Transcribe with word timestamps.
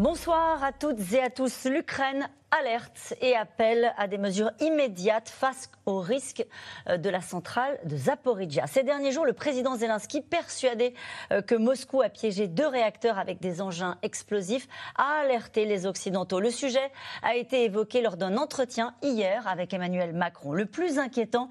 Bonsoir 0.00 0.64
à 0.64 0.72
toutes 0.72 1.12
et 1.12 1.20
à 1.20 1.28
tous. 1.28 1.66
L'Ukraine 1.66 2.26
alerte 2.50 3.12
et 3.20 3.36
appelle 3.36 3.92
à 3.98 4.08
des 4.08 4.16
mesures 4.16 4.50
immédiates 4.58 5.28
face 5.28 5.70
au 5.84 6.00
risque 6.00 6.42
euh, 6.88 6.96
de 6.96 7.10
la 7.10 7.20
centrale 7.20 7.78
de 7.84 7.98
Zaporizhia. 7.98 8.66
Ces 8.66 8.82
derniers 8.82 9.12
jours, 9.12 9.26
le 9.26 9.34
président 9.34 9.76
Zelensky, 9.76 10.22
persuadé 10.22 10.94
euh, 11.32 11.42
que 11.42 11.54
Moscou 11.54 12.00
a 12.00 12.08
piégé 12.08 12.48
deux 12.48 12.66
réacteurs 12.66 13.18
avec 13.18 13.40
des 13.40 13.60
engins 13.60 13.98
explosifs, 14.00 14.68
a 14.96 15.20
alerté 15.20 15.66
les 15.66 15.84
Occidentaux. 15.84 16.40
Le 16.40 16.50
sujet 16.50 16.90
a 17.22 17.36
été 17.36 17.64
évoqué 17.64 18.00
lors 18.00 18.16
d'un 18.16 18.38
entretien 18.38 18.94
hier 19.02 19.46
avec 19.46 19.74
Emmanuel 19.74 20.14
Macron. 20.14 20.54
Le 20.54 20.64
plus 20.64 20.98
inquiétant 20.98 21.50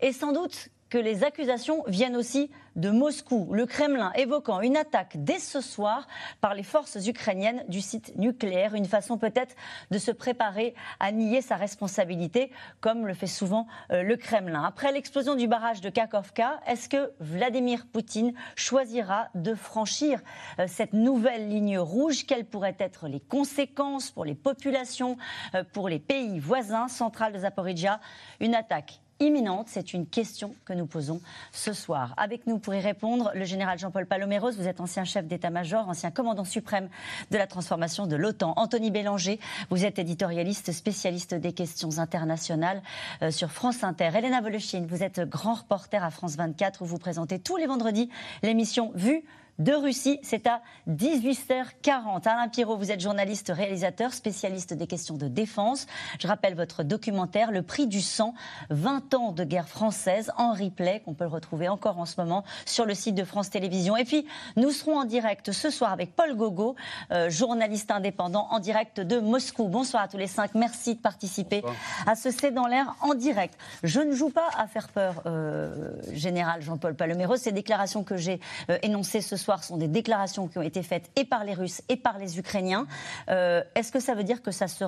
est 0.00 0.12
sans 0.12 0.32
doute 0.32 0.70
que 0.90 0.98
les 0.98 1.24
accusations 1.24 1.84
viennent 1.86 2.16
aussi 2.16 2.50
de 2.76 2.90
Moscou, 2.90 3.48
le 3.52 3.66
Kremlin 3.66 4.12
évoquant 4.14 4.60
une 4.60 4.76
attaque 4.76 5.16
dès 5.16 5.38
ce 5.38 5.60
soir 5.60 6.06
par 6.40 6.54
les 6.54 6.62
forces 6.62 7.06
ukrainiennes 7.06 7.64
du 7.68 7.80
site 7.80 8.16
nucléaire, 8.16 8.74
une 8.74 8.86
façon 8.86 9.18
peut-être 9.18 9.54
de 9.90 9.98
se 9.98 10.10
préparer 10.10 10.74
à 10.98 11.12
nier 11.12 11.42
sa 11.42 11.56
responsabilité, 11.56 12.50
comme 12.80 13.06
le 13.06 13.14
fait 13.14 13.26
souvent 13.26 13.66
euh, 13.92 14.02
le 14.02 14.16
Kremlin. 14.16 14.64
Après 14.64 14.92
l'explosion 14.92 15.34
du 15.34 15.48
barrage 15.48 15.80
de 15.80 15.90
Kakovka, 15.90 16.60
est-ce 16.66 16.88
que 16.88 17.12
Vladimir 17.20 17.86
Poutine 17.92 18.34
choisira 18.56 19.28
de 19.34 19.54
franchir 19.54 20.20
euh, 20.58 20.66
cette 20.68 20.92
nouvelle 20.92 21.48
ligne 21.48 21.78
rouge? 21.78 22.26
Quelles 22.26 22.46
pourraient 22.46 22.76
être 22.78 23.08
les 23.08 23.20
conséquences 23.20 24.10
pour 24.10 24.24
les 24.24 24.34
populations, 24.34 25.16
euh, 25.54 25.64
pour 25.72 25.88
les 25.88 26.00
pays 26.00 26.38
voisins? 26.38 26.88
Centrales 26.88 27.32
de 27.32 27.38
Zaporizhia 27.38 28.00
Une 28.40 28.54
attaque 28.54 29.00
imminente 29.20 29.66
C'est 29.68 29.92
une 29.92 30.06
question 30.06 30.54
que 30.64 30.72
nous 30.72 30.86
posons 30.86 31.20
ce 31.52 31.72
soir. 31.72 32.14
Avec 32.16 32.46
nous 32.46 32.58
pour 32.58 32.74
y 32.74 32.80
répondre, 32.80 33.30
le 33.34 33.44
général 33.44 33.78
Jean-Paul 33.78 34.06
Paloméros, 34.06 34.52
vous 34.52 34.66
êtes 34.66 34.80
ancien 34.80 35.04
chef 35.04 35.26
d'état-major, 35.26 35.88
ancien 35.88 36.10
commandant 36.10 36.44
suprême 36.44 36.88
de 37.30 37.36
la 37.36 37.46
transformation 37.46 38.06
de 38.06 38.16
l'OTAN. 38.16 38.54
Anthony 38.56 38.90
Bélanger, 38.90 39.38
vous 39.68 39.84
êtes 39.84 39.98
éditorialiste, 39.98 40.72
spécialiste 40.72 41.34
des 41.34 41.52
questions 41.52 41.98
internationales 41.98 42.82
euh, 43.22 43.30
sur 43.30 43.50
France 43.50 43.84
Inter. 43.84 44.10
Elena 44.14 44.40
Voloshin, 44.40 44.86
vous 44.88 45.02
êtes 45.02 45.20
grand 45.20 45.54
reporter 45.54 46.02
à 46.02 46.10
France 46.10 46.36
24 46.36 46.82
où 46.82 46.86
vous 46.86 46.98
présentez 46.98 47.38
tous 47.38 47.56
les 47.56 47.66
vendredis 47.66 48.08
l'émission 48.42 48.90
Vue 48.94 49.24
de 49.60 49.72
Russie. 49.72 50.18
C'est 50.22 50.46
à 50.46 50.62
18h40. 50.88 52.26
Alain 52.26 52.48
Pirot, 52.48 52.76
vous 52.76 52.90
êtes 52.90 53.00
journaliste, 53.00 53.52
réalisateur, 53.54 54.14
spécialiste 54.14 54.72
des 54.72 54.86
questions 54.86 55.16
de 55.16 55.28
défense. 55.28 55.86
Je 56.18 56.26
rappelle 56.26 56.54
votre 56.54 56.82
documentaire 56.82 57.52
Le 57.52 57.62
prix 57.62 57.86
du 57.86 58.00
sang, 58.00 58.34
20 58.70 59.14
ans 59.14 59.32
de 59.32 59.44
guerre 59.44 59.68
française 59.68 60.32
en 60.38 60.52
replay, 60.52 61.02
qu'on 61.04 61.12
peut 61.12 61.24
le 61.24 61.30
retrouver 61.30 61.68
encore 61.68 61.98
en 61.98 62.06
ce 62.06 62.18
moment 62.18 62.42
sur 62.64 62.86
le 62.86 62.94
site 62.94 63.14
de 63.14 63.22
France 63.22 63.50
Télévisions. 63.50 63.96
Et 63.96 64.04
puis, 64.04 64.26
nous 64.56 64.70
serons 64.70 64.98
en 64.98 65.04
direct 65.04 65.52
ce 65.52 65.68
soir 65.68 65.92
avec 65.92 66.16
Paul 66.16 66.34
Gogo, 66.34 66.74
euh, 67.12 67.28
journaliste 67.28 67.90
indépendant 67.90 68.48
en 68.50 68.60
direct 68.60 69.00
de 69.00 69.20
Moscou. 69.20 69.68
Bonsoir 69.68 70.04
à 70.04 70.08
tous 70.08 70.16
les 70.16 70.26
cinq. 70.26 70.54
Merci 70.54 70.94
de 70.94 71.00
participer 71.00 71.62
à 72.06 72.14
ce 72.14 72.30
C'est 72.30 72.50
dans 72.50 72.66
l'air 72.66 72.94
en 73.02 73.14
direct. 73.14 73.58
Je 73.82 74.00
ne 74.00 74.14
joue 74.14 74.30
pas 74.30 74.48
à 74.56 74.66
faire 74.66 74.88
peur, 74.88 75.22
euh, 75.26 75.92
général 76.12 76.62
Jean-Paul 76.62 76.94
Palomero. 76.94 77.36
Ces 77.36 77.52
déclarations 77.52 78.04
que 78.04 78.16
j'ai 78.16 78.40
euh, 78.70 78.78
énoncées 78.82 79.20
ce 79.20 79.36
soir 79.36 79.49
sont 79.58 79.76
des 79.76 79.88
déclarations 79.88 80.48
qui 80.48 80.58
ont 80.58 80.62
été 80.62 80.82
faites 80.82 81.10
et 81.16 81.24
par 81.24 81.44
les 81.44 81.54
Russes 81.54 81.82
et 81.88 81.96
par 81.96 82.18
les 82.18 82.38
Ukrainiens. 82.38 82.86
Euh, 83.28 83.62
est-ce 83.74 83.92
que 83.92 84.00
ça 84.00 84.14
veut 84.14 84.24
dire 84.24 84.42
que 84.42 84.50
ça, 84.50 84.68
se, 84.68 84.84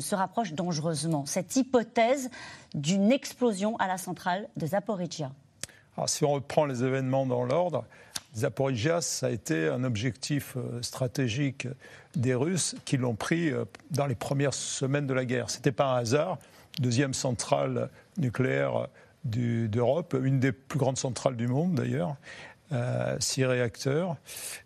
se, 0.00 0.14
rapproche 0.14 0.52
dangereusement, 0.52 1.26
cette 1.26 1.56
hypothèse 1.56 2.30
d'une 2.74 3.12
explosion 3.12 3.76
à 3.76 3.86
la 3.86 3.98
centrale 3.98 4.48
de 4.56 4.66
Zaporizhia? 4.66 5.30
Alors, 5.96 6.08
si 6.08 6.24
on 6.24 6.32
reprend 6.32 6.66
les 6.66 6.84
événements 6.84 7.26
dans 7.26 7.44
l'ordre, 7.44 7.84
Zaporizhia, 8.36 9.00
ça 9.00 9.26
a 9.26 9.30
été 9.30 9.68
un 9.68 9.82
objectif 9.84 10.56
euh, 10.56 10.82
stratégique 10.82 11.68
des 12.14 12.34
Russes 12.34 12.74
qui 12.84 12.98
l'ont 12.98 13.14
pris 13.14 13.50
euh, 13.50 13.64
dans 13.90 14.06
les 14.06 14.14
premières 14.14 14.54
semaines 14.54 15.06
de 15.06 15.14
la 15.14 15.24
guerre. 15.24 15.48
Ce 15.50 15.56
n'était 15.56 15.72
pas 15.72 15.94
un 15.94 15.98
hasard. 15.98 16.38
Deuxième 16.78 17.14
centrale 17.14 17.88
nucléaire 18.18 18.88
d'Europe, 19.24 20.14
une 20.22 20.38
des 20.38 20.52
plus 20.52 20.78
grandes 20.78 20.98
centrales 20.98 21.36
du 21.36 21.48
monde 21.48 21.74
d'ailleurs. 21.74 22.16
Euh, 22.72 23.16
six 23.20 23.44
réacteurs, 23.44 24.16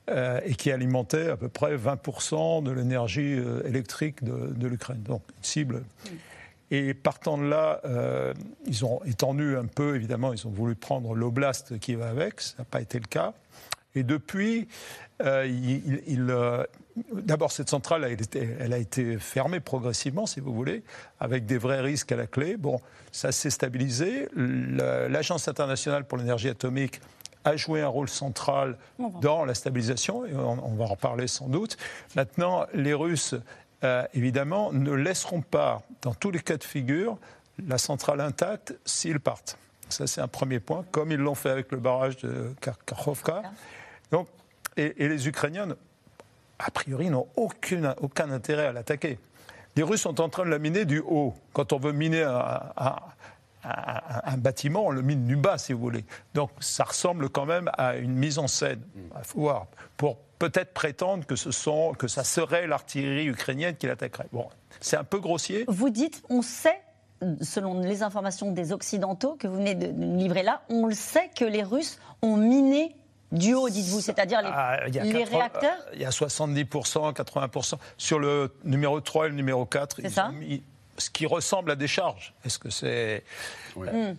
euh, 0.09 0.41
et 0.47 0.55
qui 0.55 0.73
alimentait 0.73 1.29
à 1.29 1.37
peu 1.37 1.51
près 1.51 1.77
20% 1.77 2.63
de 2.63 2.71
l'énergie 2.71 3.35
euh, 3.35 3.63
électrique 3.67 4.25
de, 4.25 4.67
l'Ukraine. 4.67 5.03
Donc, 5.03 5.21
une 5.37 5.45
cible. 5.45 5.83
Et 6.71 6.95
partant 6.95 7.37
de 7.37 7.45
là, 7.45 7.83
ils 8.65 8.85
ont 8.85 9.01
étendu 9.05 9.57
un 9.57 9.67
peu, 9.67 9.97
évidemment, 9.97 10.33
ils 10.33 10.47
ont 10.47 10.51
voulu 10.51 10.77
prendre 10.77 11.15
l'oblast 11.15 11.79
qui 11.81 11.97
va 11.97 12.09
avec, 12.09 12.41
ça 12.41 12.55
n'a 12.61 12.65
pas 12.65 12.81
été 12.81 12.99
le 12.99 13.07
cas. 13.07 13.35
Et 13.95 14.05
depuis, 14.05 14.69
D'abord, 17.13 17.53
cette 17.53 17.71
centrale, 17.71 18.05
elle, 18.05 18.43
elle, 18.61 18.73
a 18.73 18.79
été 18.79 19.19
fermée 19.19 19.61
progressivement, 19.61 20.27
si 20.27 20.41
vous 20.41 20.53
voulez, 20.53 20.83
avec 21.19 21.45
des 21.47 21.59
vrais 21.59 21.81
risques 21.81 22.13
à 22.13 22.17
la 22.17 22.27
clé. 22.27 22.57
Bon, 22.57 22.81
ça 23.13 23.33
s'est 23.33 23.51
stabilisé. 23.51 24.29
L'Agence 24.35 25.49
internationale 25.49 26.05
pour 26.05 26.19
l'énergie 26.19 26.49
atomique 26.49 27.01
a 27.45 27.57
joué 27.57 27.81
un 27.81 27.89
rôle 27.89 28.09
central 28.09 28.77
dans 29.21 29.45
la 29.45 29.55
stabilisation, 29.55 30.27
et 30.27 30.35
on, 30.35 30.75
va 30.75 30.85
en 30.85 30.89
reparler 30.89 31.27
sans 31.27 31.49
doute. 31.49 31.77
Maintenant, 32.17 32.67
les 32.75 32.95
Russes, 32.95 33.35
euh, 33.85 34.05
évidemment, 34.15 34.73
ne 34.73 34.93
laisseront 34.93 35.41
pas, 35.41 35.83
dans 36.03 36.15
tous 36.15 36.31
les 36.31 36.41
cas 36.41 36.57
de 36.57 36.65
figure, 36.65 37.19
la 37.67 37.79
centrale 37.79 38.21
intacte 38.21 38.75
s'ils 38.85 39.21
partent. 39.21 39.59
Ça, 39.89 40.07
c'est 40.07 40.21
un 40.21 40.29
premier 40.29 40.61
point, 40.61 40.85
comme 40.91 41.11
ils 41.13 41.19
l'ont 41.19 41.35
fait 41.35 41.51
avec 41.51 41.73
le 41.73 41.79
barrage 41.79 42.17
de 42.19 42.55
Kharkovka. 42.61 43.43
Donc, 44.13 44.29
et, 44.77 44.95
les 44.97 45.29
Ukrainiens, 45.29 45.69
a 46.59 46.71
priori, 46.71 47.11
n'ont 47.11 47.27
aucun, 47.37 47.95
aucun 48.01 48.31
intérêt 48.31 48.67
à 48.67 48.73
l'attaquer. 48.73 49.19
Les 49.77 49.83
Russes 49.83 50.03
sont 50.03 50.21
en 50.21 50.29
train 50.29 50.45
de 50.45 50.51
la 50.51 50.59
miner 50.59 50.85
du 50.85 51.01
haut. 51.01 51.35
Quand 51.53 51.73
on 51.73 51.79
veut 51.79 51.93
miner 51.93 52.23
un, 52.23 52.73
un, 52.77 52.97
bâtiment, 54.37 54.87
on 54.87 54.91
le 54.91 55.03
mine 55.03 55.25
du 55.25 55.37
bas, 55.37 55.59
si 55.59 55.73
vous 55.73 55.81
voulez. 55.81 56.05
Donc 56.35 56.51
ça 56.61 56.85
ressemble 56.85 57.29
quand 57.29 57.47
même 57.47 57.71
à 57.77 57.97
une 57.97 58.15
mise 58.15 58.39
en 58.39 58.49
scène, 58.49 58.83
à 59.15 59.23
voir, 59.35 59.67
pour 59.97 60.17
peut-être 60.39 60.73
prétendre 60.73 61.27
que, 61.27 61.37
ce 61.37 61.51
sont, 61.51 61.93
que 61.99 62.09
ça 62.09 62.25
serait 62.25 62.67
l'artillerie 62.67 63.27
ukrainienne 63.27 63.77
qui 63.77 63.87
l'attaquerait. 63.87 64.29
Bon, 64.33 64.49
c'est 64.81 64.97
un 64.97 65.05
peu 65.05 65.21
grossier. 65.21 65.65
Vous 65.69 65.91
dites, 65.91 66.23
on 66.31 66.43
sait 66.43 66.81
selon 67.43 67.81
les 67.81 68.03
informations 68.03 68.51
des 68.51 68.73
Occidentaux 68.73 69.37
que 69.39 69.47
vous 69.47 69.57
venez 69.57 69.75
de 69.75 69.89
nous 69.89 70.17
livrer 70.17 70.43
là, 70.43 70.63
on 70.71 70.87
le 70.87 70.95
sait 70.95 71.31
que 71.37 71.45
les 71.45 71.63
Russes 71.63 72.01
ont 72.23 72.37
miné 72.37 72.97
du 73.33 73.55
haut, 73.55 73.69
dites-vous, 73.69 74.01
c'est-à-dire 74.01 74.43
les, 74.43 74.49
ah, 74.51 74.87
les 74.89 75.25
réacteurs 75.25 75.79
Il 75.95 76.01
y 76.01 76.05
a 76.05 76.11
70%, 76.11 77.15
80%. 77.15 77.75
Sur 77.97 78.19
le 78.19 78.53
numéro 78.65 79.01
3 79.01 79.27
et 79.27 79.29
le 79.29 79.35
numéro 79.37 79.67
4, 79.67 80.01
ils 80.01 80.21
ont 80.21 80.33
mis 80.33 80.63
ce 81.01 81.11
qui 81.11 81.27
ressemble 81.27 81.71
à 81.71 81.77
des 81.77 81.89
charges. 81.89 82.35
Est-ce 82.45 82.59
que 82.59 82.71
c'est. 82.71 83.25
Hmm. 83.77 84.15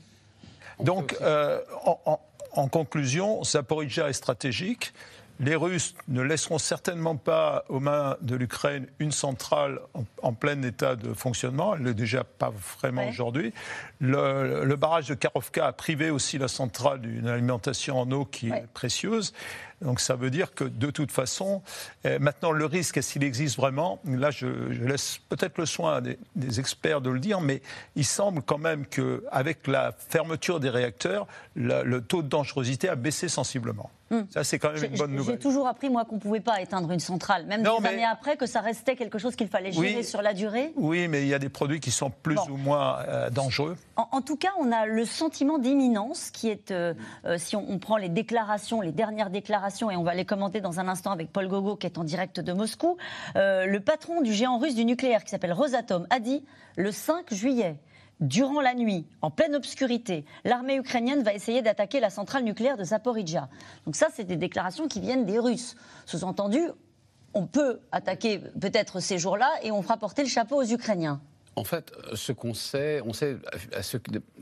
Donc, 0.79 1.15
euh, 1.21 1.59
en, 1.85 2.19
en, 2.53 2.67
conclusion, 2.67 3.43
Zaporizhia 3.43 4.09
est 4.09 4.13
stratégique. 4.13 4.93
Les 5.41 5.55
Russes 5.55 5.95
ne 6.07 6.21
laisseront 6.21 6.59
certainement 6.59 7.15
pas 7.15 7.65
aux 7.67 7.79
mains 7.79 8.15
de 8.21 8.35
l'Ukraine 8.35 8.85
une 8.99 9.11
centrale 9.11 9.79
en, 10.21 10.33
plein 10.33 10.61
état 10.61 10.95
de 10.95 11.13
fonctionnement. 11.13 11.75
Elle 11.75 11.81
n'est 11.81 11.95
déjà 11.95 12.23
pas 12.23 12.51
vraiment 12.79 13.07
aujourd'hui. 13.07 13.51
Le, 13.99 14.75
barrage 14.75 15.07
de 15.07 15.15
Karovka 15.15 15.65
a 15.65 15.73
privé 15.73 16.11
aussi 16.11 16.37
la 16.37 16.47
centrale 16.47 17.01
d'une 17.01 17.27
alimentation 17.27 17.99
en 17.99 18.11
eau 18.11 18.23
qui 18.23 18.49
est 18.49 18.67
précieuse. 18.75 19.33
Donc 19.81 19.99
ça 19.99 20.15
veut 20.15 20.29
dire 20.29 20.53
que 20.53 20.63
de 20.63 20.91
toute 20.91 21.11
façon, 21.11 21.61
euh, 22.05 22.19
maintenant 22.19 22.51
le 22.51 22.65
risque, 22.65 23.01
s'il 23.01 23.23
existe 23.23 23.57
vraiment, 23.57 23.99
là 24.05 24.31
je, 24.31 24.45
laisse 24.45 25.19
peut-être 25.29 25.57
le 25.57 25.65
soin 25.65 26.01
des, 26.01 26.17
des, 26.35 26.59
experts 26.59 27.01
de 27.01 27.09
le 27.09 27.19
dire, 27.19 27.41
mais 27.41 27.61
il 27.95 28.05
semble 28.05 28.41
quand 28.41 28.57
même 28.57 28.85
qu'avec 28.85 29.67
la 29.67 29.91
fermeture 29.91 30.59
des 30.59 30.69
réacteurs, 30.69 31.27
le 31.55 31.99
taux 31.99 32.21
de 32.21 32.27
dangerosité 32.27 32.89
a 32.89 32.95
baissé 32.95 33.27
sensiblement. 33.27 33.89
Hmm. 34.11 34.23
Ça, 34.29 34.43
c'est 34.43 34.59
quand 34.59 34.73
même 34.73 34.83
une 34.83 34.97
bonne 34.97 35.15
nouvelle. 35.15 35.35
J'ai 35.35 35.39
toujours 35.39 35.67
appris, 35.67 35.89
moi, 35.89 36.03
qu'on 36.03 36.15
ne 36.15 36.19
pouvait 36.19 36.41
pas 36.41 36.59
éteindre 36.59 36.91
une 36.91 36.99
centrale, 36.99 37.45
même 37.45 37.63
des 37.63 37.87
années 37.87 38.03
après, 38.03 38.35
que 38.35 38.45
ça 38.45 38.59
restait 38.59 38.97
quelque 38.97 39.17
chose 39.17 39.37
qu'il 39.37 39.47
fallait 39.47 39.71
gérer 39.71 40.03
sur 40.03 40.21
la 40.21 40.33
durée. 40.33 40.73
Oui, 40.75 41.07
mais 41.07 41.21
il 41.21 41.27
y 41.29 41.33
a 41.33 41.39
des 41.39 41.49
produits 41.49 41.79
qui 41.79 41.91
sont 41.91 42.11
plus 42.11 42.37
ou 42.49 42.57
moins 42.57 42.99
euh, 43.07 43.29
dangereux. 43.29 43.77
En, 43.95 44.21
tout 44.21 44.35
cas, 44.35 44.49
on 44.59 44.71
a 44.71 44.85
le 44.85 45.05
sentiment 45.05 45.59
d'imminence 45.59 46.29
qui 46.29 46.49
est, 46.49 46.71
euh, 46.71 46.93
euh, 47.25 47.37
si 47.37 47.55
on, 47.55 47.79
prend 47.79 47.95
les 47.95 48.09
déclarations, 48.09 48.81
les 48.81 48.91
dernières 48.91 49.29
déclarations, 49.29 49.89
et 49.89 49.95
on 49.95 50.03
va 50.03 50.13
les 50.13 50.25
commenter 50.25 50.59
dans 50.59 50.81
un 50.81 50.89
instant 50.89 51.11
avec 51.11 51.31
Paul 51.31 51.47
Gogo, 51.47 51.77
qui 51.77 51.87
est 51.87 51.97
en 51.97 52.03
direct 52.03 52.41
de 52.41 52.51
Moscou, 52.51 52.97
le 53.35 53.77
patron 53.79 54.21
du 54.21 54.33
géant 54.33 54.57
russe 54.57 54.75
du 54.75 54.83
nucléaire, 54.83 55.23
qui 55.23 55.29
s'appelle 55.29 55.53
Rosatom, 55.53 56.05
a 56.09 56.19
dit 56.19 56.43
le 56.75 56.91
5 56.91 57.33
juillet 57.33 57.77
Durant 58.21 58.61
la 58.61 58.75
nuit, 58.75 59.07
en 59.23 59.31
pleine 59.31 59.55
obscurité, 59.55 60.25
l'armée 60.43 60.75
ukrainienne 60.75 61.23
va 61.23 61.33
essayer 61.33 61.63
d'attaquer 61.63 61.99
la 61.99 62.11
centrale 62.11 62.43
nucléaire 62.43 62.77
de 62.77 62.83
Zaporizhia. 62.83 63.49
Donc 63.85 63.95
ça, 63.95 64.09
c'est 64.13 64.23
des 64.23 64.35
déclarations 64.35 64.87
qui 64.87 64.99
viennent 64.99 65.25
des 65.25 65.39
Russes. 65.39 65.75
Sous-entendu, 66.05 66.61
on 67.33 67.47
peut 67.47 67.79
attaquer 67.91 68.37
peut-être 68.37 68.99
ces 68.99 69.17
jours-là 69.17 69.49
et 69.63 69.71
on 69.71 69.81
fera 69.81 69.97
porter 69.97 70.21
le 70.21 70.29
chapeau 70.29 70.57
aux 70.57 70.71
Ukrainiens. 70.71 71.19
En 71.57 71.65
fait, 71.65 71.91
ce 72.13 72.31
qu'on 72.31 72.53
sait, 72.53 73.01
on 73.05 73.11
sait, 73.11 73.35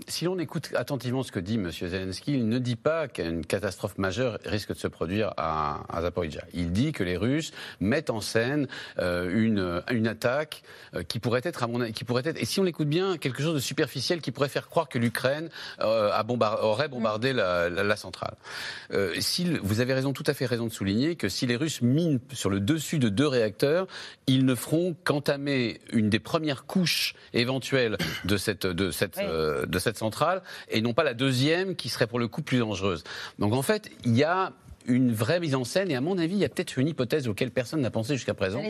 si 0.07 0.25
l'on 0.25 0.37
écoute 0.37 0.69
attentivement 0.75 1.23
ce 1.23 1.31
que 1.31 1.39
dit 1.39 1.55
M. 1.55 1.71
Zelensky, 1.71 2.33
il 2.33 2.47
ne 2.47 2.59
dit 2.59 2.75
pas 2.75 3.07
qu'une 3.07 3.43
catastrophe 3.43 3.97
majeure 3.97 4.37
risque 4.45 4.69
de 4.73 4.77
se 4.77 4.87
produire 4.87 5.33
à, 5.35 5.81
à. 5.89 6.01
Il 6.53 6.71
dit 6.71 6.91
que 6.91 7.03
les 7.03 7.17
Russes 7.17 7.51
mettent 7.79 8.11
en 8.11 8.21
scène 8.21 8.67
euh, 8.99 9.31
une, 9.33 9.81
une 9.91 10.07
attaque 10.07 10.61
euh, 10.93 11.01
qui 11.01 11.19
pourrait 11.19 11.41
être, 11.43 11.63
à 11.63 11.67
mon, 11.67 11.91
qui 11.91 12.03
pourrait 12.03 12.23
être, 12.25 12.39
et 12.39 12.45
si 12.45 12.59
on 12.59 12.63
l'écoute 12.63 12.87
bien, 12.87 13.17
quelque 13.17 13.41
chose 13.41 13.55
de 13.55 13.59
superficiel 13.59 14.21
qui 14.21 14.31
pourrait 14.31 14.49
faire 14.49 14.67
croire 14.67 14.87
que 14.87 14.99
l'Ukraine 14.99 15.49
euh, 15.81 16.11
aurait 16.61 16.89
bombardé 16.89 17.33
la, 17.33 17.69
la, 17.69 17.95
centrale. 17.95 18.35
Si, 19.19 19.45
vous 19.63 19.81
avez 19.81 19.93
raison, 19.93 20.13
tout 20.13 20.23
à 20.27 20.33
fait 20.33 20.45
raison 20.45 20.67
de 20.67 20.71
souligner 20.71 21.15
que 21.15 21.27
si 21.27 21.47
les 21.47 21.55
Russes 21.55 21.81
minent 21.81 22.19
sur 22.33 22.49
le 22.49 22.59
dessus 22.59 22.99
de 22.99 23.09
deux 23.09 23.27
réacteurs, 23.27 23.87
ils 24.27 24.45
ne 24.45 24.55
feront 24.55 24.95
qu'entamer 25.03 25.81
une 25.91 26.09
des 26.09 26.19
premières 26.19 26.65
couches 26.65 26.98
éventuelle 27.33 27.97
de 28.25 28.37
cette, 28.37 28.65
de, 28.65 28.91
cette, 28.91 29.17
euh, 29.17 29.65
de 29.65 29.79
cette 29.79 29.97
centrale 29.97 30.41
et 30.69 30.81
non 30.81 30.93
pas 30.93 31.03
la 31.03 31.13
deuxième 31.13 31.75
qui 31.75 31.89
serait 31.89 32.07
pour 32.07 32.19
le 32.19 32.27
coup 32.27 32.41
plus 32.41 32.59
dangereuse. 32.59 33.03
Donc 33.37 33.53
en 33.53 33.61
fait, 33.61 33.91
il 34.05 34.15
y 34.15 34.23
a 34.23 34.53
une 34.89 35.13
vraie 35.13 35.39
mise 35.39 35.55
en 35.55 35.63
scène. 35.63 35.91
Et 35.91 35.95
à 35.95 36.01
mon 36.01 36.17
avis, 36.17 36.33
il 36.33 36.39
y 36.39 36.45
a 36.45 36.49
peut-être 36.49 36.77
une 36.77 36.87
hypothèse 36.87 37.27
auquel 37.27 37.51
personne 37.51 37.81
n'a 37.81 37.91
pensé 37.91 38.15
jusqu'à 38.15 38.33
présent, 38.33 38.61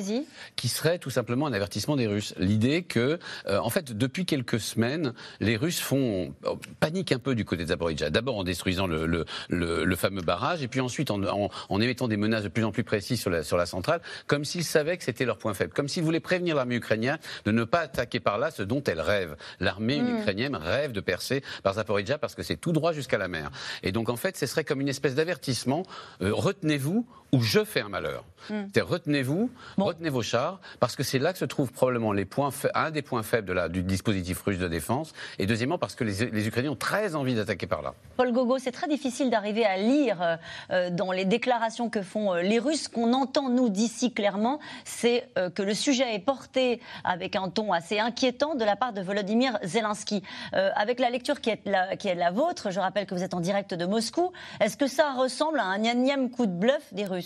qui 0.55 0.67
serait 0.67 0.99
tout 0.99 1.09
simplement 1.09 1.47
un 1.47 1.53
avertissement 1.53 1.95
des 1.95 2.07
Russes. 2.07 2.33
L'idée 2.37 2.83
que, 2.83 3.19
euh, 3.47 3.57
en 3.59 3.69
fait, 3.69 3.97
depuis 3.97 4.25
quelques 4.25 4.59
semaines, 4.59 5.13
les 5.39 5.57
Russes 5.57 5.79
font 5.79 6.33
euh, 6.45 6.55
panique 6.79 7.11
un 7.11 7.19
peu 7.19 7.35
du 7.35 7.45
côté 7.45 7.63
de 7.63 7.69
Zaporizhia. 7.69 8.09
D'abord 8.09 8.37
en 8.37 8.43
détruisant 8.43 8.87
le, 8.87 9.05
le, 9.05 9.25
le, 9.49 9.95
fameux 9.95 10.21
barrage, 10.21 10.61
et 10.61 10.67
puis 10.67 10.81
ensuite 10.81 11.11
en, 11.11 11.23
en, 11.23 11.49
en, 11.69 11.81
émettant 11.81 12.07
des 12.07 12.17
menaces 12.17 12.43
de 12.43 12.49
plus 12.49 12.63
en 12.63 12.71
plus 12.71 12.83
précises 12.83 13.19
sur 13.19 13.29
la, 13.29 13.43
sur 13.43 13.57
la 13.57 13.65
centrale, 13.65 14.01
comme 14.27 14.45
s'ils 14.45 14.63
savaient 14.63 14.97
que 14.97 15.03
c'était 15.03 15.25
leur 15.25 15.37
point 15.37 15.53
faible, 15.53 15.73
comme 15.73 15.87
s'ils 15.87 16.03
voulaient 16.03 16.19
prévenir 16.19 16.55
l'armée 16.55 16.75
ukrainienne 16.75 17.17
de 17.45 17.51
ne 17.51 17.63
pas 17.63 17.79
attaquer 17.79 18.19
par 18.19 18.37
là 18.37 18.51
ce 18.51 18.63
dont 18.63 18.83
elle 18.83 19.01
rêve. 19.01 19.35
L'armée 19.59 19.99
mm. 20.01 20.19
ukrainienne 20.19 20.55
rêve 20.55 20.91
de 20.91 21.01
percer 21.01 21.43
par 21.63 21.75
Zaporizhia 21.75 22.17
parce 22.17 22.35
que 22.35 22.43
c'est 22.43 22.57
tout 22.57 22.71
droit 22.71 22.93
jusqu'à 22.93 23.17
la 23.17 23.27
mer. 23.27 23.51
Et 23.83 23.91
donc, 23.91 24.09
en 24.09 24.15
fait, 24.15 24.37
ce 24.37 24.45
serait 24.45 24.63
comme 24.63 24.81
une 24.81 24.89
espèce 24.89 25.15
d'avertissement 25.15 25.83
retenez-vous 26.21 27.05
ou 27.31 27.41
je 27.41 27.63
fais 27.63 27.81
un 27.81 27.89
malheur. 27.89 28.23
Hmm. 28.49 28.65
Retenez-vous, 28.79 29.49
retenez 29.77 30.09
vos 30.09 30.21
chars, 30.21 30.59
parce 30.79 30.95
que 30.95 31.03
c'est 31.03 31.19
là 31.19 31.33
que 31.33 31.39
se 31.39 31.45
trouve 31.45 31.71
probablement 31.71 32.13
les 32.13 32.25
points 32.25 32.51
un 32.73 32.91
des 32.91 33.01
points 33.01 33.21
faibles 33.21 33.47
de 33.47 33.53
la, 33.53 33.69
du 33.69 33.83
dispositif 33.83 34.41
russe 34.41 34.57
de 34.57 34.67
défense, 34.67 35.13
et 35.37 35.45
deuxièmement 35.45 35.77
parce 35.77 35.95
que 35.95 36.03
les, 36.03 36.31
les 36.31 36.47
Ukrainiens 36.47 36.71
ont 36.71 36.75
très 36.75 37.15
envie 37.15 37.35
d'attaquer 37.35 37.67
par 37.67 37.81
là. 37.81 37.93
Paul 38.17 38.31
Gogo, 38.31 38.57
c'est 38.57 38.71
très 38.71 38.87
difficile 38.87 39.29
d'arriver 39.29 39.65
à 39.65 39.77
lire 39.77 40.21
euh, 40.21 40.35
euh, 40.71 40.89
dans 40.89 41.11
les 41.11 41.25
déclarations 41.25 41.89
que 41.89 42.01
font 42.01 42.33
les 42.33 42.59
Russes. 42.59 42.87
qu'on 42.87 43.13
entend, 43.13 43.49
nous, 43.49 43.69
d'ici 43.69 44.13
clairement, 44.13 44.59
c'est 44.85 45.29
que 45.55 45.61
le 45.61 45.73
sujet 45.73 46.15
est 46.15 46.19
porté 46.19 46.81
avec 47.03 47.35
un 47.35 47.49
ton 47.49 47.73
assez 47.73 47.99
inquiétant 47.99 48.55
de 48.55 48.63
la 48.63 48.75
part 48.75 48.93
de 48.93 49.01
Volodymyr 49.01 49.57
Zelensky. 49.63 50.23
avec 50.53 50.99
la 50.99 51.09
lecture 51.09 51.41
qui 51.41 51.49
est 51.49 51.61
la, 51.65 51.95
qui 51.95 52.07
est 52.07 52.15
la 52.15 52.31
vôtre, 52.31 52.71
je 52.71 52.79
rappelle 52.79 53.05
que 53.05 53.13
vous 53.13 53.23
êtes 53.23 53.33
en 53.33 53.39
direct 53.39 53.73
de 53.73 53.85
Moscou, 53.85 54.31
est-ce 54.59 54.77
que 54.77 54.87
ça 54.87 55.13
ressemble 55.13 55.59
à 55.59 55.65
un 55.65 55.83
énième 55.83 56.29
coup 56.29 56.45
de 56.45 56.51
bluff 56.51 56.93
des 56.93 57.05
Russes? 57.05 57.18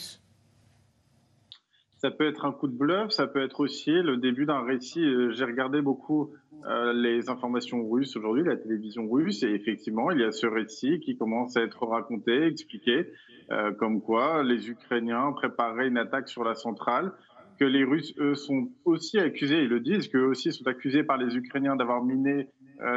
Ça 2.03 2.11
peut 2.11 2.27
être 2.27 2.43
un 2.43 2.51
coup 2.51 2.67
de 2.67 2.75
bluff, 2.75 3.11
ça 3.11 3.27
peut 3.27 3.41
être 3.41 3.61
aussi 3.61 3.93
le 3.93 4.17
début 4.17 4.45
d'un 4.45 4.61
récit. 4.61 5.01
Euh, 5.01 5.31
j'ai 5.31 5.45
regardé 5.45 5.81
beaucoup 5.81 6.33
euh, 6.67 6.91
les 6.91 7.29
informations 7.29 7.89
russes 7.89 8.17
aujourd'hui, 8.17 8.43
la 8.43 8.57
télévision 8.57 9.09
russe, 9.09 9.41
et 9.43 9.51
effectivement, 9.51 10.11
il 10.11 10.19
y 10.19 10.23
a 10.25 10.33
ce 10.33 10.45
récit 10.45 10.99
qui 10.99 11.15
commence 11.15 11.55
à 11.55 11.61
être 11.61 11.85
raconté, 11.85 12.45
expliqué, 12.45 13.07
euh, 13.51 13.71
comme 13.71 14.01
quoi 14.01 14.43
les 14.43 14.69
Ukrainiens 14.69 15.31
préparaient 15.31 15.87
une 15.87 15.97
attaque 15.97 16.27
sur 16.27 16.43
la 16.43 16.55
centrale, 16.55 17.13
que 17.57 17.63
les 17.63 17.85
Russes, 17.85 18.13
eux, 18.17 18.35
sont 18.35 18.67
aussi 18.83 19.17
accusés, 19.17 19.61
ils 19.63 19.69
le 19.69 19.79
disent, 19.79 20.09
qu'eux 20.09 20.25
aussi 20.25 20.51
sont 20.51 20.67
accusés 20.67 21.03
par 21.03 21.15
les 21.15 21.37
Ukrainiens 21.37 21.77
d'avoir 21.77 22.03
miné 22.03 22.49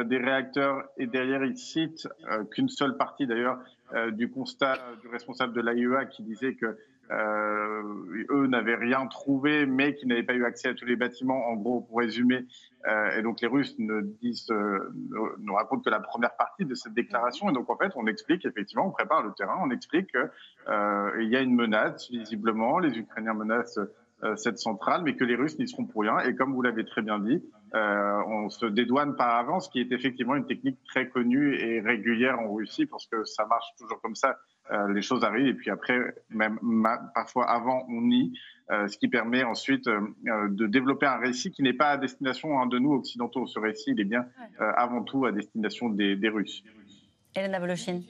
des 0.05 0.17
réacteurs, 0.17 0.83
et 0.97 1.07
derrière, 1.07 1.45
ils 1.45 1.55
citent 1.55 2.09
qu'une 2.51 2.67
seule 2.67 2.97
partie, 2.97 3.25
d'ailleurs, 3.25 3.59
du 4.11 4.29
constat 4.29 4.77
du 5.01 5.07
responsable 5.07 5.53
de 5.53 5.61
l'AIEA 5.61 6.05
qui 6.05 6.23
disait 6.23 6.55
que 6.55 6.77
euh, 7.09 8.25
eux 8.29 8.47
n'avaient 8.47 8.75
rien 8.75 9.07
trouvé, 9.07 9.65
mais 9.65 9.95
qu'ils 9.95 10.09
n'avaient 10.09 10.23
pas 10.23 10.33
eu 10.33 10.45
accès 10.45 10.69
à 10.69 10.73
tous 10.73 10.85
les 10.85 10.95
bâtiments, 10.95 11.47
en 11.47 11.55
gros, 11.55 11.81
pour 11.81 11.99
résumer. 11.99 12.45
Euh, 12.85 13.17
et 13.17 13.21
donc 13.21 13.41
les 13.41 13.47
Russes 13.47 13.75
ne 13.79 14.01
disent, 14.01 14.49
euh, 14.51 14.93
nous 15.39 15.53
racontent 15.53 15.81
que 15.81 15.89
la 15.89 15.99
première 15.99 16.35
partie 16.35 16.65
de 16.65 16.75
cette 16.75 16.93
déclaration. 16.93 17.49
Et 17.49 17.53
donc 17.53 17.69
en 17.69 17.77
fait, 17.77 17.91
on 17.95 18.07
explique 18.07 18.45
effectivement, 18.45 18.87
on 18.87 18.91
prépare 18.91 19.23
le 19.23 19.31
terrain, 19.33 19.57
on 19.61 19.69
explique 19.69 20.11
qu'il 20.11 21.29
y 21.29 21.35
a 21.35 21.41
une 21.41 21.55
menace, 21.55 22.09
visiblement, 22.09 22.79
les 22.79 22.97
Ukrainiens 22.97 23.33
menacent 23.33 23.79
cette 24.35 24.57
centrale, 24.57 25.03
mais 25.03 25.15
que 25.15 25.23
les 25.23 25.35
Russes 25.35 25.59
n'y 25.59 25.67
seront 25.67 25.85
pour 25.85 26.01
rien. 26.01 26.19
Et 26.21 26.35
comme 26.35 26.53
vous 26.53 26.63
l'avez 26.63 26.85
très 26.85 27.03
bien 27.03 27.19
dit, 27.19 27.43
euh, 27.75 28.23
on 28.27 28.49
se 28.49 28.65
dédouane 28.65 29.15
par 29.15 29.35
avance, 29.35 29.67
qui 29.67 29.79
est 29.79 29.91
effectivement 29.91 30.35
une 30.35 30.45
technique 30.45 30.77
très 30.85 31.09
connue 31.09 31.55
et 31.59 31.81
régulière 31.81 32.39
en 32.39 32.53
Russie, 32.53 32.85
parce 32.85 33.07
que 33.07 33.23
ça 33.25 33.45
marche 33.45 33.65
toujours 33.77 34.01
comme 34.01 34.15
ça. 34.15 34.37
Euh, 34.71 34.93
les 34.93 35.01
choses 35.01 35.23
arrivent 35.23 35.47
et 35.47 35.53
puis 35.53 35.69
après, 35.69 35.97
même 36.29 36.59
parfois 37.13 37.49
avant, 37.49 37.85
on 37.89 38.01
nie, 38.01 38.37
euh, 38.71 38.87
ce 38.87 38.97
qui 38.97 39.07
permet 39.07 39.43
ensuite 39.43 39.85
de 39.85 40.67
développer 40.67 41.05
un 41.05 41.17
récit 41.17 41.51
qui 41.51 41.63
n'est 41.63 41.73
pas 41.73 41.91
à 41.91 41.97
destination 41.97 42.59
hein, 42.59 42.67
de 42.67 42.79
nous 42.79 42.93
occidentaux. 42.93 43.47
Ce 43.47 43.59
récit, 43.59 43.91
il 43.91 43.99
est 43.99 44.05
bien 44.05 44.25
avant 44.59 45.03
tout 45.03 45.25
à 45.25 45.31
destination 45.31 45.89
des, 45.89 46.15
des 46.15 46.29
Russes. 46.29 46.63
Elena 47.35 47.59
Voloshin 47.59 48.01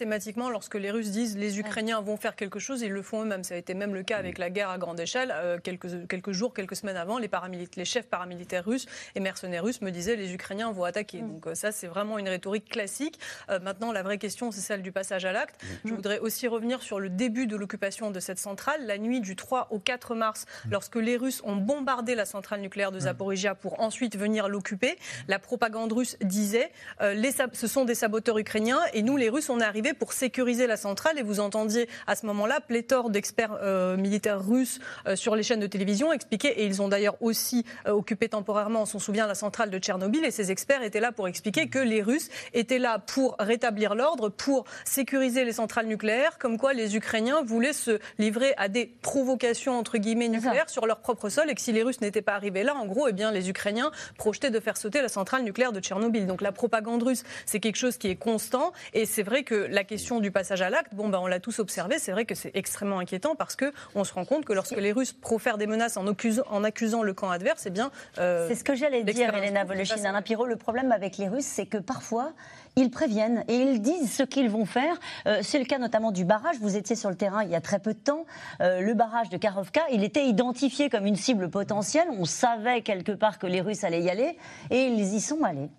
systématiquement, 0.00 0.48
lorsque 0.48 0.76
les 0.76 0.90
Russes 0.90 1.10
disent 1.10 1.36
les 1.36 1.58
Ukrainiens 1.58 2.00
vont 2.00 2.16
faire 2.16 2.34
quelque 2.34 2.58
chose, 2.58 2.80
ils 2.80 2.90
le 2.90 3.02
font 3.02 3.20
eux-mêmes. 3.20 3.44
Ça 3.44 3.52
a 3.54 3.58
été 3.58 3.74
même 3.74 3.94
le 3.94 4.02
cas 4.02 4.16
avec 4.16 4.38
la 4.38 4.48
guerre 4.48 4.70
à 4.70 4.78
grande 4.78 4.98
échelle. 4.98 5.30
Euh, 5.30 5.58
quelques, 5.62 6.08
quelques 6.08 6.32
jours, 6.32 6.54
quelques 6.54 6.74
semaines 6.74 6.96
avant, 6.96 7.18
les, 7.18 7.28
les 7.76 7.84
chefs 7.84 8.06
paramilitaires 8.06 8.64
russes 8.64 8.86
et 9.14 9.20
mercenaires 9.20 9.62
russes 9.62 9.82
me 9.82 9.90
disaient 9.90 10.16
les 10.16 10.32
Ukrainiens 10.32 10.72
vont 10.72 10.84
attaquer. 10.84 11.20
Mm. 11.20 11.32
Donc 11.32 11.46
euh, 11.46 11.54
ça, 11.54 11.70
c'est 11.70 11.86
vraiment 11.86 12.18
une 12.18 12.30
rhétorique 12.30 12.70
classique. 12.70 13.20
Euh, 13.50 13.60
maintenant, 13.60 13.92
la 13.92 14.02
vraie 14.02 14.16
question, 14.16 14.50
c'est 14.52 14.62
celle 14.62 14.80
du 14.80 14.90
passage 14.90 15.26
à 15.26 15.32
l'acte. 15.32 15.62
Mm. 15.62 15.88
Je 15.90 15.94
voudrais 15.94 16.18
aussi 16.20 16.48
revenir 16.48 16.80
sur 16.80 16.98
le 16.98 17.10
début 17.10 17.46
de 17.46 17.56
l'occupation 17.56 18.10
de 18.10 18.20
cette 18.20 18.38
centrale, 18.38 18.86
la 18.86 18.96
nuit 18.96 19.20
du 19.20 19.36
3 19.36 19.68
au 19.70 19.80
4 19.80 20.14
mars, 20.14 20.46
mm. 20.64 20.70
lorsque 20.70 20.96
les 20.96 21.18
Russes 21.18 21.42
ont 21.44 21.56
bombardé 21.56 22.14
la 22.14 22.24
centrale 22.24 22.62
nucléaire 22.62 22.90
de 22.90 23.00
Zaporizhia 23.00 23.54
pour 23.54 23.80
ensuite 23.80 24.16
venir 24.16 24.48
l'occuper. 24.48 24.96
La 25.28 25.38
propagande 25.38 25.92
russe 25.92 26.16
disait 26.22 26.70
les, 27.02 27.32
ce 27.52 27.66
sont 27.66 27.84
des 27.84 27.94
saboteurs 27.94 28.38
ukrainiens 28.38 28.80
et 28.94 29.02
nous, 29.02 29.18
les 29.18 29.28
Russes, 29.28 29.50
on 29.50 29.60
est 29.60 29.64
arrivés 29.64 29.89
pour 29.94 30.12
sécuriser 30.12 30.66
la 30.66 30.76
centrale. 30.76 31.18
Et 31.18 31.22
vous 31.22 31.40
entendiez 31.40 31.88
à 32.06 32.16
ce 32.16 32.26
moment-là 32.26 32.60
pléthore 32.60 33.10
d'experts 33.10 33.58
euh, 33.62 33.96
militaires 33.96 34.44
russes 34.44 34.80
euh, 35.06 35.16
sur 35.16 35.36
les 35.36 35.42
chaînes 35.42 35.60
de 35.60 35.66
télévision 35.66 36.12
expliquer, 36.12 36.48
et 36.60 36.66
ils 36.66 36.82
ont 36.82 36.88
d'ailleurs 36.88 37.16
aussi 37.20 37.64
euh, 37.86 37.92
occupé 37.92 38.28
temporairement, 38.28 38.82
on 38.82 38.86
s'en 38.86 38.98
souvient, 38.98 39.26
la 39.26 39.34
centrale 39.34 39.70
de 39.70 39.78
Tchernobyl. 39.78 40.24
Et 40.24 40.30
ces 40.30 40.50
experts 40.50 40.82
étaient 40.82 41.00
là 41.00 41.12
pour 41.12 41.28
expliquer 41.28 41.68
que 41.68 41.78
les 41.78 42.02
Russes 42.02 42.28
étaient 42.52 42.78
là 42.78 42.98
pour 42.98 43.36
rétablir 43.38 43.94
l'ordre, 43.94 44.28
pour 44.28 44.64
sécuriser 44.84 45.44
les 45.44 45.52
centrales 45.52 45.86
nucléaires, 45.86 46.38
comme 46.38 46.58
quoi 46.58 46.72
les 46.72 46.96
Ukrainiens 46.96 47.42
voulaient 47.42 47.72
se 47.72 47.98
livrer 48.18 48.54
à 48.56 48.68
des 48.68 48.86
provocations 48.86 49.78
entre 49.78 49.98
guillemets 49.98 50.28
nucléaires 50.28 50.70
sur 50.70 50.86
leur 50.86 51.00
propre 51.00 51.28
sol, 51.28 51.50
et 51.50 51.54
que 51.54 51.60
si 51.60 51.72
les 51.72 51.82
Russes 51.82 52.00
n'étaient 52.00 52.22
pas 52.22 52.34
arrivés 52.34 52.62
là, 52.62 52.74
en 52.74 52.86
gros, 52.86 53.08
eh 53.08 53.12
bien, 53.12 53.30
les 53.30 53.48
Ukrainiens 53.48 53.90
projetaient 54.16 54.50
de 54.50 54.60
faire 54.60 54.76
sauter 54.76 55.02
la 55.02 55.08
centrale 55.08 55.42
nucléaire 55.42 55.72
de 55.72 55.80
Tchernobyl. 55.80 56.26
Donc 56.26 56.40
la 56.40 56.52
propagande 56.52 57.02
russe, 57.02 57.24
c'est 57.46 57.60
quelque 57.60 57.76
chose 57.76 57.96
qui 57.96 58.08
est 58.08 58.16
constant, 58.16 58.72
et 58.94 59.06
c'est 59.06 59.22
vrai 59.22 59.42
que 59.42 59.54
la 59.54 59.79
question 59.84 60.20
du 60.20 60.30
passage 60.30 60.62
à 60.62 60.70
l'acte, 60.70 60.94
bon, 60.94 61.08
ben, 61.08 61.18
on 61.18 61.26
l'a 61.26 61.40
tous 61.40 61.58
observé, 61.58 61.98
c'est 61.98 62.12
vrai 62.12 62.24
que 62.24 62.34
c'est 62.34 62.50
extrêmement 62.54 62.98
inquiétant 62.98 63.34
parce 63.34 63.56
qu'on 63.56 64.04
se 64.04 64.12
rend 64.12 64.24
compte 64.24 64.44
que 64.44 64.52
lorsque 64.52 64.76
les 64.76 64.92
Russes 64.92 65.12
profèrent 65.12 65.58
des 65.58 65.66
menaces 65.66 65.96
en, 65.96 66.06
accusant, 66.06 66.42
en 66.50 66.64
accusant 66.64 67.02
le 67.02 67.14
camp 67.14 67.30
adverse, 67.30 67.64
eh 67.66 67.70
bien. 67.70 67.90
Euh, 68.18 68.48
c'est 68.48 68.54
ce 68.54 68.64
que 68.64 68.74
j'allais 68.74 69.02
dire, 69.04 69.34
Elena 69.34 69.64
Voloshin. 69.64 70.04
Alain 70.04 70.22
Pirot, 70.22 70.46
le 70.46 70.56
problème 70.56 70.92
avec 70.92 71.18
les 71.18 71.28
Russes, 71.28 71.44
c'est 71.44 71.66
que 71.66 71.78
parfois, 71.78 72.32
ils 72.76 72.90
préviennent 72.90 73.44
et 73.48 73.56
ils 73.56 73.80
disent 73.80 74.12
ce 74.12 74.22
qu'ils 74.22 74.48
vont 74.48 74.64
faire. 74.64 74.98
Euh, 75.26 75.40
c'est 75.42 75.58
le 75.58 75.64
cas 75.64 75.78
notamment 75.78 76.12
du 76.12 76.24
barrage. 76.24 76.56
Vous 76.60 76.76
étiez 76.76 76.96
sur 76.96 77.10
le 77.10 77.16
terrain 77.16 77.42
il 77.42 77.50
y 77.50 77.54
a 77.54 77.60
très 77.60 77.78
peu 77.78 77.94
de 77.94 77.98
temps. 77.98 78.26
Euh, 78.60 78.80
le 78.80 78.94
barrage 78.94 79.28
de 79.28 79.36
Karovka, 79.36 79.82
il 79.90 80.04
était 80.04 80.26
identifié 80.26 80.88
comme 80.88 81.06
une 81.06 81.16
cible 81.16 81.50
potentielle. 81.50 82.08
On 82.18 82.24
savait 82.24 82.82
quelque 82.82 83.12
part 83.12 83.38
que 83.38 83.46
les 83.46 83.60
Russes 83.60 83.84
allaient 83.84 84.02
y 84.02 84.10
aller 84.10 84.38
et 84.70 84.86
ils 84.86 85.14
y 85.14 85.20
sont 85.20 85.42
allés. 85.42 85.70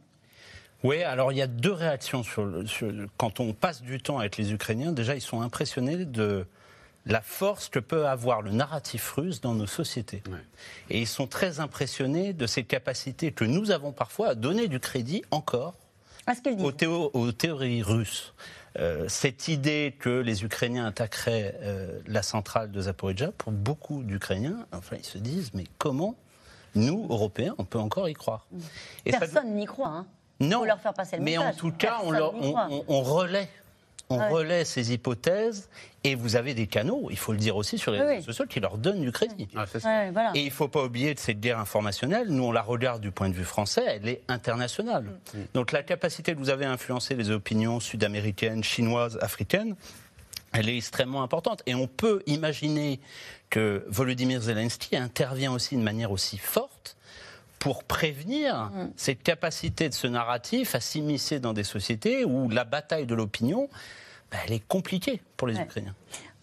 Oui, 0.84 1.04
alors 1.04 1.32
il 1.32 1.38
y 1.38 1.42
a 1.42 1.48
deux 1.48 1.72
réactions 1.72 2.24
sur, 2.24 2.50
quand 3.18 3.40
on 3.40 3.54
passe 3.54 3.82
du 3.82 4.02
temps 4.02 4.20
avec 4.20 4.38
les 4.38 4.52
Ukrainiens. 4.52 4.92
Déjà, 4.92 5.16
ils 5.16 5.22
sont 5.22 5.42
impressionnés 5.42 6.06
de 6.06 6.46
la 7.06 7.22
force 7.22 7.70
que 7.70 7.80
peut 7.80 8.08
avoir 8.08 8.42
le 8.42 8.52
narratif 8.52 9.12
russe 9.12 9.42
dans 9.42 9.54
nos 9.54 9.68
sociétés. 9.68 10.24
Et 10.90 11.02
ils 11.02 11.08
sont 11.08 11.28
très 11.28 11.60
impressionnés 11.60 12.34
de 12.34 12.46
ces 12.48 12.64
capacités 12.64 13.32
que 13.32 13.46
nous 13.46 13.72
avons 13.72 13.92
parfois 13.92 14.30
à 14.30 14.36
donner 14.36 14.68
du 14.68 14.80
crédit 14.80 15.24
encore 15.32 15.76
aux, 17.14 17.32
théories 17.32 17.84
russes. 17.84 18.34
Euh, 18.80 19.10
cette 19.10 19.48
idée 19.48 19.96
que 20.00 20.10
les 20.10 20.44
Ukrainiens 20.44 20.86
attaqueraient 20.86 21.56
euh, 21.62 22.00
la 22.08 22.22
centrale 22.22 22.72
de 22.72 22.82
Zaporizhia, 22.82 23.32
pour 23.32 23.52
beaucoup 23.52 24.04
d'Ukrainiens, 24.04 24.66
enfin, 24.72 24.96
ils 24.98 25.06
se 25.06 25.18
disent 25.18 25.52
mais 25.54 25.66
comment 25.78 26.16
nous, 26.76 27.06
Européens, 27.10 27.54
on 27.58 27.66
peut 27.66 27.80
encore 27.80 28.08
y 28.08 28.14
croire? 28.14 28.48
Personne 29.04 29.56
n'y 29.56 29.66
croit. 29.66 29.90
Hein. 29.90 30.08
Non, 30.42 30.66
mais 31.20 31.38
en 31.38 31.54
tout 31.54 31.72
cas, 31.72 32.00
on, 32.04 32.84
on, 32.88 33.02
relaie. 33.02 33.48
On 34.10 34.30
relaie 34.30 34.66
ces 34.66 34.92
hypothèses 34.92 35.70
et 36.04 36.16
vous 36.16 36.36
avez 36.36 36.54
des 36.54 36.68
canaux, 36.68 37.08
il 37.12 37.18
faut 37.18 37.32
le 37.32 37.38
dire 37.38 37.56
aussi 37.56 37.78
sur 37.78 37.92
les 37.92 38.02
réseaux 38.02 38.26
sociaux, 38.26 38.46
qui 38.46 38.60
leur 38.60 38.78
donnent 38.78 39.02
du 39.02 39.12
crédit. 39.12 39.48
Ah, 39.56 39.66
et 40.34 40.42
il 40.42 40.46
ne 40.46 40.50
faut 40.50 40.68
pas 40.68 40.84
oublier 40.84 41.14
de 41.14 41.20
cette 41.20 41.40
guerre 41.40 41.60
informationnelle, 41.60 42.28
nous 42.30 42.44
on 42.44 42.52
la 42.52 42.62
regarde 42.62 43.02
du 43.02 43.12
point 43.12 43.30
de 43.30 43.34
vue 43.34 43.46
français, 43.46 43.84
elle 43.88 44.10
est 44.10 44.22
internationale. 44.28 45.06
Mm. 45.34 45.38
Donc 45.54 45.72
la 45.72 45.84
capacité 45.84 46.34
que 46.34 46.40
vous 46.40 46.50
avez 46.50 46.66
à 46.66 46.72
influencer 46.72 47.16
les 47.16 47.30
opinions 47.30 47.80
sud-américaines, 47.80 48.64
chinoises, 48.64 49.18
africaines, 49.22 49.76
elle 50.54 50.70
est 50.70 50.78
extrêmement 50.78 51.24
importante. 51.24 51.64
Et 51.66 51.76
on 51.76 51.88
peut 51.88 52.24
imaginer 52.26 53.00
que 53.50 53.86
Volodymyr 53.88 54.42
Zelensky 54.42 54.98
intervient 54.98 55.54
aussi 55.54 55.78
de 55.78 55.82
manière 55.82 56.12
aussi 56.12 56.38
forte 56.38 56.98
pour 57.62 57.84
prévenir 57.84 58.72
mm. 58.74 58.92
cette 58.96 59.22
capacité 59.22 59.88
de 59.88 59.94
ce 59.94 60.08
narratif 60.08 60.74
à 60.74 60.80
s'immiscer 60.80 61.40
dans 61.40 61.54
des 61.54 61.64
sociétés 61.64 62.26
où 62.26 62.50
la 62.50 62.64
bataille 62.64 63.06
de 63.06 63.14
l'opinion, 63.14 63.70
bah, 64.32 64.40
elle 64.46 64.54
est 64.54 64.68
compliquée 64.68 65.22
pour 65.38 65.48
les 65.48 65.60
Ukrainiens 65.60 65.96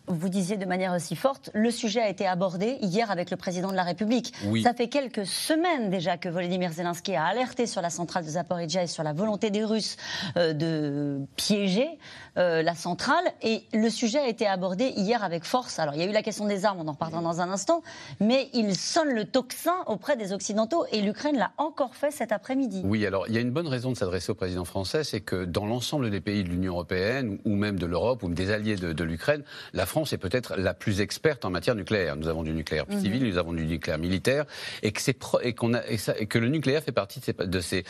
vous 0.08 0.28
disiez 0.28 0.56
de 0.56 0.64
manière 0.64 0.94
aussi 0.94 1.16
forte, 1.16 1.50
le 1.54 1.70
sujet 1.70 2.00
a 2.00 2.08
été 2.08 2.26
abordé 2.26 2.78
hier 2.80 3.10
avec 3.10 3.30
le 3.30 3.36
président 3.36 3.70
de 3.70 3.76
la 3.76 3.82
République. 3.82 4.34
Ça 4.62 4.74
fait 4.74 4.88
quelques 4.88 5.26
semaines 5.26 5.90
déjà 5.90 6.16
que 6.16 6.28
Volodymyr 6.28 6.72
Zelensky 6.72 7.14
a 7.14 7.24
alerté 7.24 7.66
sur 7.66 7.80
la 7.80 7.90
centrale 7.90 8.24
de 8.24 8.30
Zaporizhia 8.30 8.82
et 8.82 8.86
sur 8.86 9.02
la 9.02 9.12
volonté 9.12 9.50
des 9.50 9.64
Russes 9.64 9.96
euh, 10.36 10.52
de 10.52 11.20
piéger 11.36 11.88
euh, 12.36 12.62
la 12.62 12.74
centrale. 12.74 13.24
Et 13.42 13.64
le 13.72 13.90
sujet 13.90 14.18
a 14.18 14.28
été 14.28 14.46
abordé 14.46 14.92
hier 14.96 15.22
avec 15.22 15.44
force. 15.44 15.78
Alors 15.78 15.94
il 15.94 16.00
y 16.00 16.04
a 16.04 16.06
eu 16.06 16.12
la 16.12 16.22
question 16.22 16.46
des 16.46 16.64
armes, 16.64 16.80
on 16.80 16.88
en 16.88 16.92
reparlera 16.92 17.22
dans 17.22 17.40
un 17.40 17.50
instant, 17.50 17.82
mais 18.20 18.48
il 18.54 18.76
sonne 18.76 19.10
le 19.10 19.24
tocsin 19.24 19.76
auprès 19.86 20.16
des 20.16 20.32
Occidentaux 20.32 20.84
et 20.92 21.00
l'Ukraine 21.00 21.36
l'a 21.36 21.52
encore 21.58 21.94
fait 21.94 22.10
cet 22.10 22.32
après-midi. 22.32 22.82
Oui, 22.84 23.04
alors 23.06 23.26
il 23.28 23.34
y 23.34 23.38
a 23.38 23.40
une 23.40 23.50
bonne 23.50 23.68
raison 23.68 23.92
de 23.92 23.96
s'adresser 23.96 24.32
au 24.32 24.34
président 24.34 24.64
français, 24.64 25.04
c'est 25.04 25.20
que 25.20 25.44
dans 25.44 25.66
l'ensemble 25.66 26.10
des 26.10 26.20
pays 26.20 26.44
de 26.44 26.48
l'Union 26.48 26.72
européenne 26.72 27.38
ou 27.44 27.54
même 27.54 27.78
de 27.78 27.86
l'Europe 27.86 28.22
ou 28.22 28.28
des 28.28 28.50
alliés 28.50 28.76
de, 28.76 28.92
de 28.92 29.04
l'Ukraine, 29.04 29.42
la 29.72 29.86
France 29.86 29.97
France 29.98 30.12
est 30.12 30.18
peut-être 30.18 30.54
la 30.56 30.74
plus 30.74 31.00
experte 31.00 31.44
en 31.44 31.50
matière 31.50 31.74
nucléaire. 31.74 32.14
Nous 32.14 32.28
avons 32.28 32.44
du 32.44 32.52
nucléaire 32.52 32.84
mhm. 32.88 33.00
civil, 33.00 33.24
nous 33.24 33.36
avons 33.36 33.52
du 33.52 33.66
nucléaire 33.66 33.98
militaire, 33.98 34.44
et 34.84 34.92
que, 34.92 35.00
et 35.42 35.54
qu'on 35.54 35.74
a, 35.74 35.80
et, 35.88 36.26
que 36.26 36.38
le 36.38 36.46
nucléaire 36.46 36.84
fait 36.84 36.92
partie 36.92 37.18
de 37.18 37.24
ces, 37.24 37.32
de 37.32 37.60
ces 37.60 37.84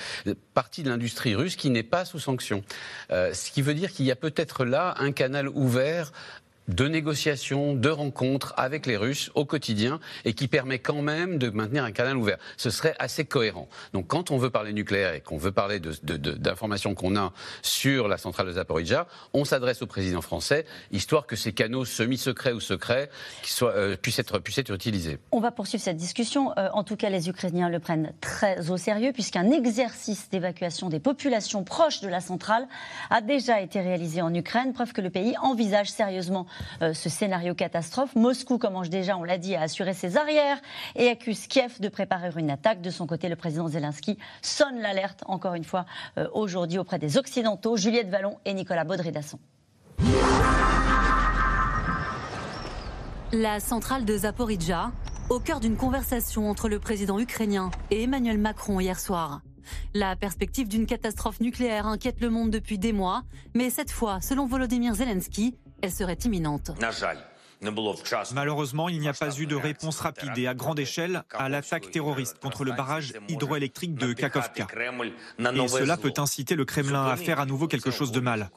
parties 0.54 0.82
de 0.82 0.88
l'industrie 0.88 1.34
russe 1.34 1.54
qui 1.54 1.68
n'est 1.68 1.82
pas 1.82 2.06
sous 2.06 2.18
sanction. 2.18 2.64
Euh, 3.10 3.34
ce 3.34 3.50
qui 3.50 3.60
veut 3.60 3.74
dire 3.74 3.92
qu'il 3.92 4.06
y 4.06 4.10
a 4.10 4.16
peut-être 4.16 4.64
là 4.64 4.94
un 4.96 5.12
canal 5.12 5.50
ouvert 5.50 6.12
de 6.68 6.86
négociations, 6.86 7.74
de 7.74 7.88
rencontres 7.88 8.54
avec 8.56 8.86
les 8.86 8.96
Russes 8.96 9.30
au 9.34 9.44
quotidien 9.44 10.00
et 10.24 10.34
qui 10.34 10.48
permet 10.48 10.78
quand 10.78 11.02
même 11.02 11.38
de 11.38 11.50
maintenir 11.50 11.84
un 11.84 11.92
canal 11.92 12.16
ouvert. 12.16 12.38
Ce 12.56 12.70
serait 12.70 12.94
assez 12.98 13.24
cohérent. 13.24 13.68
Donc 13.92 14.06
quand 14.06 14.30
on 14.30 14.38
veut 14.38 14.50
parler 14.50 14.72
nucléaire 14.72 15.14
et 15.14 15.20
qu'on 15.20 15.38
veut 15.38 15.52
parler 15.52 15.80
d'informations 15.80 16.94
qu'on 16.94 17.16
a 17.16 17.32
sur 17.62 18.08
la 18.08 18.18
centrale 18.18 18.46
de 18.46 18.52
Zaporizhia, 18.52 19.06
on 19.32 19.44
s'adresse 19.44 19.82
au 19.82 19.86
président 19.86 20.20
français, 20.20 20.66
histoire 20.92 21.26
que 21.26 21.36
ces 21.36 21.52
canaux 21.52 21.84
semi-secrets 21.84 22.52
ou 22.52 22.60
secrets 22.60 23.10
euh, 23.62 23.96
puissent, 23.96 24.18
être, 24.18 24.38
puissent 24.38 24.58
être 24.58 24.74
utilisés. 24.74 25.18
On 25.32 25.40
va 25.40 25.50
poursuivre 25.50 25.82
cette 25.82 25.96
discussion. 25.96 26.52
Euh, 26.58 26.68
en 26.72 26.84
tout 26.84 26.96
cas, 26.96 27.08
les 27.08 27.28
Ukrainiens 27.28 27.68
le 27.68 27.80
prennent 27.80 28.12
très 28.20 28.70
au 28.70 28.76
sérieux 28.76 29.12
puisqu'un 29.12 29.50
exercice 29.50 30.28
d'évacuation 30.30 30.88
des 30.88 31.00
populations 31.00 31.64
proches 31.64 32.00
de 32.00 32.08
la 32.08 32.20
centrale 32.20 32.66
a 33.10 33.20
déjà 33.20 33.60
été 33.60 33.80
réalisé 33.80 34.22
en 34.22 34.34
Ukraine, 34.34 34.72
preuve 34.72 34.92
que 34.92 35.00
le 35.00 35.10
pays 35.10 35.34
envisage 35.42 35.90
sérieusement 35.90 36.46
ce 36.80 37.08
scénario 37.08 37.54
catastrophe. 37.54 38.14
Moscou 38.14 38.58
commence 38.58 38.88
déjà, 38.88 39.16
on 39.16 39.24
l'a 39.24 39.38
dit, 39.38 39.54
à 39.54 39.62
assurer 39.62 39.94
ses 39.94 40.16
arrières 40.16 40.58
et 40.96 41.08
accuse 41.08 41.46
Kiev 41.46 41.80
de 41.80 41.88
préparer 41.88 42.30
une 42.36 42.50
attaque. 42.50 42.80
De 42.80 42.90
son 42.90 43.06
côté, 43.06 43.28
le 43.28 43.36
président 43.36 43.68
Zelensky 43.68 44.18
sonne 44.42 44.80
l'alerte, 44.80 45.22
encore 45.26 45.54
une 45.54 45.64
fois, 45.64 45.86
euh, 46.18 46.28
aujourd'hui 46.32 46.78
auprès 46.78 46.98
des 46.98 47.16
Occidentaux. 47.16 47.76
Juliette 47.76 48.08
Vallon 48.08 48.38
et 48.44 48.54
Nicolas 48.54 48.84
Baudry-Dasson. 48.84 49.38
La 53.32 53.60
centrale 53.60 54.04
de 54.04 54.16
Zaporizhia, 54.16 54.90
au 55.28 55.38
cœur 55.38 55.60
d'une 55.60 55.76
conversation 55.76 56.48
entre 56.48 56.68
le 56.68 56.78
président 56.78 57.18
ukrainien 57.18 57.70
et 57.90 58.04
Emmanuel 58.04 58.38
Macron 58.38 58.80
hier 58.80 58.98
soir. 58.98 59.42
La 59.94 60.16
perspective 60.16 60.66
d'une 60.66 60.86
catastrophe 60.86 61.40
nucléaire 61.40 61.86
inquiète 61.86 62.20
le 62.20 62.30
monde 62.30 62.50
depuis 62.50 62.78
des 62.78 62.92
mois, 62.92 63.22
mais 63.54 63.68
cette 63.68 63.90
fois, 63.90 64.20
selon 64.22 64.46
Volodymyr 64.46 64.94
Zelensky, 64.94 65.56
elle 65.82 65.92
serait 65.92 66.18
imminente. 66.24 66.70
Malheureusement, 68.32 68.88
il 68.88 69.00
n'y 69.00 69.08
a 69.08 69.12
pas 69.12 69.36
eu 69.36 69.46
de 69.46 69.56
réponse 69.56 69.98
rapide 70.00 70.36
et 70.36 70.46
à 70.46 70.54
grande 70.54 70.78
échelle 70.78 71.24
à 71.32 71.48
l'attaque 71.48 71.90
terroriste 71.90 72.38
contre 72.38 72.64
le 72.64 72.72
barrage 72.72 73.14
hydroélectrique 73.28 73.94
de 73.94 74.12
Kakovka. 74.12 74.66
Et 74.72 75.68
cela 75.68 75.96
peut 75.96 76.12
inciter 76.18 76.54
le 76.54 76.64
Kremlin 76.64 77.06
à 77.06 77.16
faire 77.16 77.40
à 77.40 77.46
nouveau 77.46 77.66
quelque 77.66 77.90
chose 77.90 78.12
de 78.12 78.20
mal. 78.20 78.50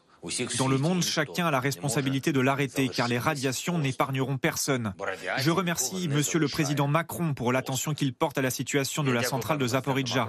Dans 0.59 0.67
le 0.67 0.77
monde, 0.77 1.01
chacun 1.01 1.47
a 1.47 1.51
la 1.51 1.59
responsabilité 1.59 2.31
de 2.31 2.39
l'arrêter 2.39 2.89
car 2.89 3.07
les 3.07 3.17
radiations 3.17 3.79
n'épargneront 3.79 4.37
personne. 4.37 4.93
Je 5.37 5.49
remercie 5.49 6.07
Monsieur 6.07 6.37
le 6.37 6.47
Président 6.47 6.87
Macron 6.87 7.33
pour 7.33 7.51
l'attention 7.51 7.95
qu'il 7.95 8.13
porte 8.13 8.37
à 8.37 8.43
la 8.43 8.51
situation 8.51 9.03
de 9.03 9.11
la 9.11 9.23
centrale 9.23 9.57
de 9.57 9.65
Zaporizhia 9.65 10.27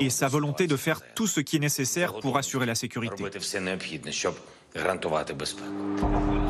et 0.00 0.08
sa 0.08 0.28
volonté 0.28 0.66
de 0.66 0.76
faire 0.76 1.02
tout 1.14 1.26
ce 1.26 1.40
qui 1.40 1.56
est 1.56 1.60
nécessaire 1.60 2.14
pour 2.14 2.38
assurer 2.38 2.64
la 2.64 2.74
sécurité. 2.74 3.24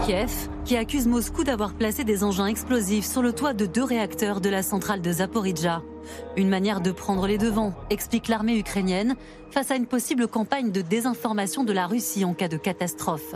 Kiev, 0.05 0.49
qui 0.65 0.77
accuse 0.77 1.07
Moscou 1.07 1.45
d'avoir 1.45 1.75
placé 1.75 2.05
des 2.05 2.25
engins 2.25 2.47
explosifs 2.47 3.07
sur 3.07 3.23
le 3.23 3.33
toit 3.33 3.55
de 3.55 3.67
deux 3.67 3.85
réacteurs 3.85 4.41
de 4.41 4.49
la 4.49 4.63
centrale 4.63 5.01
de 5.01 5.13
Zaporizhia. 5.13 5.83
Une 6.37 6.49
manière 6.49 6.81
de 6.81 6.93
prendre 6.93 7.27
les 7.27 7.39
devants, 7.39 7.75
explique 7.91 8.29
l'armée 8.29 8.59
ukrainienne, 8.59 9.17
face 9.51 9.71
à 9.71 9.77
une 9.77 9.87
possible 9.87 10.29
campagne 10.29 10.73
de 10.73 10.81
désinformation 10.81 11.65
de 11.65 11.73
la 11.73 11.87
Russie 11.87 12.25
en 12.25 12.35
cas 12.35 12.49
de 12.49 12.57
catastrophe. 12.57 13.35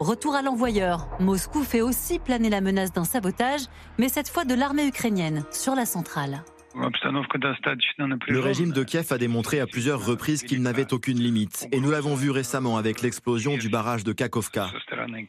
Retour 0.00 0.34
à 0.34 0.42
l'envoyeur, 0.42 1.08
Moscou 1.20 1.62
fait 1.62 1.80
aussi 1.80 2.18
planer 2.18 2.50
la 2.50 2.60
menace 2.60 2.92
d'un 2.92 3.04
sabotage, 3.04 3.62
mais 3.98 4.08
cette 4.08 4.28
fois 4.28 4.44
de 4.44 4.54
l'armée 4.54 4.86
ukrainienne 4.86 5.44
sur 5.50 5.74
la 5.74 5.86
centrale. 5.86 6.44
Le 6.74 8.40
régime 8.40 8.72
de 8.72 8.82
Kiev 8.82 9.12
a 9.12 9.18
démontré 9.18 9.60
à 9.60 9.66
plusieurs 9.66 10.04
reprises 10.04 10.42
qu'il 10.42 10.62
n'avait 10.62 10.92
aucune 10.92 11.18
limite. 11.18 11.68
Et 11.72 11.80
nous 11.80 11.90
l'avons 11.90 12.14
vu 12.14 12.30
récemment 12.30 12.76
avec 12.76 13.00
l'explosion 13.02 13.56
du 13.56 13.68
barrage 13.68 14.04
de 14.04 14.12
Kakovka. 14.12 14.70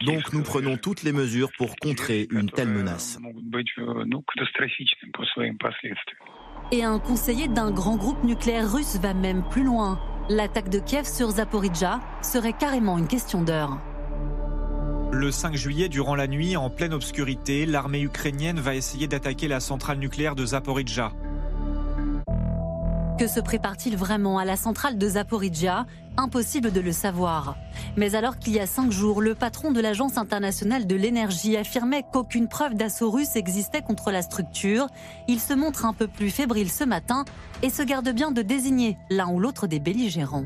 Donc 0.05 0.33
nous 0.33 0.41
prenons 0.41 0.77
toutes 0.77 1.03
les 1.03 1.11
mesures 1.11 1.49
pour 1.57 1.75
contrer 1.75 2.27
une 2.31 2.49
telle 2.49 2.69
menace. 2.69 3.19
Et 6.71 6.83
un 6.83 6.99
conseiller 6.99 7.47
d'un 7.47 7.71
grand 7.71 7.95
groupe 7.95 8.23
nucléaire 8.23 8.71
russe 8.71 8.97
va 8.99 9.13
même 9.13 9.43
plus 9.49 9.63
loin. 9.63 9.99
L'attaque 10.29 10.69
de 10.69 10.79
Kiev 10.79 11.05
sur 11.05 11.29
Zaporizhia 11.29 11.99
serait 12.23 12.53
carrément 12.53 12.97
une 12.97 13.07
question 13.07 13.43
d'heure. 13.43 13.79
Le 15.11 15.29
5 15.31 15.55
juillet, 15.55 15.87
durant 15.87 16.15
la 16.15 16.27
nuit, 16.27 16.57
en 16.57 16.69
pleine 16.69 16.93
obscurité, 16.93 17.65
l'armée 17.65 18.01
ukrainienne 18.01 18.59
va 18.59 18.73
essayer 18.75 19.07
d'attaquer 19.07 19.47
la 19.47 19.59
centrale 19.59 19.99
nucléaire 19.99 20.35
de 20.35 20.45
Zaporizhia. 20.45 21.13
Que 23.17 23.27
se 23.27 23.39
prépare-t-il 23.39 23.95
vraiment 23.95 24.38
à 24.39 24.43
la 24.43 24.57
centrale 24.57 24.98
de 24.98 25.07
Zaporizhia? 25.07 25.86
Impossible 26.17 26.74
de 26.74 26.81
le 26.81 26.91
savoir. 26.91 27.55
Mais 27.95 28.13
alors 28.13 28.38
qu'il 28.38 28.51
y 28.53 28.60
a 28.60 28.67
cinq 28.67 28.91
jours, 28.91 29.22
le 29.22 29.36
patron 29.36 29.72
de 29.72 29.79
l'Agence 29.79 30.17
internationale 30.17 30.86
de 30.86 30.95
l'énergie 30.98 31.55
affirmait 31.55 32.03
qu'aucune 32.12 32.50
preuve 32.50 32.74
d'assaut 32.74 33.10
russe 33.10 33.38
existait 33.38 33.81
contre 33.81 34.12
la 34.12 34.22
structure, 34.22 34.88
il 35.29 35.39
se 35.39 35.53
montre 35.53 35.86
un 35.86 35.93
peu 35.93 36.07
plus 36.10 36.29
fébrile 36.29 36.69
ce 36.69 36.84
matin 36.84 37.24
et 37.63 37.69
se 37.69 37.84
garde 37.84 38.10
bien 38.10 38.31
de 38.31 38.41
désigner 38.41 38.98
l'un 39.10 39.29
ou 39.29 39.39
l'autre 39.39 39.65
des 39.65 39.79
belligérants. 39.79 40.45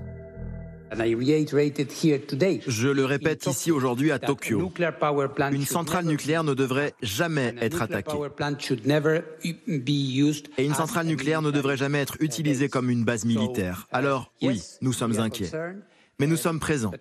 Je 0.92 2.88
le 2.88 3.06
répète 3.06 3.46
ici 3.48 3.72
aujourd'hui 3.72 4.12
à 4.12 4.20
Tokyo. 4.20 4.72
Une 5.52 5.66
centrale 5.66 6.06
nucléaire 6.06 6.44
ne 6.44 6.54
devrait 6.54 6.94
jamais 7.02 7.56
être 7.62 7.82
attaquée. 7.82 8.18
Et 10.58 10.66
une 10.66 10.74
centrale 10.74 11.08
nucléaire 11.08 11.42
ne 11.42 11.52
devrait 11.52 11.78
jamais 11.78 12.00
être 12.00 12.18
utilisée 12.20 12.70
comme 12.70 12.90
une 12.90 13.04
base 13.04 13.26
militaire. 13.26 13.88
Alors 13.92 14.32
oui, 14.42 14.62
nous 14.82 14.94
sommes 14.94 15.20
inquiets. 15.20 15.52
Mais 16.20 16.28
nous 16.28 16.38
sommes 16.38 16.60
présents. 16.60 16.92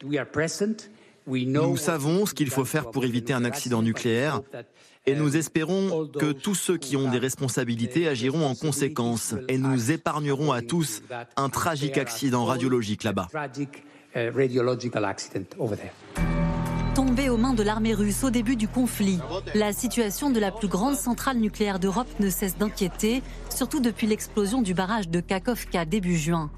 Nous 1.26 1.76
savons 1.76 2.25
ce 2.25 2.35
qu'il 2.35 2.50
faut 2.50 2.64
faire 2.64 2.90
pour 2.90 3.04
éviter 3.04 3.33
un 3.33 3.45
accident 3.45 3.83
nucléaire 3.83 4.40
et 5.09 5.15
nous 5.15 5.37
espérons 5.37 6.07
que 6.07 6.33
tous 6.33 6.55
ceux 6.55 6.77
qui 6.77 6.97
ont 6.97 7.11
des 7.11 7.19
responsabilités 7.19 8.09
agiront 8.09 8.45
en 8.45 8.55
conséquence 8.55 9.35
et 9.49 9.57
nous 9.57 9.91
épargnerons 9.91 10.53
à 10.53 10.61
tous 10.61 11.03
un 11.37 11.49
tragique 11.49 11.97
accident 11.97 12.45
radiologique 12.45 13.05
là-bas. 13.05 13.29
Tombé 16.95 17.31
aux 17.31 17.37
mains 17.37 17.55
de 17.55 17.62
l'armée 17.62 17.95
russe 17.95 18.23
au 18.25 18.31
début 18.31 18.57
du 18.57 18.69
conflit, 18.69 19.19
la 19.55 19.73
situation 19.73 20.31
de 20.31 20.41
la 20.41 20.50
plus 20.50 20.69
grande 20.69 20.97
centrale 20.97 21.38
nucléaire 21.38 21.79
d'Europe 21.79 22.09
ne 22.21 22.29
cesse 22.29 22.59
d'inquiéter, 22.59 23.23
surtout 23.49 23.81
depuis 23.81 24.07
l'explosion 24.07 24.61
du 24.61 24.75
barrage 24.75 25.09
de 25.09 25.21
Kakovka 25.21 25.87
début 25.87 26.17
juin. 26.17 26.50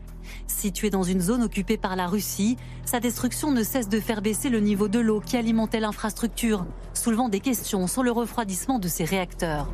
Située 0.51 0.91
dans 0.91 1.05
une 1.05 1.21
zone 1.21 1.43
occupée 1.43 1.79
par 1.79 1.97
la 1.97 2.07
Russie, 2.07 2.59
sa 2.85 3.01
destruction 3.01 3.51
ne 3.51 3.63
cesse 3.63 3.89
de 3.89 3.99
faire 3.99 4.21
baisser 4.21 4.51
le 4.51 4.61
niveau 4.61 4.89
de 4.89 4.99
l'eau 4.99 5.21
qui 5.25 5.39
alimentait 5.39 5.81
l'infrastructure, 5.81 6.67
soulevant 6.93 7.31
des 7.31 7.41
questions 7.41 7.87
sur 7.87 8.03
le 8.03 8.11
refroidissement 8.11 8.79
de 8.79 8.89
ses 8.89 9.05
réacteurs. 9.05 9.73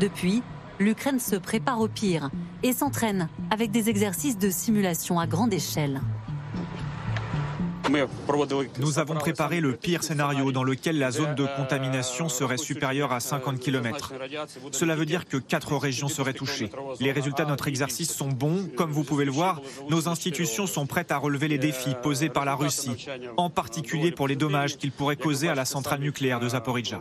Depuis, 0.00 0.42
l'Ukraine 0.78 1.18
se 1.18 1.36
prépare 1.36 1.80
au 1.80 1.88
pire 1.88 2.30
et 2.62 2.72
s'entraîne 2.72 3.28
avec 3.50 3.70
des 3.70 3.90
exercices 3.90 4.38
de 4.38 4.48
simulation 4.48 5.18
à 5.18 5.26
grande 5.26 5.52
échelle. 5.52 6.00
Nous 8.78 8.98
avons 8.98 9.14
préparé 9.14 9.60
le 9.60 9.74
pire 9.74 10.02
scénario 10.02 10.52
dans 10.52 10.64
lequel 10.64 10.98
la 10.98 11.10
zone 11.10 11.34
de 11.34 11.46
contamination 11.56 12.28
serait 12.28 12.56
supérieure 12.56 13.12
à 13.12 13.20
50 13.20 13.58
km. 13.58 14.12
Cela 14.72 14.94
veut 14.94 15.06
dire 15.06 15.26
que 15.26 15.36
quatre 15.36 15.76
régions 15.76 16.08
seraient 16.08 16.32
touchées. 16.32 16.70
Les 17.00 17.12
résultats 17.12 17.44
de 17.44 17.50
notre 17.50 17.68
exercice 17.68 18.12
sont 18.12 18.28
bons. 18.28 18.68
Comme 18.76 18.90
vous 18.90 19.04
pouvez 19.04 19.24
le 19.24 19.32
voir, 19.32 19.60
nos 19.90 20.08
institutions 20.08 20.66
sont 20.66 20.86
prêtes 20.86 21.12
à 21.12 21.18
relever 21.18 21.48
les 21.48 21.58
défis 21.58 21.94
posés 22.02 22.28
par 22.28 22.44
la 22.44 22.54
Russie, 22.54 23.06
en 23.36 23.50
particulier 23.50 24.12
pour 24.12 24.28
les 24.28 24.36
dommages 24.36 24.76
qu'il 24.76 24.92
pourrait 24.92 25.16
causer 25.16 25.48
à 25.48 25.54
la 25.54 25.64
centrale 25.64 26.00
nucléaire 26.00 26.40
de 26.40 26.48
Zaporizhzhia. 26.48 27.00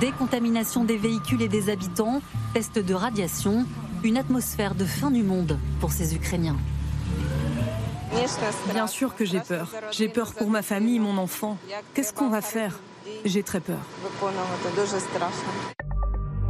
Décontamination 0.00 0.84
des 0.84 0.96
véhicules 0.96 1.42
et 1.42 1.48
des 1.48 1.70
habitants, 1.70 2.22
tests 2.54 2.78
de 2.78 2.94
radiation, 2.94 3.66
une 4.02 4.16
atmosphère 4.16 4.74
de 4.74 4.84
fin 4.84 5.10
du 5.10 5.22
monde 5.22 5.58
pour 5.80 5.92
ces 5.92 6.14
Ukrainiens. 6.14 6.56
Bien 8.72 8.86
sûr 8.86 9.14
que 9.14 9.24
j'ai 9.24 9.40
peur. 9.40 9.70
J'ai 9.90 10.08
peur 10.08 10.32
pour 10.34 10.50
ma 10.50 10.62
famille, 10.62 10.98
mon 10.98 11.16
enfant. 11.18 11.56
Qu'est-ce 11.94 12.12
qu'on 12.12 12.28
va 12.28 12.40
faire? 12.40 12.80
J'ai 13.24 13.42
très 13.42 13.60
peur. 13.60 13.78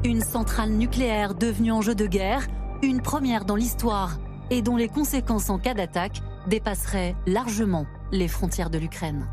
Une 0.04 0.20
centrale 0.20 0.70
nucléaire 0.70 1.34
devenue 1.34 1.72
enjeu 1.72 1.94
de 1.94 2.06
guerre, 2.06 2.46
une 2.82 3.00
première 3.00 3.44
dans 3.44 3.56
l'histoire 3.56 4.18
et 4.50 4.60
dont 4.60 4.76
les 4.76 4.88
conséquences 4.88 5.50
en 5.50 5.58
cas 5.58 5.74
d'attaque 5.74 6.20
dépasseraient 6.46 7.14
largement 7.26 7.86
les 8.10 8.28
frontières 8.28 8.70
de 8.70 8.78
l'Ukraine. 8.78 9.26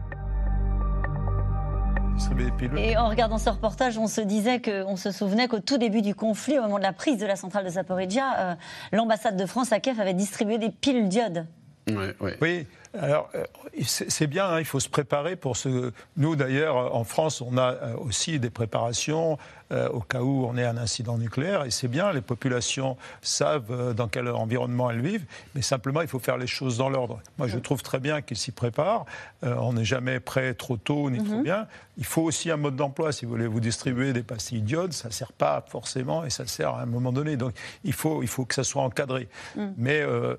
Et 2.78 2.98
en 2.98 3.08
regardant 3.08 3.38
ce 3.38 3.50
reportage, 3.50 3.98
on 3.98 4.08
se 4.08 4.22
disait 4.22 4.60
se 4.98 5.12
souvenait 5.12 5.48
qu'au 5.48 5.60
tout 5.60 5.78
début 5.78 6.02
du 6.02 6.14
conflit, 6.16 6.60
au 6.60 6.64
moment 6.64 6.78
de 6.78 6.84
la 6.84 6.94
prise 6.94 7.18
de 7.18 7.26
la 7.26 7.36
centrale 7.36 7.66
de 7.66 7.70
Zaporizhia, 7.70 8.40
euh, 8.40 8.56
l'ambassade 8.92 9.38
de 9.38 9.46
France 9.46 9.72
à 9.72 9.80
Kiev 9.80 10.00
avait 10.00 10.14
distribué 10.14 10.58
des 10.58 10.70
piles 10.70 11.08
Oui, 12.42 12.66
alors 12.98 13.30
euh, 13.36 13.46
c'est 13.86 14.28
bien, 14.28 14.48
hein, 14.48 14.60
il 14.60 14.66
faut 14.66 14.80
se 14.80 14.90
préparer 14.90 15.36
pour 15.36 15.58
ce. 15.58 15.92
Nous 16.18 16.36
d'ailleurs, 16.36 16.96
en 16.96 17.04
France, 17.04 17.42
on 17.42 17.58
a 17.58 17.74
euh, 17.74 17.96
aussi 17.98 18.40
des 18.40 18.50
préparations 18.50 19.38
euh, 19.72 19.88
au 19.90 20.00
cas 20.00 20.22
où 20.22 20.46
on 20.46 20.58
ait 20.58 20.66
un 20.66 20.78
incident 20.78 21.20
nucléaire, 21.20 21.66
et 21.66 21.72
c'est 21.72 21.88
bien, 21.88 22.12
les 22.12 22.22
populations 22.22 22.98
savent 23.22 23.94
dans 23.94 24.08
quel 24.08 24.28
environnement 24.28 24.90
elles 24.90 25.02
vivent, 25.02 25.26
mais 25.54 25.62
simplement 25.62 26.02
il 26.02 26.08
faut 26.08 26.18
faire 26.18 26.38
les 26.38 26.48
choses 26.48 26.80
dans 26.80 26.90
l'ordre. 26.90 27.22
Moi 27.38 27.48
je 27.48 27.60
trouve 27.60 27.84
très 27.84 28.00
bien 28.00 28.24
qu'ils 28.24 28.38
s'y 28.38 28.52
préparent, 28.52 29.06
on 29.44 29.74
n'est 29.74 29.86
jamais 29.86 30.20
prêt 30.20 30.56
trop 30.56 30.78
tôt 30.78 31.12
ni 31.12 31.24
trop 31.24 31.38
mhm. 31.38 31.44
bien. 31.44 31.68
Il 32.00 32.06
faut 32.06 32.24
aussi 32.24 32.50
un 32.50 32.58
mode 32.58 32.76
d'emploi, 32.78 33.12
si 33.12 33.26
vous 33.26 33.32
voulez 33.32 33.46
vous 33.46 33.60
distribuer 33.60 34.14
des 34.14 34.24
pastilles 34.24 34.62
d'iode, 34.62 34.94
ça 34.94 35.10
ne 35.10 35.14
sert 35.14 35.34
pas 35.34 35.64
forcément 35.68 36.26
et 36.26 36.32
ça 36.32 36.48
sert 36.48 36.74
à 36.74 36.82
un 36.82 36.88
moment 36.88 37.12
donné. 37.12 37.38
Donc 37.38 37.54
il 37.84 37.94
faut, 37.94 38.24
il 38.24 38.28
faut 38.28 38.46
que 38.46 38.56
ça 38.56 38.64
soit 38.64 38.82
encadré. 38.82 39.28
Mm. 39.56 39.68
Mais 39.78 40.02
euh, 40.02 40.36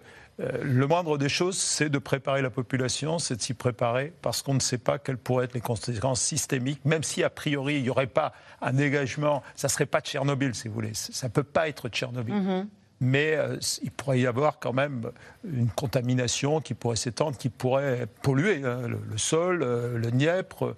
le 0.62 0.86
moindre 0.86 1.18
des 1.18 1.28
choses, 1.28 1.58
c'est 1.58 1.88
de 1.88 1.98
préparer 1.98 2.42
la 2.42 2.50
population, 2.50 3.18
c'est 3.18 3.36
de 3.36 3.42
s'y 3.42 3.54
préparer, 3.54 4.12
parce 4.22 4.42
qu'on 4.42 4.54
ne 4.54 4.60
sait 4.60 4.78
pas 4.78 4.98
quelles 4.98 5.18
pourraient 5.18 5.44
être 5.44 5.54
les 5.54 5.60
conséquences 5.60 6.20
systémiques, 6.20 6.84
même 6.84 7.02
si 7.02 7.22
a 7.22 7.30
priori 7.30 7.76
il 7.76 7.82
n'y 7.82 7.90
aurait 7.90 8.06
pas 8.06 8.32
un 8.60 8.72
dégagement, 8.72 9.42
ça 9.56 9.68
ne 9.68 9.70
serait 9.70 9.86
pas 9.86 10.00
Tchernobyl, 10.00 10.54
si 10.54 10.68
vous 10.68 10.74
voulez. 10.74 10.94
Ça 10.94 11.28
ne 11.28 11.32
peut 11.32 11.42
pas 11.42 11.68
être 11.68 11.88
Tchernobyl. 11.88 12.34
Mm-hmm 12.34 12.66
mais 13.00 13.34
euh, 13.34 13.56
il 13.82 13.90
pourrait 13.90 14.20
y 14.20 14.26
avoir 14.26 14.58
quand 14.58 14.74
même 14.74 15.10
une 15.44 15.70
contamination 15.70 16.60
qui 16.60 16.74
pourrait 16.74 16.96
s'étendre, 16.96 17.36
qui 17.36 17.48
pourrait 17.48 18.06
polluer 18.22 18.62
hein, 18.64 18.82
le, 18.88 19.18
sol, 19.18 19.62
euh, 19.62 19.96
le 19.96 20.10
Dniepr, 20.10 20.64
euh, 20.64 20.74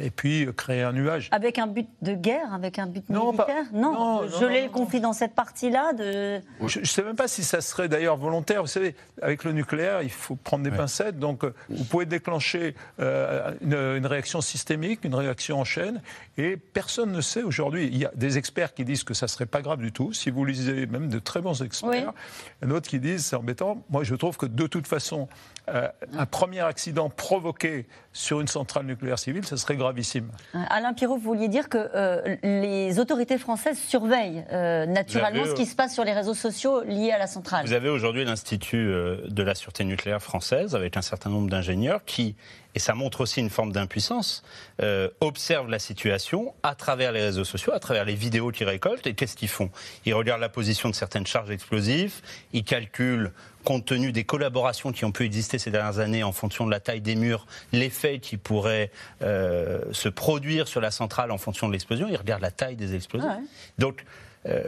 et 0.00 0.10
puis 0.10 0.46
créer 0.56 0.82
un 0.82 0.92
nuage. 0.92 1.28
Avec 1.32 1.58
un 1.58 1.66
but 1.66 1.88
de 2.00 2.14
guerre, 2.14 2.54
avec 2.54 2.78
un 2.78 2.86
but 2.86 3.08
militaire? 3.08 3.64
Non, 3.72 3.92
non, 3.92 4.28
geler 4.28 4.62
le 4.62 4.70
conflit 4.70 5.00
dans 5.00 5.12
cette 5.12 5.34
partie-là 5.34 5.92
de... 5.94 6.40
Je 6.66 6.78
ne 6.78 6.84
sais 6.84 7.02
même 7.02 7.16
pas 7.16 7.26
si 7.26 7.42
ça 7.42 7.60
serait 7.60 7.88
d'ailleurs 7.88 8.16
volontaire. 8.16 8.62
Vous 8.62 8.68
savez, 8.68 8.94
avec 9.20 9.42
le 9.42 9.52
nucléaire, 9.52 10.02
il 10.02 10.10
faut 10.10 10.36
prendre 10.36 10.62
des 10.62 10.70
pincettes, 10.70 11.18
donc 11.18 11.44
vous 11.68 11.84
pouvez 11.84 12.06
déclencher 12.06 12.76
une, 12.98 13.74
une, 13.74 14.06
réaction 14.06 14.40
systémique, 14.40 15.04
une 15.04 15.14
réaction 15.14 15.60
en 15.60 15.64
chaîne, 15.64 16.00
et 16.38 16.56
personne 16.56 17.10
ne 17.10 17.20
sait 17.20 17.42
aujourd'hui. 17.42 17.88
Il 17.88 17.98
y 17.98 18.04
a 18.04 18.12
des 18.14 18.38
experts 18.38 18.74
qui 18.74 18.84
disent 18.84 19.02
que 19.02 19.14
ça 19.14 19.26
ne 19.26 19.30
serait 19.30 19.46
pas 19.46 19.62
grave 19.62 19.80
du 19.80 19.92
tout. 19.92 20.12
Si 20.12 20.30
vous 20.30 20.44
lisez 20.44 20.86
même 20.86 21.08
de 21.08 21.18
très 21.18 21.40
bons 21.40 21.62
experts. 21.64 22.12
Oui. 22.62 22.68
D'autres 22.68 22.88
qui 22.88 23.00
disent 23.00 23.26
c'est 23.26 23.36
embêtant. 23.36 23.82
Moi, 23.90 24.04
je 24.04 24.14
trouve 24.14 24.36
que 24.36 24.46
de 24.46 24.66
toute 24.66 24.86
façon, 24.86 25.28
euh, 25.68 25.88
un 26.16 26.26
premier 26.26 26.60
accident 26.60 27.08
provoqué 27.08 27.86
sur 28.12 28.40
une 28.40 28.48
centrale 28.48 28.84
nucléaire 28.84 29.18
civile, 29.18 29.44
ce 29.44 29.56
serait 29.56 29.76
gravissime. 29.76 30.30
Euh, 30.54 30.58
Alain 30.68 30.92
Pirot, 30.92 31.16
vous 31.16 31.22
vouliez 31.22 31.48
dire 31.48 31.68
que 31.68 31.78
euh, 31.94 32.36
les 32.42 32.98
autorités 32.98 33.38
françaises 33.38 33.78
surveillent 33.78 34.44
naturellement 34.50 35.44
ce 35.46 35.54
qui 35.54 35.66
se 35.66 35.74
passe 35.74 35.94
sur 35.94 36.04
les 36.04 36.12
réseaux 36.12 36.34
sociaux 36.34 36.82
liés 36.84 37.12
à 37.12 37.18
la 37.18 37.26
centrale. 37.26 37.66
Vous 37.66 37.72
avez 37.72 37.88
aujourd'hui 37.88 38.24
l'Institut 38.24 38.86
de 38.86 39.42
la 39.42 39.54
sûreté 39.54 39.84
nucléaire 39.84 40.22
française 40.22 40.74
avec 40.74 40.96
un 40.96 41.02
certain 41.02 41.30
nombre 41.30 41.48
d'ingénieurs 41.48 42.04
qui 42.04 42.36
et 42.74 42.78
ça 42.78 42.94
montre 42.94 43.20
aussi 43.20 43.40
une 43.40 43.50
forme 43.50 43.72
d'impuissance, 43.72 44.42
euh, 44.82 45.08
observent 45.20 45.70
la 45.70 45.78
situation 45.78 46.54
à 46.62 46.74
travers 46.74 47.12
les 47.12 47.22
réseaux 47.22 47.44
sociaux, 47.44 47.72
à 47.72 47.78
travers 47.78 48.04
les 48.04 48.14
vidéos 48.14 48.50
qu'ils 48.50 48.66
récoltent, 48.66 49.06
et 49.06 49.14
qu'est-ce 49.14 49.36
qu'ils 49.36 49.48
font? 49.48 49.70
Ils 50.04 50.14
regardent 50.14 50.40
la 50.40 50.48
position 50.48 50.88
de 50.88 50.94
certaines 50.94 51.26
charges 51.26 51.50
explosives, 51.50 52.20
ils 52.52 52.64
calculent 52.64 53.32
compte 53.64 53.86
tenu 53.86 54.12
des 54.12 54.24
collaborations 54.24 54.92
qui 54.92 55.04
ont 55.04 55.12
pu 55.12 55.24
exister 55.24 55.58
ces 55.58 55.70
dernières 55.70 55.98
années 55.98 56.22
en 56.22 56.32
fonction 56.32 56.66
de 56.66 56.70
la 56.70 56.80
taille 56.80 57.00
des 57.00 57.16
murs, 57.16 57.46
l'effet 57.72 58.18
qui 58.18 58.36
pourrait 58.36 58.90
euh, 59.22 59.80
se 59.92 60.08
produire 60.08 60.68
sur 60.68 60.80
la 60.80 60.90
centrale 60.90 61.30
en 61.30 61.38
fonction 61.38 61.66
de 61.66 61.72
l'explosion. 61.72 62.06
Ils 62.08 62.16
regardent 62.16 62.42
la 62.42 62.50
taille 62.50 62.76
des 62.76 62.94
explosions. 62.94 63.30
Ah 63.30 63.40
Donc, 63.78 64.04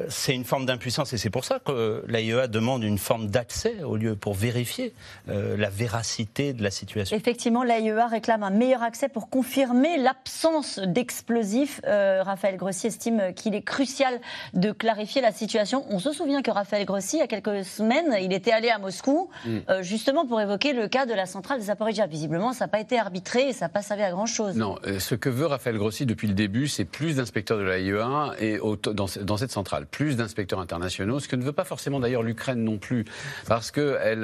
c'est 0.09 0.35
une 0.35 0.45
forme 0.45 0.65
d'impuissance 0.65 1.12
et 1.12 1.19
c'est 1.19 1.31
pour 1.31 1.45
ça 1.45 1.59
que 1.59 2.03
l'AIEA 2.09 2.47
demande 2.49 2.83
une 2.83 2.99
forme 2.99 3.27
d'accès 3.27 3.83
au 3.83 3.97
lieu 3.97 4.17
pour 4.17 4.35
vérifier 4.35 4.95
euh, 5.29 5.57
la 5.57 5.69
véracité 5.69 6.55
de 6.55 6.62
la 6.62 6.71
situation. 6.71 7.15
Effectivement, 7.15 7.62
l'AIEA 7.62 8.07
réclame 8.07 8.43
un 8.43 8.51
meilleur 8.51 8.83
accès 8.83 9.09
pour 9.09 9.29
confirmer 9.29 9.99
l'absence 9.99 10.79
d'explosifs. 10.79 11.81
Euh, 11.87 12.23
Raphaël 12.23 12.57
Grossi 12.57 12.87
estime 12.87 13.35
qu'il 13.35 13.55
est 13.55 13.62
crucial 13.62 14.21
de 14.55 14.73
clarifier 14.73 15.21
la 15.21 15.33
situation. 15.33 15.85
On 15.91 15.99
se 15.99 16.12
souvient 16.12 16.41
que 16.41 16.51
Raphaël 16.51 16.87
Grossi, 16.87 17.17
il 17.17 17.21
y 17.21 17.23
a 17.23 17.27
quelques 17.27 17.65
semaines, 17.65 18.17
il 18.21 18.33
était 18.33 18.53
allé 18.53 18.71
à 18.71 18.79
Moscou 18.79 19.29
mm. 19.45 19.83
justement 19.83 20.27
pour 20.27 20.41
évoquer 20.41 20.73
le 20.73 20.89
cas 20.89 21.05
de 21.05 21.12
la 21.12 21.27
centrale 21.27 21.59
de 21.61 21.65
Zaporizhia. 21.65 22.07
Visiblement, 22.07 22.53
ça 22.53 22.65
n'a 22.65 22.69
pas 22.69 22.81
été 22.81 22.99
arbitré 22.99 23.49
et 23.49 23.53
ça 23.53 23.67
n'a 23.67 23.69
pas 23.69 23.83
servi 23.83 24.03
à 24.03 24.11
grand-chose. 24.11 24.57
Non, 24.57 24.77
ce 24.99 25.15
que 25.15 25.29
veut 25.29 25.47
Raphaël 25.47 25.77
Grossi 25.77 26.07
depuis 26.07 26.29
le 26.29 26.35
début, 26.35 26.67
c'est 26.67 26.85
plus 26.85 27.17
d'inspecteurs 27.17 27.59
de 27.59 27.65
l'AIEA 27.65 28.33
et 28.39 28.59
dans, 28.59 29.07
dans 29.23 29.37
cette 29.37 29.53
centrale 29.53 29.66
plus 29.91 30.17
d'inspecteurs 30.17 30.61
internationaux, 30.61 31.21
ce 31.21 31.29
que 31.29 31.37
ne 31.37 31.45
veut 31.45 31.53
pas 31.53 31.65
forcément 31.65 32.01
d'ailleurs 32.01 32.23
l'Ukraine 32.23 32.63
non 32.63 32.79
plus, 32.79 33.05
parce 33.47 33.71
que 33.71 33.99
elle, 34.03 34.21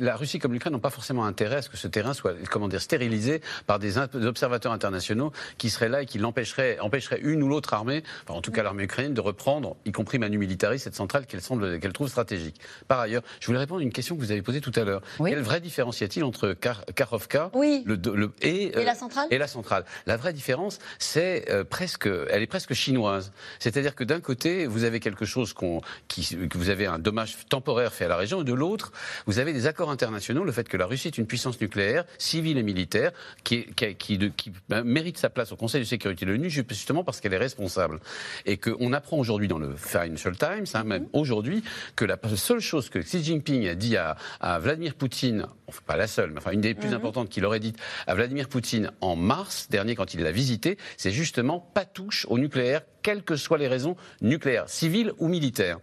la 0.00 0.16
Russie 0.16 0.38
comme 0.38 0.52
l'Ukraine 0.52 0.72
n'ont 0.72 0.78
pas 0.78 0.90
forcément 0.90 1.24
intérêt 1.24 1.56
à 1.56 1.62
ce 1.62 1.68
que 1.68 1.76
ce 1.76 1.88
terrain 1.88 2.14
soit 2.14 2.34
comment 2.50 2.68
dire, 2.68 2.80
stérilisé 2.80 3.40
par 3.66 3.78
des, 3.78 3.98
observateurs 3.98 4.72
internationaux 4.72 5.32
qui 5.58 5.70
seraient 5.70 5.88
là 5.88 6.02
et 6.02 6.06
qui 6.06 6.18
l'empêcheraient 6.18 6.78
empêcheraient 6.80 7.20
une 7.22 7.42
ou 7.42 7.48
l'autre 7.48 7.74
armée, 7.74 8.02
en 8.28 8.40
tout 8.40 8.52
cas 8.52 8.62
l'armée 8.62 8.84
ukrainienne, 8.84 9.14
de 9.14 9.20
reprendre, 9.20 9.76
y 9.84 9.92
compris 9.92 10.18
Manu 10.18 10.38
Militari, 10.38 10.78
cette 10.78 10.94
centrale 10.94 11.26
qu'elle 11.26 11.40
semble 11.40 11.78
qu'elle 11.80 11.92
trouve 11.92 12.08
stratégique. 12.08 12.60
Par 12.88 13.00
ailleurs, 13.00 13.22
je 13.40 13.46
voulais 13.46 13.58
répondre 13.58 13.80
à 13.80 13.84
une 13.84 13.92
question 13.92 14.16
que 14.16 14.20
vous 14.20 14.32
avez 14.32 14.42
posée 14.42 14.60
tout 14.60 14.72
à 14.76 14.84
l'heure. 14.84 15.02
Quelle 15.22 15.40
vraie 15.40 15.60
différence 15.60 16.00
y 16.00 16.04
a-t-il 16.04 16.24
entre 16.24 16.52
Kar 16.52 16.84
Karovka 16.94 17.50
oui. 17.54 17.82
le, 17.86 17.96
et, 18.42 18.78
et, 18.78 18.84
la 18.84 18.94
centrale 18.94 19.28
et 19.30 19.38
la 19.38 19.46
centrale? 19.46 19.84
La 20.06 20.16
vraie 20.16 20.32
différence, 20.32 20.78
c'est 20.98 21.50
euh, 21.50 21.64
presque, 21.64 22.08
elle 22.30 22.42
est 22.42 22.46
presque 22.46 22.74
chinoise. 22.74 23.32
C'est-à-dire 23.58 23.94
que 23.94 24.04
d'un 24.04 24.20
côté, 24.20 24.65
vous 24.66 24.84
avez 24.84 25.00
quelque 25.00 25.24
chose 25.24 25.52
qu'on, 25.52 25.80
qui, 26.08 26.36
que 26.48 26.58
vous 26.58 26.70
avez 26.70 26.86
un 26.86 26.98
dommage 26.98 27.36
temporaire 27.48 27.92
fait 27.92 28.04
à 28.04 28.08
la 28.08 28.16
région, 28.16 28.42
et 28.42 28.44
de 28.44 28.52
l'autre, 28.52 28.92
vous 29.26 29.38
avez 29.38 29.52
des 29.52 29.66
accords 29.66 29.90
internationaux, 29.90 30.44
le 30.44 30.52
fait 30.52 30.68
que 30.68 30.76
la 30.76 30.86
Russie 30.86 31.08
est 31.08 31.18
une 31.18 31.26
puissance 31.26 31.60
nucléaire, 31.60 32.04
civile 32.18 32.58
et 32.58 32.62
militaire, 32.62 33.12
qui, 33.44 33.66
qui, 33.74 33.94
qui, 33.94 34.32
qui 34.36 34.52
ben, 34.68 34.82
mérite 34.84 35.18
sa 35.18 35.30
place 35.30 35.52
au 35.52 35.56
Conseil 35.56 35.80
de 35.80 35.86
sécurité 35.86 36.26
de 36.26 36.32
l'ONU 36.32 36.50
justement 36.50 37.04
parce 37.04 37.20
qu'elle 37.20 37.34
est 37.34 37.38
responsable. 37.38 38.00
Et 38.44 38.56
qu'on 38.56 38.92
apprend 38.92 39.18
aujourd'hui 39.18 39.48
dans 39.48 39.58
le 39.58 39.74
Financial 39.76 40.36
Times, 40.36 40.66
hein, 40.74 40.84
même 40.84 41.06
aujourd'hui, 41.12 41.62
que 41.94 42.04
la 42.04 42.18
seule 42.36 42.60
chose 42.60 42.90
que 42.90 42.98
Xi 42.98 43.22
Jinping 43.22 43.68
a 43.68 43.74
dit 43.74 43.96
à, 43.96 44.16
à 44.40 44.58
Vladimir 44.58 44.94
Poutine, 44.94 45.46
enfin 45.68 45.80
pas 45.86 45.96
la 45.96 46.06
seule, 46.06 46.30
mais 46.30 46.38
enfin 46.38 46.50
une 46.50 46.60
des 46.60 46.74
plus 46.74 46.88
mhm. 46.88 46.94
importantes 46.94 47.28
qu'il 47.28 47.44
aurait 47.44 47.60
dit 47.60 47.74
à 48.06 48.14
Vladimir 48.14 48.48
Poutine 48.48 48.90
en 49.00 49.16
mars 49.16 49.68
dernier 49.70 49.94
quand 49.94 50.14
il 50.14 50.22
l'a 50.22 50.32
visité, 50.32 50.78
c'est 50.96 51.10
justement 51.10 51.60
pas 51.60 51.84
touche 51.84 52.26
au 52.28 52.38
nucléaire 52.38 52.82
quelles 53.06 53.22
que 53.22 53.36
soient 53.36 53.56
les 53.56 53.68
raisons 53.68 53.94
nucléaires, 54.20 54.68
civiles 54.68 55.12
ou 55.18 55.28
militaires. 55.28 55.78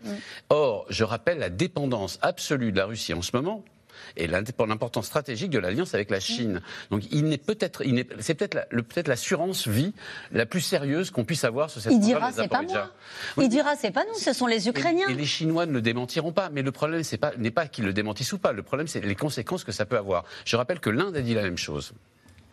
Or, 0.49 0.85
je 0.89 1.05
rappelle 1.05 1.39
la 1.39 1.49
dépendance 1.49 2.19
absolue 2.21 2.73
de 2.73 2.77
la 2.77 2.85
Russie 2.85 3.13
en 3.13 3.21
ce 3.21 3.33
moment 3.33 3.63
et 4.17 4.27
l'importance 4.27 5.05
stratégique 5.05 5.49
de 5.49 5.57
l'alliance 5.57 5.93
avec 5.93 6.09
la 6.09 6.19
Chine. 6.19 6.61
Donc 6.91 7.03
il 7.11 7.23
n'est 7.23 7.37
peut-être, 7.37 7.81
c'est 8.19 8.33
peut-être 8.33 8.67
peut-être 8.69 9.07
l'assurance 9.07 9.69
vie 9.69 9.93
la 10.33 10.45
plus 10.45 10.59
sérieuse 10.59 11.11
qu'on 11.11 11.23
puisse 11.23 11.45
avoir 11.45 11.69
sur 11.69 11.79
cette 11.79 11.93
Il 11.93 12.01
dira 12.01 12.33
c'est 12.33 12.49
pas 12.49 12.61
moi. 12.61 12.91
Il 13.37 13.47
dira 13.47 13.77
c'est 13.77 13.91
pas 13.91 14.03
nous, 14.03 14.19
ce 14.19 14.33
sont 14.33 14.47
les 14.47 14.67
Ukrainiens. 14.67 15.07
Et, 15.07 15.13
les 15.13 15.25
Chinois 15.25 15.65
ne 15.65 15.71
le 15.71 15.81
démentiront 15.81 16.33
pas. 16.33 16.49
Mais 16.49 16.61
le 16.61 16.73
problème 16.73 17.03
c'est 17.03 17.17
pas 17.17 17.31
n'est 17.37 17.51
pas 17.51 17.67
qu'ils 17.67 17.85
le 17.85 17.93
démentissent 17.93 18.33
ou 18.33 18.37
pas. 18.37 18.51
Le 18.51 18.63
problème 18.63 18.87
c'est 18.87 18.99
les 18.99 19.15
conséquences 19.15 19.63
que 19.63 19.71
ça 19.71 19.85
peut 19.85 19.97
avoir. 19.97 20.25
Je 20.43 20.57
rappelle 20.57 20.81
que 20.81 20.89
l'Inde 20.89 21.15
a 21.15 21.21
dit 21.21 21.35
la 21.35 21.43
même 21.43 21.57
chose. 21.57 21.93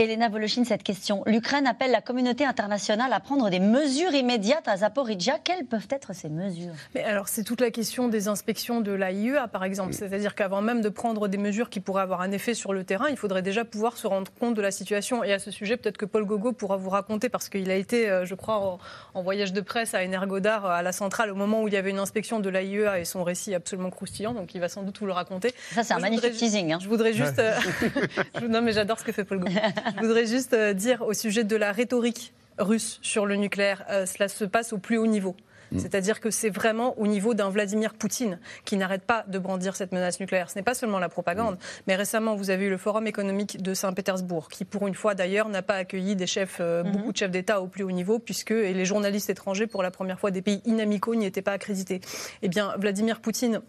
Elena 0.01 0.31
Voloshin, 0.31 0.65
cette 0.65 0.83
question. 0.83 1.23
L'Ukraine 1.27 1.67
appelle 1.67 1.91
la 1.91 2.01
communauté 2.01 2.47
internationale 2.47 3.13
à 3.13 3.21
prendre 3.21 3.51
des 3.51 3.61
mesures 3.61 4.15
immédiates 4.15 4.67
à 4.67 4.79
Zaporizhia. 4.79 5.39
Quelles 5.45 5.67
peuvent 5.67 5.89
être 5.91 6.15
ces 6.15 6.31
mesures? 6.31 6.73
Mais 6.95 7.05
alors, 7.05 7.29
c'est 7.29 7.45
toute 7.45 7.61
la 7.61 7.71
question 7.71 8.09
des 8.09 8.27
inspections 8.27 8.81
de 8.81 8.93
l'AIEA, 8.93 9.47
par 9.49 9.63
exemple. 9.63 9.93
C'est-à-dire 9.93 10.35
qu'avant 10.35 10.63
même 10.63 10.81
de 10.81 10.89
prendre 10.89 11.29
des 11.29 11.37
mesures 11.37 11.69
qui 11.69 11.81
pourraient 11.81 12.01
avoir 12.01 12.23
un 12.23 12.33
effet 12.33 12.55
sur 12.55 12.73
le 12.73 12.83
terrain, 12.83 13.11
il 13.11 13.19
faudrait 13.19 13.43
déjà 13.43 13.67
pouvoir 13.67 13.99
se 13.99 14.07
rendre 14.07 14.33
compte 14.41 14.55
de 14.55 14.63
la 14.63 14.71
situation. 14.71 15.23
Et 15.23 15.35
à 15.35 15.39
ce 15.39 15.51
sujet, 15.51 15.77
peut-être 15.77 15.99
que 15.99 16.07
Paul 16.07 16.25
Gogo 16.25 16.53
pourra 16.53 16.79
vous 16.79 16.89
raconter, 16.89 17.29
parce 17.29 17.51
qu'il 17.51 17.71
a 17.71 17.77
été, 17.77 18.09
euh, 18.09 18.25
je 18.25 18.35
crois, 18.35 18.79
en, 19.13 19.23
voyage 19.23 19.53
de 19.53 19.61
presse 19.61 19.93
à 19.93 20.03
Energodar, 20.03 20.65
à 20.65 20.81
la 20.81 20.93
centrale, 20.93 21.31
au 21.31 21.35
moment 21.35 21.63
où 21.63 21.69
il 21.69 21.75
y 21.75 21.77
avait 21.77 21.91
une 21.91 21.99
inspection 21.99 22.41
de 22.41 22.49
l'AIEA 22.49 23.01
et 23.01 23.05
son 23.05 23.23
récit 23.23 23.55
absolument 23.55 23.91
croustillant. 23.91 24.33
Donc, 24.33 24.55
il 24.55 24.63
va 24.63 24.71
sans 24.71 24.83
doute 24.83 24.99
vous 24.99 25.07
le 25.07 25.13
raconter. 25.13 25.53
Ça, 25.73 25.85
c'est 25.85 25.93
un 25.93 25.99
magnifique 25.99 26.33
teasing. 26.33 26.73
Hein. 26.73 26.79
Je 26.81 26.89
voudrais 26.89 27.13
juste. 27.13 27.39
Euh, 27.41 28.49
non, 28.49 28.63
mais 28.63 28.73
j'adore 28.73 28.99
ce 28.99 29.05
que 29.05 29.13
fait 29.13 29.25
Paul 29.25 29.39
Gogo. 29.41 29.51
Je 29.97 30.01
voudrais 30.01 30.27
juste 30.27 30.55
euh, 30.55 30.73
dire 30.73 31.03
au 31.03 31.13
sujet 31.13 31.45
de 31.45 31.57
la 31.57 31.73
rhétorique 31.73 32.33
russe 32.59 32.99
sur 33.03 33.27
le 33.27 33.37
nucléaire, 33.37 33.85
euh, 33.91 34.07
cela 34.07 34.29
se 34.29 34.45
passe 34.45 34.73
au 34.73 34.79
plus 34.79 34.99
haut 34.99 35.07
niveau. 35.07 35.35
Mm. 35.73 35.79
C'est-à-dire 35.79 36.21
que 36.21 36.31
c'est 36.31 36.51
vraiment 36.51 36.99
au 36.99 37.07
niveau 37.07 37.35
d'un 37.35 37.49
Vladimir 37.49 37.95
Poutine 37.95 38.39
qui 38.65 38.77
n'arrête 38.77 39.03
pas 39.03 39.25
de 39.29 39.39
brandir 39.39 39.77
cette 39.77 39.93
menace 39.93 40.21
nucléaire. 40.21 40.51
Ce 40.51 40.59
n'est 40.59 40.63
pas 40.63 40.75
seulement 40.75 40.99
la 40.99 41.09
propagande, 41.09 41.55
mm. 41.55 41.83
mais 41.87 41.97
récemment, 41.97 42.35
vous 42.35 42.51
avez 42.51 42.67
eu 42.67 42.71
le 42.71 42.77
Forum 42.77 43.07
économique 43.07 43.63
de 43.63 43.75
Saint-Pétersbourg, 43.75 44.49
qui 44.49 44.65
pour 44.65 44.87
une 44.87 44.95
fois 44.95 45.15
d'ailleurs 45.15 45.49
n'a 45.49 45.63
pas 45.63 45.75
accueilli 45.75 46.17
des 46.17 46.27
chefs, 46.27 46.59
euh, 46.61 46.83
mm-hmm. 46.83 46.91
beaucoup 46.91 47.13
de 47.13 47.17
chefs 47.17 47.31
d'État 47.31 47.61
au 47.61 47.67
plus 47.67 47.85
haut 47.85 47.91
niveau, 47.91 48.19
puisque 48.19 48.53
et 48.53 48.73
les 48.73 48.85
journalistes 48.85 49.31
étrangers, 49.31 49.67
pour 49.67 49.83
la 49.83 49.91
première 49.91 50.19
fois 50.19 50.31
des 50.31 50.43
pays 50.43 50.61
inamicaux, 50.65 51.15
n'y 51.15 51.27
étaient 51.27 51.43
pas 51.43 51.53
accrédités. 51.53 52.01
Eh 52.43 52.49
bien, 52.49 52.75
Vladimir 52.79 53.21
Poutine 53.21 53.61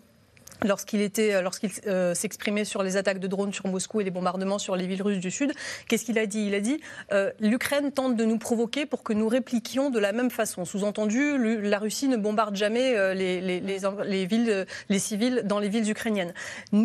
lorsqu'il 0.64 1.02
était, 1.02 1.34
euh, 1.34 1.42
lorsqu'il 1.42 1.72
euh, 1.88 2.14
s'exprimait 2.14 2.66
sur 2.66 2.84
les 2.84 2.98
attaques 2.98 3.20
de 3.20 3.28
drones 3.28 3.54
sur 3.54 3.68
Moscou 3.68 4.02
et 4.02 4.04
les 4.04 4.12
bombardements 4.12 4.60
sur 4.60 4.76
les 4.76 4.88
villes 4.88 5.02
russes 5.02 5.20
du 5.20 5.32
Sud, 5.32 5.54
qu'est-ce 5.88 6.06
qu'il 6.06 6.20
a 6.20 6.26
dit? 6.26 6.46
Il 6.46 6.56
a 6.56 6.60
dit 6.60 6.80
euh, 7.12 7.32
l'Ukraine 7.40 7.92
tente 7.92 8.16
de 8.16 8.26
nous 8.26 8.38
provoquer 8.38 8.86
pour 8.86 9.04
que 9.04 9.14
nous 9.14 9.28
répliquions 9.28 9.90
de 9.90 10.00
la 10.00 10.12
même 10.12 10.32
façon. 10.32 10.66
Sous-entendu, 10.66 11.62
la 11.62 11.80
Russie 11.80 12.08
ne 12.08 12.18
bombarde 12.18 12.56
jamais 12.56 13.16
les, 13.16 13.42
les, 13.42 13.60
les, 13.60 13.80
les, 14.06 14.26
villes, 14.26 14.66
les 14.90 15.00
civils 15.00 15.42
dans 15.46 15.60
les 15.60 15.70
villes 15.70 15.90
ukrainiennes. 15.90 16.34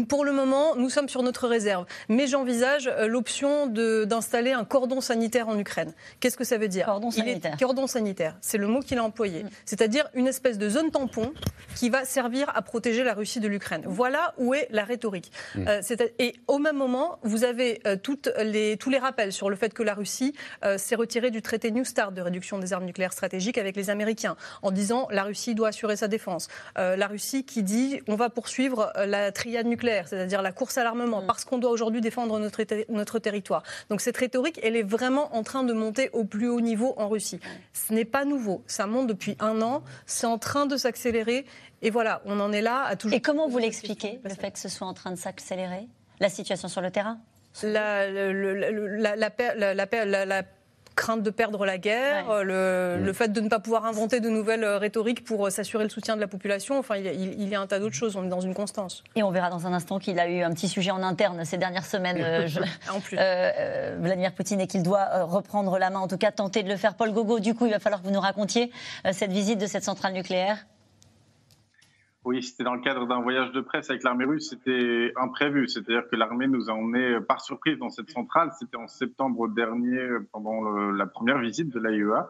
Pour 0.09 0.25
le 0.25 0.33
moment, 0.33 0.75
nous 0.77 0.91
sommes 0.91 1.09
sur 1.09 1.23
notre 1.23 1.49
réserve, 1.49 1.87
mais 2.09 2.27
j'envisage 2.27 2.91
l'option 3.07 3.67
d'installer 3.67 4.53
un 4.53 4.65
cordon 4.65 5.01
sanitaire 5.01 5.49
en 5.49 5.59
Ukraine. 5.59 5.93
Qu'est-ce 6.21 6.37
que 6.37 6.45
ça 6.45 6.59
veut 6.59 6.69
dire? 6.69 6.87
Cordon 6.87 7.11
sanitaire. 7.11 7.57
cordon 7.59 7.87
sanitaire, 7.87 8.37
c'est 8.41 8.59
le 8.59 8.67
mot 8.67 8.81
qu'il 8.81 8.99
a 8.99 9.05
employé. 9.05 9.45
Mm. 9.45 9.49
C'est-à-dire 9.65 10.09
une 10.15 10.27
espèce 10.27 10.59
de 10.59 10.69
zone 10.69 10.91
tampon 10.91 11.33
qui 11.75 11.91
va 11.91 12.05
servir 12.05 12.51
à 12.55 12.63
protéger 12.63 13.05
la 13.05 13.15
Russie 13.15 13.41
de 13.41 13.49
l'Ukraine. 13.49 13.66
Voilà 13.87 14.35
où 14.39 14.55
est 14.55 14.69
la 14.71 14.85
rhétorique. 14.85 15.33
Mm. 15.55 15.65
Euh, 15.69 15.81
et 16.19 16.35
au 16.47 16.59
même 16.59 16.77
moment, 16.77 17.19
vous 17.23 17.45
avez 17.45 17.81
euh, 17.87 17.97
toutes 18.01 18.31
les, 18.39 18.77
tous 18.77 18.91
les 18.91 18.99
rappels 18.99 19.33
sur 19.33 19.51
le 19.51 19.57
fait 19.57 19.75
que 19.75 19.83
la 19.83 19.95
Russie 19.95 20.35
euh, 20.65 20.79
s'est 20.79 20.95
retirée 20.95 21.31
du 21.31 21.43
traité 21.43 21.71
New 21.71 21.85
START 21.85 22.13
de 22.13 22.21
réduction 22.21 22.59
des 22.59 22.73
armes 22.73 22.85
nucléaires 22.85 23.13
stratégiques 23.13 23.59
avec 23.59 23.77
les 23.77 23.91
Américains, 23.91 24.37
en 24.63 24.71
disant 24.71 25.09
la 25.11 25.25
Russie 25.25 25.55
doit 25.55 25.69
assurer 25.69 25.97
sa 25.97 26.09
défense. 26.09 26.49
la 26.77 27.07
Russie 27.07 27.45
qui 27.45 27.63
dit 27.63 28.01
on 28.09 28.17
va 28.17 28.31
poursuivre 28.31 28.93
la 29.07 29.33
triade 29.33 29.67
nucléaire, 29.67 30.09
c'est-à-dire 30.09 30.43
la 30.43 30.53
course 30.53 30.79
à 30.79 30.85
l'armement, 30.85 31.23
mm. 31.23 31.27
parce 31.27 31.45
qu'on 31.45 31.59
doit 31.59 31.71
aujourd'hui 31.71 32.01
défendre 32.01 32.39
notre, 32.39 32.63
notre 32.89 33.19
territoire. 33.19 33.63
Donc 33.91 34.01
cette 34.01 34.17
rhétorique, 34.17 34.61
elle 34.63 34.77
est 34.77 34.83
vraiment 34.83 35.35
en 35.37 35.43
train 35.43 35.65
de 35.65 35.73
monter 35.73 36.11
au 36.13 36.25
plus 36.25 36.49
haut 36.49 36.61
niveau 36.61 36.95
en 36.97 37.09
Russie. 37.09 37.41
Ce 37.73 37.93
n'est 37.93 38.05
pas 38.05 38.25
nouveau, 38.25 38.63
ça 38.67 38.87
monte 38.87 39.07
depuis 39.07 39.37
un 39.41 39.63
an, 39.63 39.83
c'est 40.07 40.27
en 40.27 40.39
train 40.39 40.67
de 40.67 40.77
s'accélérer 40.77 41.45
et 41.83 41.91
voilà, 41.91 42.23
on 42.25 42.41
en 42.41 42.53
est 42.53 42.63
là 42.63 42.85
à 42.85 42.97
toujours. 42.97 43.17
Et 43.17 43.21
comment 43.21 43.49
vous 43.49 43.59
l'expliquez, 43.59 44.21
le 44.25 44.31
fait 44.31 44.51
que 44.51 44.59
ce 44.59 44.69
soit 44.69 44.87
en 44.87 44.95
train 44.95 45.11
de 45.11 45.17
s'accélérer 45.17 45.87
La 46.21 46.29
situation 46.29 46.69
sur 46.69 46.81
le 46.81 46.91
terrain? 46.91 47.19
La, 47.63 48.11
la, 48.11 49.31
crainte 50.95 51.23
de 51.23 51.31
perdre 51.31 51.67
la 51.67 51.77
guerre, 51.77 52.43
le, 52.43 52.99
le, 52.99 53.13
fait 53.13 53.29
de 53.29 53.41
ne 53.41 53.49
pas 53.49 53.61
pouvoir 53.61 53.85
inventer 53.85 54.21
de 54.21 54.31
nouvelles 54.31 54.65
euh, 54.65 54.79
rhétoriques 54.79 55.25
pour 55.25 55.47
euh, 55.47 55.51
s'assurer 55.51 55.85
le 55.85 55.91
soutien 55.91 56.17
de 56.17 56.23
la 56.23 56.27
population. 56.27 56.79
Enfin, 56.79 56.97
il 56.97 57.05
y, 57.05 57.09
a, 57.09 57.13
il 57.13 57.49
y 57.49 57.55
a 57.55 57.61
un 57.61 57.67
tas 57.67 57.79
d'autres 57.79 57.95
choses. 57.95 58.17
On 58.17 58.25
est 58.25 58.31
dans 58.31 58.41
une 58.41 58.55
constance. 58.55 59.05
Et 59.15 59.23
on 59.23 59.31
verra 59.31 59.51
dans 59.51 59.67
un 59.67 59.75
instant 59.75 59.99
qu'il 59.99 60.19
a 60.19 60.29
eu 60.29 60.43
un 60.43 60.53
petit 60.53 60.69
sujet 60.69 60.91
en 60.91 61.03
interne 61.03 61.45
ces 61.45 61.59
dernières 61.59 61.85
semaines, 61.85 62.19
euh, 62.21 62.49
en 62.91 63.01
plus. 63.01 63.19
Euh, 63.21 63.97
Vladimir 64.01 64.33
Poutine, 64.33 64.61
et 64.61 64.67
qu'il 64.67 64.83
doit 64.83 65.25
reprendre 65.25 65.79
la 65.79 65.91
main, 65.91 66.01
en 66.01 66.09
tout 66.09 66.19
cas 66.19 66.31
tenter 66.31 66.63
de 66.63 66.71
le 66.71 66.77
faire. 66.77 66.95
Paul 66.95 67.13
Gogo, 67.13 67.41
du 67.41 67.55
coup, 67.55 67.67
il 67.67 67.73
va 67.73 67.79
falloir 67.79 68.01
que 68.01 68.07
vous 68.07 68.15
nous 68.15 68.21
racontiez 68.21 68.71
cette 69.13 69.33
visite 69.33 69.59
de 69.59 69.67
cette 69.67 69.85
centrale 69.85 70.15
nucléaire. 70.15 70.65
Oui, 72.27 72.43
c'était 72.43 72.65
dans 72.65 72.75
le 72.75 72.81
cadre 72.81 73.07
d'un 73.07 73.21
voyage 73.21 73.53
de 73.53 73.61
presse 73.61 73.89
avec 73.89 74.03
l'armée 74.03 74.25
russe. 74.25 74.51
C'était 74.51 75.13
imprévu. 75.15 75.69
C'est-à-dire 75.69 76.09
que 76.11 76.17
l'armée 76.17 76.49
nous 76.49 76.69
a 76.69 76.73
emmenés 76.73 77.21
par 77.21 77.41
surprise 77.41 77.79
dans 77.79 77.89
cette 77.89 78.11
centrale. 78.11 78.51
C'était 78.59 78.77
en 78.77 78.89
septembre 78.89 79.47
dernier, 79.47 80.09
pendant 80.33 80.61
la 80.91 81.07
première 81.07 81.39
visite 81.39 81.71
de 81.71 81.79
l'AIEA. 81.79 82.29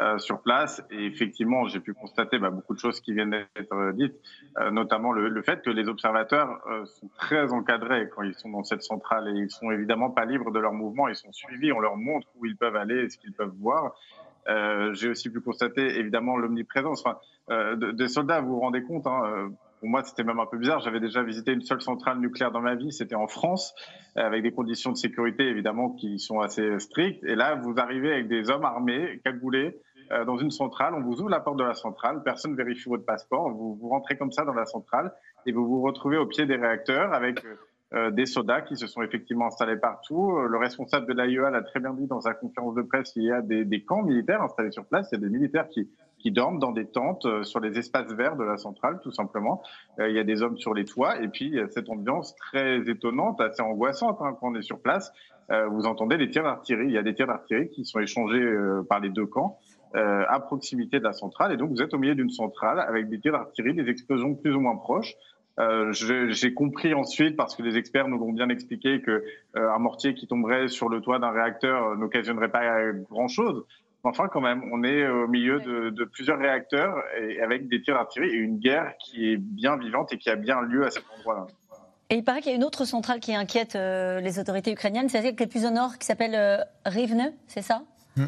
Euh, 0.00 0.16
sur 0.16 0.40
place. 0.40 0.82
Et 0.90 1.04
effectivement, 1.04 1.66
j'ai 1.66 1.78
pu 1.78 1.92
constater 1.92 2.38
bah, 2.38 2.48
beaucoup 2.48 2.72
de 2.72 2.78
choses 2.78 2.98
qui 3.00 3.12
viennent 3.12 3.30
d'être 3.30 3.92
dites, 3.92 4.14
euh, 4.58 4.70
notamment 4.70 5.12
le, 5.12 5.42
fait 5.42 5.62
que 5.62 5.68
les 5.68 5.86
observateurs 5.86 6.62
euh, 6.66 6.86
sont 6.86 7.10
très 7.18 7.52
encadrés 7.52 8.08
quand 8.08 8.22
ils 8.22 8.34
sont 8.34 8.48
dans 8.48 8.64
cette 8.64 8.82
centrale 8.82 9.28
et 9.28 9.38
ils 9.38 9.50
sont 9.50 9.70
évidemment 9.70 10.08
pas 10.08 10.24
libres 10.24 10.50
de 10.50 10.58
leur 10.58 10.72
mouvement. 10.72 11.08
Ils 11.08 11.14
sont 11.14 11.30
suivis, 11.30 11.72
on 11.72 11.80
leur 11.80 11.98
montre 11.98 12.26
où 12.36 12.46
ils 12.46 12.56
peuvent 12.56 12.74
aller 12.74 13.04
et 13.04 13.08
ce 13.10 13.18
qu'ils 13.18 13.34
peuvent 13.34 13.54
voir. 13.60 13.94
Euh, 14.48 14.92
j'ai 14.94 15.10
aussi 15.10 15.30
pu 15.30 15.40
constater 15.40 15.98
évidemment 15.98 16.36
l'omniprésence 16.36 17.04
euh, 17.52 17.92
des 17.92 18.08
soldats. 18.08 18.40
Vous 18.40 18.54
vous 18.54 18.60
rendez 18.60 18.82
compte 18.82 19.06
hein, 19.06 19.22
euh, 19.26 19.48
Pour 19.80 19.88
moi, 19.88 20.02
c'était 20.02 20.24
même 20.24 20.40
un 20.40 20.46
peu 20.46 20.58
bizarre. 20.58 20.80
J'avais 20.80 21.00
déjà 21.00 21.22
visité 21.22 21.52
une 21.52 21.62
seule 21.62 21.80
centrale 21.80 22.18
nucléaire 22.18 22.50
dans 22.50 22.60
ma 22.60 22.74
vie. 22.74 22.92
C'était 22.92 23.14
en 23.14 23.28
France, 23.28 23.74
avec 24.16 24.42
des 24.42 24.52
conditions 24.52 24.92
de 24.92 24.96
sécurité 24.96 25.44
évidemment 25.44 25.90
qui 25.90 26.18
sont 26.18 26.40
assez 26.40 26.78
strictes. 26.78 27.22
Et 27.24 27.34
là, 27.34 27.54
vous 27.54 27.74
arrivez 27.76 28.12
avec 28.12 28.28
des 28.28 28.50
hommes 28.50 28.64
armés, 28.64 29.20
cagoulés, 29.24 29.78
dans 30.26 30.36
une 30.36 30.50
centrale. 30.50 30.92
On 30.94 31.00
vous 31.00 31.20
ouvre 31.20 31.30
la 31.30 31.40
porte 31.40 31.56
de 31.56 31.64
la 31.64 31.72
centrale. 31.72 32.22
Personne 32.22 32.54
vérifie 32.54 32.86
votre 32.86 33.06
passeport. 33.06 33.48
Vous, 33.50 33.88
rentrez 33.88 34.18
comme 34.18 34.30
ça 34.30 34.44
dans 34.44 34.52
la 34.52 34.66
centrale 34.66 35.10
et 35.46 35.52
vous 35.52 35.66
vous 35.66 35.80
retrouvez 35.80 36.18
au 36.18 36.26
pied 36.26 36.44
des 36.44 36.56
réacteurs 36.56 37.14
avec 37.14 37.42
euh, 37.94 38.10
des 38.10 38.24
soldats 38.24 38.62
qui 38.62 38.74
se 38.76 38.86
sont 38.86 39.02
effectivement 39.02 39.46
installés 39.46 39.76
partout. 39.76 40.38
Euh, 40.38 40.46
le 40.48 40.56
responsable 40.56 41.06
de 41.06 41.12
l'AIEA 41.12 41.50
l'a 41.50 41.60
très 41.60 41.78
bien 41.78 41.92
dit 41.92 42.06
dans 42.06 42.22
sa 42.22 42.32
conférence 42.32 42.74
de 42.74 42.80
presse, 42.80 43.12
il 43.16 43.24
y 43.24 43.30
a 43.30 43.42
des, 43.42 43.84
camps 43.84 44.02
militaires 44.02 44.40
installés 44.40 44.70
sur 44.70 44.86
place, 44.86 45.08
il 45.12 45.16
y 45.16 45.18
a 45.18 45.28
des 45.28 45.28
militaires 45.28 45.68
qui, 45.68 45.90
qui 46.22 46.30
dorment 46.30 46.58
dans 46.58 46.72
des 46.72 46.86
tentes 46.86 47.26
euh, 47.26 47.42
sur 47.42 47.60
les 47.60 47.78
espaces 47.78 48.12
verts 48.12 48.36
de 48.36 48.44
la 48.44 48.56
centrale, 48.56 49.00
tout 49.02 49.10
simplement. 49.10 49.62
il 49.98 50.14
y 50.14 50.18
a 50.18 50.24
des 50.24 50.42
hommes 50.42 50.56
sur 50.56 50.74
les 50.74 50.84
toits, 50.84 51.20
et 51.20 51.28
puis 51.28 51.58
a 51.60 51.68
cette 51.68 51.88
ambiance 51.88 52.34
très 52.36 52.88
étonnante, 52.88 53.40
assez 53.40 53.62
angoissante 53.62 54.18
hein, 54.20 54.36
quand 54.40 54.50
on 54.50 54.54
est 54.54 54.62
sur 54.62 54.80
place. 54.80 55.12
vous 55.70 55.86
entendez 55.86 56.16
les 56.16 56.30
tirs 56.30 56.44
d'artillerie, 56.44 56.86
il 56.86 56.92
y 56.92 56.98
a 56.98 57.02
des 57.02 57.14
tirs 57.14 57.26
d'artillerie 57.26 57.68
qui 57.68 57.84
sont 57.84 58.00
échangés 58.00 58.42
par 58.88 59.00
les 59.00 59.10
deux 59.10 59.26
camps. 59.26 59.58
à 59.94 60.40
proximité 60.40 60.98
de 60.98 61.04
la 61.04 61.12
centrale. 61.12 61.52
Et 61.52 61.56
donc, 61.56 61.70
vous 61.70 61.82
êtes 61.82 61.92
au 61.92 61.98
milieu 61.98 62.14
d'une 62.14 62.30
centrale 62.30 62.80
avec 62.80 63.08
des 63.10 63.18
tirs 63.20 63.32
d'artillerie, 63.32 63.74
des 63.74 63.90
explosions 63.90 64.34
plus 64.34 64.54
ou 64.54 64.60
moins 64.60 64.76
proches. 64.76 65.14
Euh, 65.58 65.92
J'ai 65.92 66.54
compris 66.54 66.94
ensuite, 66.94 67.36
parce 67.36 67.54
que 67.54 67.62
les 67.62 67.76
experts 67.76 68.08
nous 68.08 68.18
l'ont 68.18 68.32
bien 68.32 68.48
expliqué, 68.48 69.02
que 69.02 69.10
euh, 69.56 69.70
un 69.70 69.78
mortier 69.78 70.14
qui 70.14 70.26
tomberait 70.26 70.68
sur 70.68 70.88
le 70.88 71.00
toit 71.00 71.18
d'un 71.18 71.30
réacteur 71.30 71.88
euh, 71.88 71.96
n'occasionnerait 71.96 72.50
pas 72.50 72.92
grand-chose. 73.10 73.64
Enfin, 74.04 74.28
quand 74.28 74.40
même, 74.40 74.62
on 74.72 74.82
est 74.82 75.06
au 75.06 75.28
milieu 75.28 75.60
de, 75.60 75.90
de 75.90 76.04
plusieurs 76.04 76.38
réacteurs 76.38 76.96
et 77.20 77.40
avec 77.40 77.68
des 77.68 77.80
tirs 77.82 77.94
d'artillerie 77.94 78.30
et 78.30 78.38
une 78.38 78.58
guerre 78.58 78.94
qui 78.98 79.32
est 79.32 79.36
bien 79.36 79.76
vivante 79.76 80.12
et 80.12 80.18
qui 80.18 80.28
a 80.28 80.36
bien 80.36 80.60
lieu 80.60 80.84
à 80.84 80.90
cet 80.90 81.04
endroit-là. 81.18 81.46
Et 82.10 82.16
il 82.16 82.24
paraît 82.24 82.40
qu'il 82.40 82.50
y 82.50 82.54
a 82.54 82.56
une 82.56 82.64
autre 82.64 82.84
centrale 82.84 83.20
qui 83.20 83.34
inquiète 83.34 83.76
euh, 83.76 84.20
les 84.20 84.38
autorités 84.38 84.72
ukrainiennes, 84.72 85.08
c'est 85.08 85.22
celle 85.22 85.36
qui 85.36 85.44
est 85.44 85.46
plus 85.46 85.64
au 85.64 85.70
nord, 85.70 85.98
qui 85.98 86.06
s'appelle 86.06 86.66
Rivne, 86.84 87.32
c'est 87.46 87.62
ça? 87.62 87.82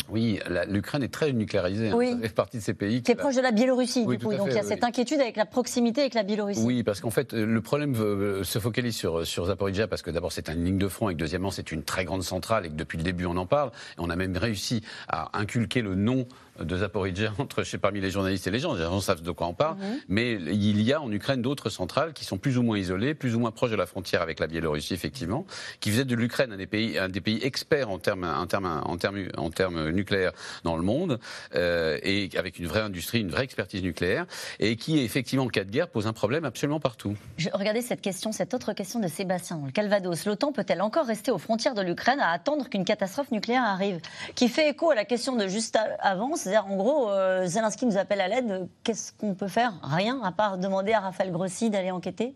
Oui, 0.08 0.40
l'Ukraine 0.68 1.02
est 1.02 1.12
très 1.12 1.32
nucléarisée. 1.32 1.90
Hein. 1.90 1.98
Ça 2.00 2.28
fait 2.28 2.34
partie 2.34 2.56
de 2.58 2.62
ces 2.62 2.74
pays. 2.74 3.02
Qui 3.02 3.12
est 3.12 3.16
proche 3.16 3.36
de 3.36 3.42
la 3.42 3.52
Biélorussie, 3.52 4.06
du 4.06 4.18
coup. 4.18 4.34
Donc 4.34 4.48
il 4.50 4.56
y 4.56 4.58
a 4.58 4.62
cette 4.62 4.84
inquiétude 4.84 5.20
avec 5.20 5.36
la 5.36 5.46
proximité 5.46 6.00
avec 6.02 6.14
la 6.14 6.22
Biélorussie. 6.22 6.62
Oui, 6.64 6.82
parce 6.82 7.00
qu'en 7.00 7.10
fait, 7.10 7.32
le 7.32 7.60
problème 7.60 7.94
se 8.42 8.58
focalise 8.58 8.96
sur, 8.96 9.26
sur 9.26 9.46
Zaporizhia, 9.46 9.86
parce 9.86 10.02
que 10.02 10.10
d'abord, 10.10 10.32
c'est 10.32 10.48
une 10.48 10.64
ligne 10.64 10.78
de 10.78 10.88
front, 10.88 11.10
et 11.10 11.14
que 11.14 11.18
deuxièmement, 11.18 11.50
c'est 11.50 11.72
une 11.72 11.82
très 11.82 12.04
grande 12.04 12.22
centrale, 12.22 12.66
et 12.66 12.68
que 12.68 12.74
depuis 12.74 12.98
le 12.98 13.04
début, 13.04 13.26
on 13.26 13.36
en 13.36 13.46
parle. 13.46 13.70
Et 13.98 14.00
on 14.00 14.10
a 14.10 14.16
même 14.16 14.36
réussi 14.36 14.82
à 15.08 15.38
inculquer 15.38 15.82
le 15.82 15.94
nom 15.94 16.26
de 16.60 16.76
Zaporizhia 16.78 17.32
entre 17.38 17.62
chez 17.62 17.78
parmi 17.78 18.00
les 18.00 18.10
journalistes 18.10 18.46
et 18.46 18.50
les 18.50 18.58
gens. 18.58 18.74
Les 18.74 18.82
gens 18.82 19.00
savent 19.00 19.22
de 19.22 19.30
quoi 19.30 19.46
on 19.46 19.54
parle. 19.54 19.76
Mhm. 19.76 20.00
Mais 20.08 20.32
il 20.32 20.80
y 20.82 20.92
a 20.92 21.00
en 21.00 21.10
Ukraine 21.10 21.42
d'autres 21.42 21.70
centrales 21.70 22.12
qui 22.12 22.24
sont 22.24 22.38
plus 22.38 22.58
ou 22.58 22.62
moins 22.62 22.78
isolées, 22.78 23.14
plus 23.14 23.34
ou 23.34 23.40
moins 23.40 23.50
proches 23.50 23.70
de 23.70 23.76
la 23.76 23.86
frontière 23.86 24.22
avec 24.22 24.40
la 24.40 24.46
Biélorussie, 24.46 24.94
effectivement, 24.94 25.46
qui 25.80 25.90
faisaient 25.90 26.04
de 26.04 26.14
l'Ukraine 26.14 26.52
un 26.52 26.56
des 26.56 26.66
pays, 26.66 26.98
un 26.98 27.08
des 27.08 27.20
pays 27.20 27.40
experts 27.42 27.90
en 27.90 27.98
termes, 27.98 28.24
en 28.24 28.46
termes, 28.46 28.82
en 28.84 28.96
termes, 28.96 29.28
en 29.36 29.50
termes 29.50 29.90
nucléaires 29.90 30.32
dans 30.62 30.76
le 30.76 30.82
monde, 30.82 31.18
euh, 31.54 31.98
et 32.02 32.30
avec 32.36 32.58
une 32.58 32.66
vraie 32.66 32.80
industrie, 32.80 33.20
une 33.20 33.30
vraie 33.30 33.44
expertise 33.44 33.82
nucléaire, 33.82 34.26
et 34.60 34.76
qui, 34.76 34.98
effectivement, 35.00 35.44
en 35.44 35.48
cas 35.48 35.64
de 35.64 35.70
guerre, 35.70 35.88
pose 35.88 36.06
un 36.06 36.12
problème 36.12 36.44
absolument 36.44 36.80
partout. 36.80 37.16
Je, 37.38 37.48
regardez 37.52 37.82
cette 37.82 38.00
question, 38.00 38.32
cette 38.32 38.54
autre 38.54 38.72
question 38.72 39.00
de 39.00 39.08
Sébastien 39.08 39.56
dans 39.56 39.66
le 39.66 39.72
Calvados. 39.72 40.24
L'OTAN 40.26 40.52
peut-elle 40.52 40.82
encore 40.82 41.06
rester 41.06 41.30
aux 41.30 41.38
frontières 41.38 41.74
de 41.74 41.82
l'Ukraine 41.82 42.20
à 42.20 42.30
attendre 42.30 42.68
qu'une 42.68 42.84
catastrophe 42.84 43.30
nucléaire 43.30 43.64
arrive? 43.64 44.00
Qui 44.34 44.48
fait 44.48 44.68
écho 44.70 44.90
à 44.90 44.94
la 44.94 45.04
question 45.04 45.36
de 45.36 45.46
juste 45.48 45.78
avant, 46.00 46.36
c'est-à-dire 46.44 46.66
en 46.66 46.76
gros, 46.76 47.10
euh, 47.10 47.46
Zelensky 47.46 47.86
nous 47.86 47.96
appelle 47.96 48.20
à 48.20 48.28
l'aide. 48.28 48.68
Qu'est-ce 48.82 49.12
qu'on 49.14 49.34
peut 49.34 49.48
faire? 49.48 49.72
Rien, 49.82 50.20
à 50.22 50.30
part 50.30 50.58
demander 50.58 50.92
à 50.92 51.00
Raphaël 51.00 51.32
Grossi 51.32 51.70
d'aller 51.70 51.90
enquêter? 51.90 52.34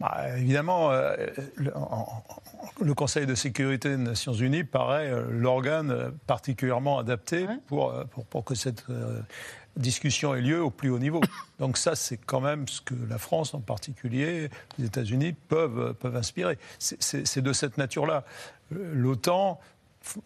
Bah, 0.00 0.24
Évidemment, 0.36 0.90
euh, 0.90 1.14
le, 1.54 2.94
Conseil 2.94 3.26
de 3.26 3.36
sécurité 3.36 3.90
des 3.90 3.96
Nations 3.96 4.32
Unies 4.32 4.64
paraît 4.64 5.08
euh, 5.08 5.24
l'organe 5.30 6.10
particulièrement 6.26 6.98
adapté 6.98 7.46
pour, 7.68 7.94
pour, 8.10 8.24
pour, 8.24 8.44
que 8.44 8.56
cette 8.56 8.86
discussion 9.76 10.34
ait 10.34 10.40
lieu 10.40 10.60
au 10.60 10.70
plus 10.70 10.90
haut 10.90 10.98
niveau. 10.98 11.20
Donc 11.60 11.78
ça, 11.78 11.94
c'est 11.94 12.16
quand 12.16 12.40
même 12.40 12.66
ce 12.66 12.80
que 12.80 12.94
la 13.08 13.18
France 13.18 13.54
en 13.54 13.60
particulier, 13.60 14.50
les 14.78 14.86
États-Unis 14.86 15.32
peuvent, 15.48 15.94
peuvent 15.94 16.16
inspirer. 16.16 16.58
C'est 16.80 17.40
de 17.40 17.52
cette 17.52 17.78
nature-là. 17.78 18.24
L'OTAN, 18.72 19.60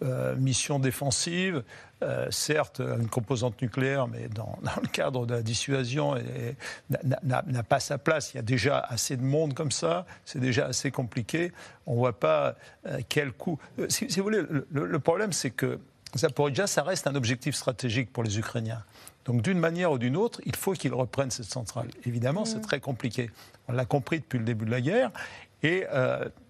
euh, 0.03 0.37
mission 0.37 0.79
défensive, 0.79 1.63
euh, 2.03 2.27
certes 2.31 2.81
une 2.81 3.09
composante 3.09 3.61
nucléaire, 3.61 4.09
mais 4.09 4.29
dans, 4.29 4.59
le 4.83 4.89
cadre 4.89 5.27
de 5.27 5.35
la 5.35 5.43
dissuasion, 5.43 6.17
n'a 7.23 7.63
pas 7.63 7.81
sa 7.81 7.99
place. 7.99 8.33
Il 8.33 8.37
y 8.37 8.41
a 8.41 8.43
déjà 8.43 8.79
assez 8.79 9.17
de 9.17 9.23
monde 9.23 9.55
comme 9.55 9.71
ça, 9.71 10.07
c'est 10.25 10.41
déjà 10.41 10.67
assez 10.67 10.91
compliqué. 10.91 11.53
On 11.87 11.95
ne 11.95 11.99
voit 11.99 12.19
pas 12.19 12.57
euh, 12.87 13.01
quel 13.09 13.33
coût. 13.33 13.59
Si, 13.89 14.07
vous 14.07 14.23
voulez, 14.23 14.43
le, 14.71 14.99
problème, 14.99 15.33
c'est 15.33 15.51
que 15.51 15.79
Zaporizhia, 16.17 16.67
ça 16.67 16.83
reste 16.83 17.07
un 17.07 17.15
objectif 17.15 17.55
stratégique 17.55 18.13
pour 18.13 18.23
les 18.23 18.39
Ukrainiens. 18.39 18.83
Donc 19.27 19.43
d'une 19.43 19.59
manière 19.59 19.93
ou 19.93 19.99
d'une 19.99 20.17
autre, 20.17 20.41
il 20.47 20.57
faut 20.57 20.73
qu'ils 20.73 20.95
reprennent 20.95 21.31
cette 21.31 21.51
centrale. 21.51 21.89
Évidemment, 22.07 22.45
c'est 22.45 22.59
mmh. 22.59 22.63
très 22.63 22.81
compliqué. 22.81 23.31
On 23.69 23.73
l'a 23.73 23.85
compris 23.85 24.21
depuis 24.21 24.39
le 24.39 24.45
début 24.45 24.65
de 24.65 24.71
la 24.71 24.81
guerre. 24.81 25.11
Et 25.63 25.85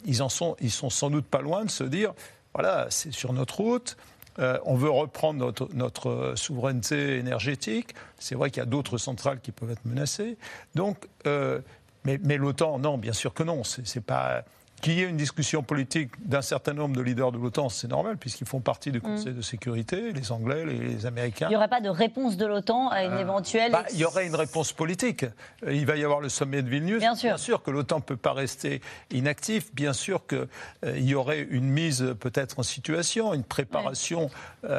ils 0.05 0.23
en 0.23 0.29
sont, 0.29 0.57
ils 0.61 0.71
sont 0.71 0.89
sans 0.89 1.11
doute 1.11 1.27
pas 1.27 1.41
loin 1.41 1.65
de 1.65 1.71
se 1.71 1.83
dire 1.83 2.15
voilà, 2.55 2.87
c'est 2.91 3.13
sur 3.13 3.33
notre 3.33 3.61
route. 3.61 3.97
Euh, 4.39 4.59
on 4.65 4.75
veut 4.75 4.91
reprendre 4.91 5.53
notre, 5.75 6.33
souveraineté 6.37 7.19
énergétique. 7.19 7.95
C'est 8.19 8.35
vrai 8.35 8.51
qu'il 8.51 8.61
y 8.61 8.63
a 8.63 8.67
d'autres 8.67 8.97
centrales 8.97 9.41
qui 9.41 9.53
peuvent 9.53 9.71
être 9.71 9.85
menacées. 9.85 10.37
Donc, 10.75 11.09
euh, 11.27 11.61
mais, 12.05 12.19
mais 12.23 12.37
l'OTAN, 12.37 12.79
non, 12.79 12.97
bien 12.97 13.13
sûr 13.13 13.35
que 13.35 13.43
non. 13.43 13.63
C'est 13.65 14.05
pas 14.05 14.45
qu'il 14.81 14.95
y 14.95 15.03
ait 15.03 15.09
une 15.09 15.17
discussion 15.17 15.63
politique 15.63 16.11
d'un 16.27 16.43
certain 16.43 16.73
nombre 16.73 16.97
de 16.97 17.01
leaders 17.03 17.33
de 17.33 17.39
l'OTAN, 17.39 17.69
c'est 17.69 17.89
normal, 17.89 18.17
puisqu'ils 18.17 18.47
font 18.47 18.61
partie 18.61 18.91
du 18.91 18.99
mm. 18.99 19.03
Conseil 19.03 19.35
de 19.35 19.43
sécurité, 19.43 20.13
les 20.13 20.33
Anglais, 20.33 20.65
les, 20.65 21.07
Américains. 21.07 21.47
Il 21.47 21.51
n'y 21.51 21.57
aurait 21.57 21.69
pas 21.69 21.81
de 21.81 21.89
réponse 21.89 22.37
de 22.37 22.47
l'OTAN 22.47 22.89
à 22.89 23.05
une 23.05 23.13
euh, 23.13 23.21
éventuelle. 23.21 23.73
Bah, 23.73 23.85
il 23.93 23.99
y 23.99 24.05
aurait 24.05 24.27
une 24.27 24.35
réponse 24.35 24.73
politique. 24.73 25.25
Euh, 25.65 25.73
il 25.73 25.87
va 25.87 25.97
y 25.97 26.05
avoir 26.05 26.21
le 26.21 26.29
sommet 26.29 26.63
de 26.63 26.69
Vilnius. 26.69 26.99
Bien 26.99 27.15
sûr, 27.15 27.31
bien 27.31 27.37
sûr 27.37 27.63
que 27.63 27.71
l'OTAN 27.71 27.97
ne 27.97 28.03
peut 28.03 28.17
pas 28.17 28.33
rester 28.33 28.81
inactif. 29.11 29.75
Bien 29.75 29.93
sûr 29.93 30.27
qu'il 30.27 30.47
euh, 30.85 30.99
y 30.99 31.15
aurait 31.15 31.47
une 31.51 31.69
mise 31.69 32.15
peut-être 32.21 32.59
en 32.59 32.63
situation, 32.63 33.35
une 33.35 33.45
préparation, 33.45 34.31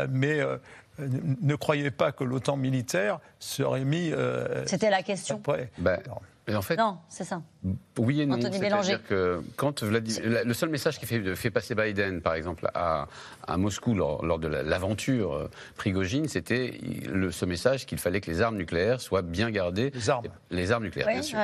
mais. 0.09 0.39
ne 0.99 1.55
croyez 1.55 1.89
pas 1.89 2.11
que 2.11 2.23
l'OTAN 2.23 2.57
militaire 2.57 3.19
serait 3.39 3.85
mis. 3.85 4.11
C'était 4.65 4.89
la 4.89 5.01
question. 5.01 5.37
Après. 5.37 5.71
Ben, 5.79 5.99
en 6.49 6.62
fait, 6.62 6.75
non, 6.75 6.97
c'est 7.08 7.23
ça. 7.23 7.41
Oui 7.97 8.21
et 8.21 8.25
non. 8.25 8.39
C'est-à-dire 8.41 9.04
que 9.08 9.41
quand 9.56 9.84
le 9.84 10.54
seul 10.54 10.69
message 10.69 10.99
qui 10.99 11.06
fait, 11.06 11.36
fait, 11.36 11.51
passer 11.51 11.75
Biden, 11.75 12.21
par 12.21 12.34
exemple, 12.34 12.69
à, 12.73 13.08
à 13.47 13.58
Moscou 13.58 13.93
lors, 13.93 14.39
de 14.39 14.47
l'aventure 14.47 15.34
euh, 15.34 15.49
Prigogine, 15.75 16.27
c'était 16.27 16.80
ce 17.32 17.45
message 17.45 17.86
qu'il 17.86 17.99
fallait 17.99 18.21
que 18.21 18.32
les 18.32 18.41
armes 18.41 18.58
nucléaires 18.58 19.01
soient 19.01 19.21
bien 19.21 19.51
gardées. 19.51 19.91
Les 19.91 20.10
armes. 20.10 20.25
Les 20.49 20.71
armes 20.71 20.84
nucléaires, 20.84 21.08
bien 21.08 21.21
sûr. 21.21 21.39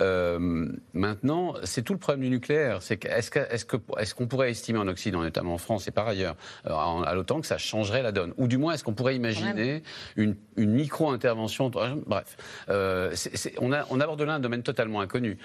Euh, 0.00 0.68
maintenant, 0.92 1.54
c'est 1.64 1.82
tout 1.82 1.92
le 1.92 1.98
problème 1.98 2.22
du 2.22 2.30
nucléaire. 2.30 2.78
est-ce 2.78 3.38
est-ce 3.98 4.14
qu'on 4.14 4.26
pourrait 4.26 4.50
estimer 4.50 4.78
en 4.78 4.88
Occident, 4.88 5.22
notamment 5.22 5.54
en 5.54 5.58
France 5.58 5.88
et 5.88 5.90
par 5.90 6.08
ailleurs, 6.08 6.36
euh, 6.66 6.72
à 6.72 7.14
l'OTAN, 7.14 7.40
que 7.40 7.46
ça 7.46 7.58
changerait 7.58 8.02
la 8.02 8.12
donne? 8.12 8.32
Ou 8.36 8.48
du 8.48 8.58
moins, 8.58 8.74
est-ce 8.74 8.84
qu'on 8.84 8.94
pourrait 8.94 9.16
imaginer 9.16 9.82
une, 10.16 10.36
micro-intervention 10.56 11.70
Bref, 11.70 12.36
euh, 12.68 13.14
on, 13.58 13.72
aborde 13.72 14.22
là 14.22 14.34
un 14.34 14.40
domaine 14.40 14.62
totalement 14.62 15.00
inconnu. 15.00 15.38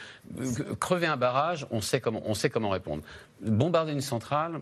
Crever 0.80 1.08
un 1.08 1.18
barrage, 1.18 1.68
on 1.72 1.82
sait 1.82 2.00
comment, 2.00 2.22
on 2.26 2.34
sait 2.34 2.50
comment 2.50 2.70
répondre. 2.70 3.04
Bombarder 3.42 3.92
une 3.92 4.02
centrale, 4.02 4.60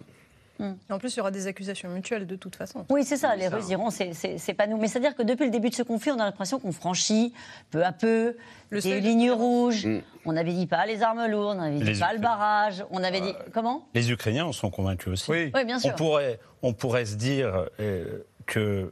en 0.59 0.99
plus, 0.99 1.13
il 1.15 1.17
y 1.17 1.19
aura 1.19 1.31
des 1.31 1.47
accusations 1.47 1.89
mutuelles 1.89 2.27
de 2.27 2.35
toute 2.35 2.55
façon. 2.55 2.85
Oui, 2.89 3.03
c'est 3.03 3.17
ça. 3.17 3.35
Les 3.35 3.47
Russes 3.47 3.67
diront 3.67 3.89
c'est 3.89 4.53
pas 4.55 4.67
nous. 4.67 4.77
Mais 4.77 4.87
c'est-à-dire 4.87 5.15
que 5.15 5.23
depuis 5.23 5.45
le 5.45 5.51
début 5.51 5.69
de 5.69 5.75
ce 5.75 5.83
conflit, 5.83 6.11
on 6.11 6.19
a 6.19 6.25
l'impression 6.25 6.59
qu'on 6.59 6.71
franchit 6.71 7.33
peu 7.71 7.83
à 7.83 7.91
peu 7.91 8.37
le 8.69 8.81
des 8.81 8.99
lignes 8.99 9.31
rouges. 9.31 9.85
Mm. 9.85 10.01
On 10.25 10.37
avait 10.37 10.53
dit 10.53 10.67
pas 10.67 10.85
les 10.85 11.01
armes 11.01 11.25
lourdes, 11.27 11.57
on 11.57 11.61
avait 11.61 11.79
dit 11.79 11.99
pas 11.99 12.13
le 12.13 12.19
barrage. 12.19 12.85
On 12.91 13.03
avait 13.03 13.21
dit 13.21 13.33
comment? 13.53 13.87
Les 13.93 14.11
Ukrainiens 14.11 14.45
en 14.45 14.51
sont 14.51 14.69
convaincus 14.69 15.13
aussi. 15.13 15.31
Oui, 15.31 15.51
bien 15.65 15.79
sûr. 15.79 15.91
On 15.91 15.95
pourrait, 15.95 16.39
on 16.61 16.73
pourrait 16.73 17.05
se 17.05 17.15
dire 17.15 17.67
euh, 17.79 18.23
que 18.45 18.91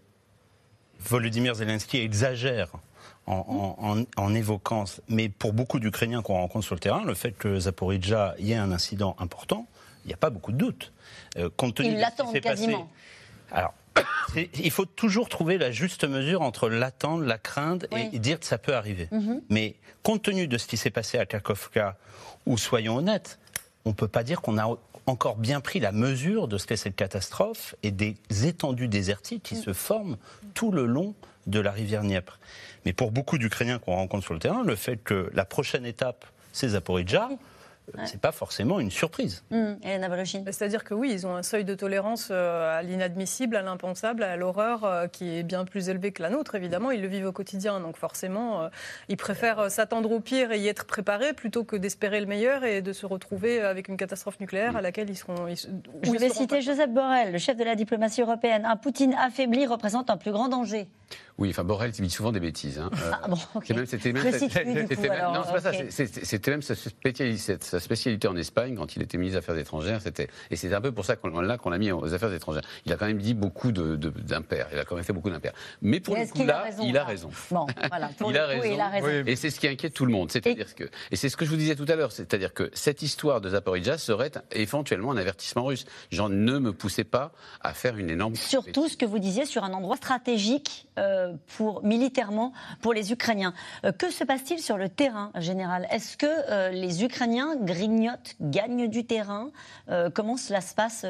Volodymyr 0.99 1.55
Zelensky 1.55 1.97
exagère 1.97 2.71
en, 3.27 4.03
en, 4.17 4.33
évoquant, 4.33 4.85
mais 5.07 5.29
pour 5.29 5.53
beaucoup 5.53 5.79
d'Ukrainiens 5.79 6.21
qu'on 6.21 6.33
rencontre 6.33 6.65
sur 6.65 6.75
le 6.75 6.79
terrain, 6.79 7.03
le 7.05 7.13
fait 7.13 7.31
que 7.31 7.59
Zaporizhia 7.59 8.35
y 8.39 8.51
ait 8.51 8.57
un 8.57 8.71
incident 8.71 9.15
important, 9.19 9.67
il 10.05 10.07
n'y 10.07 10.13
a 10.13 10.17
pas 10.17 10.29
beaucoup 10.29 10.51
de 10.51 10.57
doutes. 10.57 10.91
Euh, 11.37 11.49
Ils 11.79 11.97
l'attendent 11.97 12.39
quasiment. 12.39 12.89
alors, 13.51 13.73
il 14.35 14.71
faut 14.71 14.85
toujours 14.85 15.29
trouver 15.29 15.57
la 15.57 15.71
juste 15.71 16.03
mesure 16.03 16.41
entre 16.41 16.69
l'attendre, 16.69 17.23
la 17.23 17.37
crainte 17.37 17.85
et, 17.91 18.19
dire 18.19 18.39
que 18.39 18.45
ça 18.45 18.57
peut 18.57 18.75
arriver. 18.75 19.07
Mhm. 19.11 19.41
Mais 19.49 19.75
compte 20.03 20.23
tenu 20.23 20.47
de 20.47 20.57
ce 20.57 20.67
qui 20.67 20.77
s'est 20.77 20.89
passé 20.89 21.17
à 21.17 21.25
Kakovka, 21.25 21.97
où 22.45 22.57
soyons 22.57 22.97
honnêtes, 22.97 23.39
on 23.85 23.89
ne 23.89 23.95
peut 23.95 24.07
pas 24.07 24.23
dire 24.23 24.41
qu'on 24.41 24.57
a 24.57 24.77
encore 25.07 25.35
bien 25.35 25.61
pris 25.61 25.79
la 25.79 25.91
mesure 25.91 26.47
de 26.47 26.57
ce 26.57 26.67
qu'est 26.67 26.77
cette 26.77 26.95
catastrophe 26.95 27.75
et 27.83 27.91
des 27.91 28.15
étendues 28.45 28.87
désertiques 28.87 29.43
qui 29.43 29.55
mm. 29.55 29.63
se 29.63 29.73
forment 29.73 30.17
tout 30.53 30.71
le 30.71 30.85
long 30.85 31.15
de 31.47 31.59
la 31.59 31.71
rivière 31.71 32.03
Dniepr. 32.03 32.39
Mais 32.85 32.93
pour 32.93 33.11
beaucoup 33.11 33.37
d'Ukrainiens 33.37 33.79
qu'on 33.79 33.95
rencontre 33.95 34.23
sur 34.23 34.33
le 34.33 34.39
terrain, 34.39 34.63
le 34.63 34.75
fait 34.75 34.97
que 34.97 35.29
la 35.33 35.45
prochaine 35.45 35.85
étape, 35.85 36.25
c'est 36.53 36.69
Zaporizhzhia, 36.69 37.29
c'est 38.05 38.21
pas 38.21 38.31
forcément 38.31 38.79
une 38.79 38.91
surprise. 38.91 39.43
Mmh. 39.51 39.73
C'est-à-dire 40.51 40.83
que 40.83 40.93
oui, 40.93 41.11
ils 41.11 41.27
ont 41.27 41.35
un 41.35 41.43
seuil 41.43 41.65
de 41.65 41.73
tolérance 41.75 42.29
euh, 42.31 42.79
à 42.79 42.81
l'inadmissible, 42.81 43.55
à 43.55 43.61
l'impensable, 43.61 44.23
à 44.23 44.35
l'horreur 44.35 44.83
euh, 44.83 45.07
qui 45.07 45.37
est 45.37 45.43
bien 45.43 45.65
plus 45.65 45.89
élevé 45.89 46.11
que 46.11 46.21
la 46.21 46.29
nôtre. 46.29 46.55
Évidemment, 46.55 46.91
ils 46.91 47.01
le 47.01 47.07
vivent 47.07 47.27
au 47.27 47.31
quotidien, 47.31 47.79
donc 47.79 47.97
forcément, 47.97 48.63
euh, 48.63 48.69
ils 49.09 49.17
préfèrent 49.17 49.69
s'attendre 49.69 50.11
au 50.11 50.19
pire 50.19 50.51
et 50.51 50.59
y 50.59 50.67
être 50.67 50.85
préparés 50.85 51.33
plutôt 51.33 51.63
que 51.63 51.75
d'espérer 51.75 52.19
le 52.19 52.25
meilleur 52.25 52.63
et 52.63 52.81
de 52.81 52.93
se 52.93 53.05
retrouver 53.05 53.61
avec 53.61 53.87
une 53.87 53.97
catastrophe 53.97 54.39
nucléaire 54.39 54.77
à 54.77 54.81
laquelle 54.81 55.09
ils 55.09 55.17
seront. 55.17 55.47
Je 55.47 56.11
vais 56.11 56.29
citer 56.29 56.61
Joseph 56.61 56.89
Borrell, 56.89 57.31
le 57.31 57.37
chef 57.37 57.57
de 57.57 57.63
la 57.63 57.75
diplomatie 57.75 58.21
européenne. 58.21 58.65
Un 58.65 58.77
Poutine 58.77 59.13
affaibli 59.15 59.65
représente 59.65 60.09
un 60.09 60.17
plus 60.17 60.31
grand 60.31 60.49
danger 60.49 60.87
Oui, 61.41 61.49
enfin 61.49 61.63
Borrell 61.63 61.89
dit 61.89 62.09
souvent 62.11 62.31
des 62.31 62.39
bêtises. 62.39 62.77
Hein. 62.77 62.91
Ah 63.11 63.27
bon, 63.27 63.35
C'était 63.63 63.73
même, 63.73 63.87
c'était 63.87 64.13
même, 66.51 66.61
sa 66.61 66.75
spécialité, 66.75 67.57
sa 67.59 67.79
spécialité 67.79 68.27
en 68.27 68.35
Espagne 68.35 68.75
quand 68.75 68.95
il 68.95 69.01
était 69.01 69.17
ministre 69.17 69.39
des 69.39 69.43
Affaires 69.43 69.57
étrangères. 69.57 70.01
C'était 70.03 70.27
et 70.51 70.55
c'est 70.55 70.71
un 70.71 70.81
peu 70.81 70.91
pour 70.91 71.03
ça 71.03 71.15
qu'on 71.15 71.31
qu'on 71.57 71.69
l'a 71.71 71.77
mis 71.79 71.91
aux 71.91 72.13
Affaires 72.13 72.31
étrangères. 72.31 72.61
Il 72.85 72.93
a 72.93 72.95
quand 72.95 73.07
même 73.07 73.17
dit 73.17 73.33
beaucoup 73.33 73.71
de, 73.71 73.95
d'impairs. 73.95 74.67
Il 74.71 74.77
a 74.77 74.85
quand 74.85 74.93
même 74.93 75.03
fait 75.03 75.13
beaucoup 75.13 75.31
d'impairs. 75.31 75.53
Mais 75.81 75.99
pour 75.99 76.15
le 76.15 76.27
coup 76.27 76.43
là, 76.43 76.65
il 76.83 76.95
a 76.95 77.05
raison. 77.05 77.31
Il, 77.49 78.37
a 78.37 78.45
raison. 78.45 78.69
il, 78.69 78.79
a 78.79 78.89
raison. 78.89 79.23
Et 79.25 79.35
c'est 79.35 79.49
ce 79.49 79.59
qui 79.59 79.67
inquiète 79.67 79.95
tout 79.95 80.05
le 80.05 80.11
monde. 80.11 80.31
C'est-à-dire 80.31 80.75
que 80.75 80.83
et 81.09 81.15
c'est 81.15 81.29
ce 81.29 81.37
que 81.37 81.45
je 81.45 81.49
vous 81.49 81.57
disais 81.57 81.75
tout 81.75 81.87
à 81.87 81.95
l'heure. 81.95 82.11
C'est-à-dire 82.11 82.53
que 82.53 82.69
cette 82.75 83.01
histoire 83.01 83.41
de 83.41 83.49
Zaporizhia 83.49 83.97
serait 83.97 84.31
éventuellement 84.51 85.11
un 85.11 85.17
avertissement 85.17 85.63
russe. 85.63 85.85
Genre 86.11 86.29
ne 86.29 86.59
me 86.59 86.71
poussez 86.71 87.03
pas 87.03 87.31
à 87.61 87.73
faire 87.73 87.97
une 87.97 88.11
énorme. 88.11 88.35
Surtout 88.35 88.87
ce 88.87 88.95
que 88.95 89.07
vous 89.07 89.17
disiez 89.17 89.47
sur 89.47 89.63
un 89.63 89.73
endroit 89.73 89.97
stratégique 89.97 90.87
euh, 90.99 91.30
pour, 91.57 91.83
militairement 91.83 92.53
pour 92.81 92.93
les 92.93 93.11
Ukrainiens. 93.11 93.53
Euh, 93.85 93.91
que 93.91 94.11
se 94.11 94.23
passe-t-il 94.23 94.59
sur 94.59 94.77
le 94.77 94.89
terrain 94.89 95.31
général? 95.35 95.87
Est-ce 95.91 96.17
que 96.17 96.25
euh, 96.27 96.69
les 96.69 97.03
Ukrainiens 97.03 97.55
grignotent, 97.55 98.35
gagnent 98.39 98.87
du 98.87 99.05
terrain? 99.05 99.51
Comment 100.13 100.37
cela 100.37 100.61
se 100.61 100.73
passe 100.73 101.05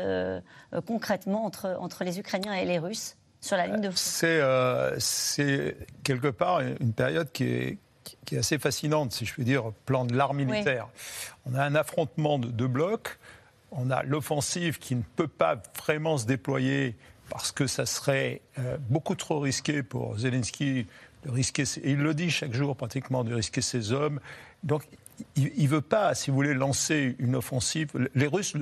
concrètement 0.86 1.46
entre, 1.46 1.78
entre 1.80 2.04
les 2.04 2.20
Ukrainiens 2.20 2.54
et 2.54 2.66
les 2.66 2.80
Russes 2.80 3.16
sur 3.40 3.58
la 3.58 3.68
ligne 3.68 3.82
de 3.82 3.90
front? 3.90 4.96
C'est 4.98 5.78
quelque 6.04 6.28
part 6.28 6.62
une 6.62 6.94
période 6.94 7.32
qui 7.32 7.44
est, 7.46 7.78
qui 8.26 8.36
est 8.36 8.40
assez 8.40 8.58
fascinante, 8.58 9.12
si 9.12 9.26
je 9.26 9.34
puis 9.34 9.44
dire, 9.44 9.72
plan 9.86 10.06
de 10.06 10.16
l'art 10.16 10.34
militaire. 10.34 10.88
On 11.46 11.54
a 11.54 11.64
un 11.64 11.76
affrontement 11.76 12.40
de 12.40 12.48
deux 12.48 12.68
blocs. 12.68 13.20
On 13.72 13.90
a 13.90 14.04
l'offensive 14.04 14.80
qui 14.80 14.96
ne 14.96 15.04
peut 15.16 15.30
pas 15.30 15.62
vraiment 15.78 16.18
se 16.18 16.26
déployer 16.26 16.98
parce 17.32 17.54
que 17.54 17.66
ça 17.66 17.86
serait 17.86 18.42
euh, 18.60 18.78
beaucoup 18.90 19.16
trop 19.16 19.40
risqué 19.40 19.84
pour 19.84 20.20
Zelensky 20.20 20.86
de 21.24 21.32
risquer, 21.32 21.64
et 21.82 21.92
il 21.92 22.00
le 22.00 22.14
dit 22.14 22.30
chaque 22.30 22.54
jour 22.54 22.76
pratiquement, 22.76 23.24
de 23.24 23.34
risquer 23.34 23.62
ses 23.62 23.94
hommes. 23.94 24.20
Donc 24.64 24.84
il 25.38 25.64
ne 25.64 25.68
veut 25.68 25.82
pas, 25.82 26.14
si 26.14 26.30
vous 26.30 26.36
voulez, 26.36 26.54
lancer 26.54 27.16
une 27.20 27.36
offensive. 27.36 27.90
Les 28.16 28.28
Russes 28.28 28.56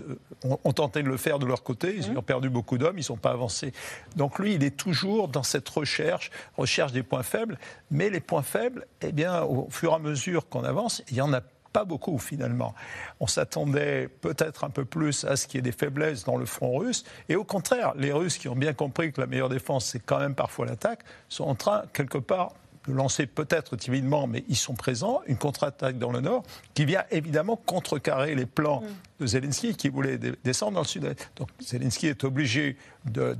ont, 0.44 0.74
tenté 0.74 1.02
de 1.02 1.08
le 1.08 1.18
faire 1.18 1.40
de 1.40 1.48
leur 1.48 1.64
côté, 1.64 1.96
ils 1.96 2.12
ont 2.16 2.22
perdu 2.22 2.50
beaucoup 2.50 2.78
d'hommes, 2.78 2.98
ils 2.98 3.02
ne 3.02 3.06
sont 3.06 3.18
pas 3.18 3.32
avancés. 3.32 3.74
Donc 4.16 4.38
lui, 4.38 4.54
il 4.54 4.64
est 4.64 4.78
toujours 4.78 5.30
dans 5.30 5.44
cette 5.44 5.68
recherche, 5.68 6.30
recherche 6.56 6.92
des 6.92 7.02
points 7.02 7.24
faibles, 7.24 7.58
mais 7.90 8.12
les 8.12 8.20
points 8.20 8.44
faibles, 8.44 8.86
eh 9.02 9.12
bien, 9.12 9.42
au 9.42 9.68
fur 9.72 9.94
et 9.94 9.96
à 9.96 10.00
mesure 10.00 10.48
qu'on 10.48 10.64
avance, 10.64 11.02
il 11.10 11.16
y 11.16 11.22
en 11.22 11.34
a 11.34 11.42
pas 11.72 11.86
beaucoup 11.86 12.18
finalement. 12.18 12.74
On 13.20 13.28
s'attendait 13.28 14.08
peut-être 14.08 14.64
un 14.64 14.70
peu 14.70 14.86
plus 14.86 15.24
à 15.26 15.36
ce 15.36 15.48
qu'il 15.48 15.58
y 15.58 15.60
ait 15.60 15.62
des 15.62 15.72
faiblesses 15.72 16.24
dans 16.24 16.38
le 16.38 16.46
front 16.46 16.78
russe. 16.78 17.04
Et 17.30 17.36
au 17.36 17.44
contraire, 17.44 17.94
les 17.96 18.12
Russes 18.12 18.38
qui 18.38 18.48
ont 18.48 18.56
bien 18.56 18.74
compris 18.74 19.12
que 19.12 19.22
la 19.22 19.28
meilleure 19.28 19.50
défense, 19.50 19.86
c'est 19.86 20.00
quand 20.00 20.20
même 20.20 20.36
parfois 20.36 20.66
l'attaque, 20.66 21.02
sont 21.28 21.46
en 21.46 21.56
train, 21.56 21.84
quelque 21.94 22.18
part, 22.18 22.54
de 22.88 22.94
lancer 22.94 23.28
peut-être 23.28 23.76
timidement, 23.76 24.26
mais 24.28 24.44
ils 24.48 24.56
sont 24.56 24.74
présents, 24.74 25.22
une 25.28 25.38
contre-attaque 25.38 25.98
dans 25.98 26.12
le 26.12 26.22
nord 26.22 26.44
qui 26.74 26.86
vient 26.86 27.04
évidemment 27.12 27.56
contrecarrer 27.56 28.36
les 28.36 28.46
plans 28.46 28.84
de 29.20 29.28
Zelensky 29.28 29.76
qui 29.76 29.90
voulait 29.90 30.18
descendre 30.18 30.74
dans 30.74 30.82
le 30.82 30.86
sud. 30.86 31.16
Donc 31.36 31.50
Zelensky 31.62 32.08
est 32.08 32.24
obligé 32.24 32.78
de, 33.06 33.36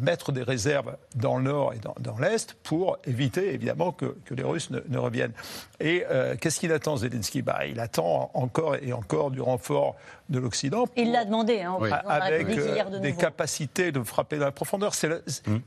mettre 0.00 0.32
des 0.32 0.42
réserves 0.42 0.96
dans 1.14 1.36
le 1.36 1.44
nord 1.44 1.72
et 1.74 1.78
dans, 1.78 2.18
l'est 2.18 2.54
pour 2.62 2.98
éviter 3.04 3.54
évidemment 3.54 3.92
que, 3.92 4.16
les 4.30 4.42
Russes 4.42 4.70
ne, 4.70 4.98
reviennent. 4.98 5.32
Et 5.80 6.04
euh, 6.10 6.36
qu'est-ce 6.40 6.60
qu'il 6.60 6.72
attend 6.72 6.96
Zelensky? 6.96 7.42
Bah, 7.42 7.66
Il 7.66 7.80
attend 7.80 8.30
encore 8.34 8.76
et 8.76 8.92
encore 8.92 9.30
du 9.30 9.40
renfort 9.40 9.96
de 10.28 10.38
l'Occident. 10.38 10.86
Il 10.96 11.12
l'a 11.12 11.24
demandé, 11.24 11.60
hein, 11.60 11.78
avec 12.06 12.48
euh, 12.48 13.00
des 13.00 13.14
capacités 13.14 13.92
de 13.92 14.02
frapper 14.02 14.38
dans 14.38 14.44
la 14.44 14.52
profondeur. 14.52 14.94
C'est 14.94 15.08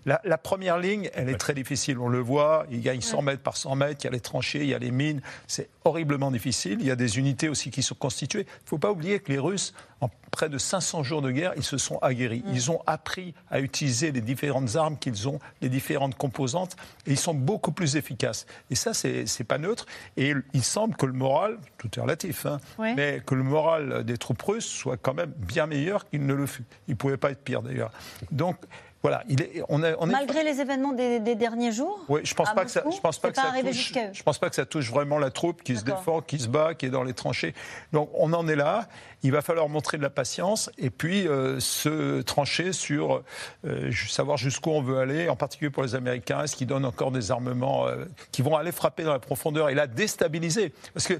la, 0.06 0.22
la, 0.24 0.38
première 0.38 0.78
ligne, 0.78 1.10
elle 1.14 1.30
est 1.30 1.38
très 1.38 1.54
difficile. 1.54 1.98
On 1.98 2.10
le 2.10 2.20
voit, 2.20 2.66
il 2.70 2.82
gagne 2.82 3.02
100 3.02 3.22
mètres 3.24 3.42
par 3.42 3.58
100 3.58 3.76
mètres, 3.76 4.02
il 4.02 4.06
y 4.06 4.08
a 4.08 4.12
les 4.12 4.20
tranchées, 4.20 4.60
il 4.60 4.70
y 4.70 4.76
a 4.76 4.80
les 4.80 4.92
mines. 4.92 5.22
C'est 5.48 5.70
horriblement 5.84 6.32
difficile. 6.32 6.78
Il 6.80 6.86
y 6.86 6.92
a 6.92 6.96
des 6.96 7.18
unités 7.18 7.50
aussi 7.50 7.72
qui 7.72 7.82
sont 7.82 7.96
constituées. 7.96 8.42
Il 8.42 8.64
ne 8.66 8.70
faut 8.70 8.78
pas 8.78 8.92
oublier 8.92 9.20
que 9.20 9.31
les 9.32 9.39
Russes, 9.39 9.74
en 10.02 10.10
près 10.32 10.50
de 10.50 10.58
500 10.58 11.04
jours 11.04 11.22
de 11.22 11.32
guerre, 11.32 11.54
ils 11.58 11.64
se 11.64 11.78
sont 11.78 11.98
aguerris. 12.00 12.44
Mm. 12.46 12.54
Ils 12.54 12.72
ont 12.72 12.82
appris 12.88 13.34
à 13.50 13.60
utiliser 13.60 14.12
les 14.12 14.22
différentes 14.22 14.76
armes 14.76 14.98
qu'ils 14.98 15.28
ont, 15.28 15.40
les 15.62 15.70
différentes 15.70 16.16
composantes, 16.16 16.76
et 17.06 17.12
ils 17.12 17.20
sont 17.20 17.34
beaucoup 17.34 17.72
plus 17.72 17.96
efficaces. 17.96 18.46
Et 18.70 18.76
ça, 18.76 18.94
c'est 18.94 19.26
n'est 19.40 19.46
pas 19.46 19.58
neutre. 19.58 19.86
Et 20.18 20.34
il 20.54 20.64
semble 20.64 20.96
que 20.96 21.06
le 21.06 21.14
moral, 21.14 21.58
tout 21.78 21.90
est 21.96 22.02
relatif, 22.02 22.46
hein, 22.46 22.60
mais 22.80 23.22
que 23.26 23.36
le 23.36 23.44
moral 23.44 24.04
des 24.04 24.18
troupes 24.18 24.42
russes 24.42 24.68
soit 24.68 24.98
quand 24.98 25.14
même 25.14 25.32
bien 25.38 25.68
meilleur 25.68 26.10
qu'il 26.10 26.26
ne 26.26 26.34
le 26.34 26.46
fut. 26.46 26.66
Il 26.88 26.92
ne 26.92 26.98
pouvait 26.98 27.18
pas 27.18 27.32
être 27.32 27.44
pire 27.44 27.62
d'ailleurs. 27.62 27.92
Donc, 28.32 28.58
voilà, 29.02 29.24
il 29.28 29.42
est, 29.42 29.64
on 29.68 29.82
on 30.00 30.06
Malgré 30.06 30.44
les 30.44 30.62
événements 30.62 30.94
des, 30.94 31.20
derniers 31.36 31.72
jours 31.72 32.00
Oui, 32.08 32.22
je 32.24 32.36
pense 32.36 32.54
pas 32.54 32.66
que 32.66 32.72
ça, 32.72 32.84
je 32.90 33.00
pense 33.00 33.18
pas 33.18 33.32
que 33.32 33.36
ça 33.36 33.52
touche, 33.60 33.94
je 34.14 34.24
pense 34.24 34.38
pas 34.38 34.50
que 34.50 34.56
ça 34.56 34.66
touche 34.66 34.92
vraiment 34.92 35.18
la 35.18 35.32
troupe 35.32 35.64
qui 35.64 35.76
se 35.76 35.84
défend, 35.84 36.22
qui 36.22 36.38
se 36.38 36.48
bat, 36.48 36.76
qui 36.76 36.86
est 36.86 36.90
dans 36.90 37.04
les 37.04 37.14
tranchées. 37.14 37.56
Donc 37.94 38.10
on 38.14 38.32
en 38.34 38.48
est 38.48 38.56
là. 38.56 38.88
Il 39.24 39.32
va 39.32 39.42
falloir 39.42 39.70
montrer 39.70 39.91
de 39.98 40.04
la 40.04 40.10
patience 40.10 40.72
et 40.78 40.90
puis 40.90 41.28
euh, 41.28 41.60
se 41.60 42.22
trancher 42.22 42.74
sur 42.74 43.24
euh, 43.66 43.92
savoir 43.92 44.38
jusqu'où 44.38 44.72
on 44.72 44.82
veut 44.82 45.00
aller, 45.00 45.30
en 45.30 45.36
particulier 45.36 45.70
pour 45.70 45.84
les 45.84 45.96
Américains, 45.96 46.44
est-ce 46.44 46.56
qu'ils 46.56 46.68
donnent 46.68 46.86
encore 46.86 47.12
des 47.12 47.32
armements 47.32 47.88
euh, 47.88 48.06
qui 48.32 48.42
vont 48.42 48.56
aller 48.56 48.72
frapper 48.72 49.04
dans 49.04 49.14
la 49.14 49.20
profondeur 49.20 49.70
et 49.70 49.76
la 49.76 49.88
déstabiliser? 49.88 50.74
Parce 50.94 51.08
que 51.08 51.20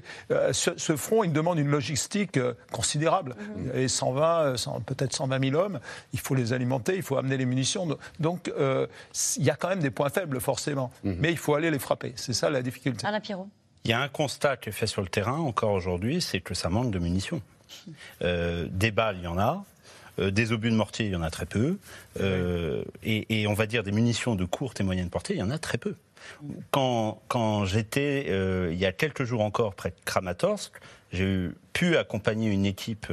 ce, 0.52 0.96
front, 0.96 1.24
il 1.24 1.32
demande 1.32 1.58
une 1.58 1.70
logistique 1.70 2.38
considérable. 2.70 3.34
Il 3.74 3.80
y 3.80 3.84
a 3.84 3.88
120, 3.88 4.54
peut-être 4.86 5.12
120 5.12 5.50
000 5.50 5.60
hommes, 5.60 5.80
il 6.12 6.20
faut 6.20 6.34
les 6.34 6.52
alimenter, 6.52 6.96
il 6.96 7.02
faut 7.02 7.16
amener 7.16 7.36
les 7.36 7.46
munitions. 7.46 7.88
Donc 8.20 8.52
il 9.36 9.44
y 9.44 9.50
a 9.50 9.56
quand 9.56 9.68
même 9.68 9.80
des 9.80 9.90
points 9.90 10.10
faibles, 10.10 10.40
forcément. 10.40 10.90
Mhm. 11.04 11.16
Mais 11.18 11.30
il 11.30 11.38
faut 11.38 11.54
aller 11.54 11.70
les 11.70 11.78
frapper. 11.78 12.12
C'est 12.16 12.32
ça 12.32 12.50
la 12.50 12.62
difficulté. 12.62 13.06
Alain 13.06 13.20
Pierrot. 13.20 13.48
Il 13.84 13.90
y 13.90 13.94
a 13.94 14.00
un 14.00 14.08
constat 14.08 14.56
qui 14.56 14.68
est 14.68 14.72
fait 14.72 14.86
sur 14.86 15.02
le 15.02 15.08
terrain 15.08 15.38
encore 15.38 15.72
aujourd'hui, 15.72 16.20
c'est 16.20 16.40
que 16.40 16.54
ça 16.54 16.68
manque 16.68 16.92
de 16.92 17.00
munitions. 17.00 17.42
Euh, 18.22 18.66
des 18.70 18.90
balles, 18.90 19.16
il 19.18 19.24
y 19.24 19.28
en 19.28 19.38
a. 19.38 19.64
Euh, 20.18 20.30
des 20.30 20.52
obus 20.52 20.70
de 20.70 20.76
mortier, 20.76 21.06
il 21.06 21.12
y 21.12 21.16
en 21.16 21.22
a 21.22 21.30
très 21.30 21.46
peu. 21.46 21.78
Euh, 22.20 22.84
et, 23.02 23.46
on 23.46 23.54
va 23.54 23.66
dire 23.66 23.82
des 23.82 23.92
munitions 23.92 24.34
de 24.34 24.44
courte 24.44 24.80
et 24.80 24.84
moyenne 24.84 25.10
portée, 25.10 25.34
il 25.34 25.40
y 25.40 25.42
en 25.42 25.50
a 25.50 25.58
très 25.58 25.78
peu. 25.78 25.94
Quand, 26.70 27.20
quand 27.26 27.64
j'étais, 27.64 28.26
il 28.70 28.78
y 28.78 28.86
a 28.86 28.92
quelques 28.92 29.24
jours 29.24 29.40
encore, 29.40 29.74
près 29.74 29.90
de 29.90 29.96
Kramatorsk, 30.04 30.72
j'ai 31.12 31.50
pu 31.72 31.96
accompagner 31.96 32.48
une 32.48 32.64
équipe 32.64 33.12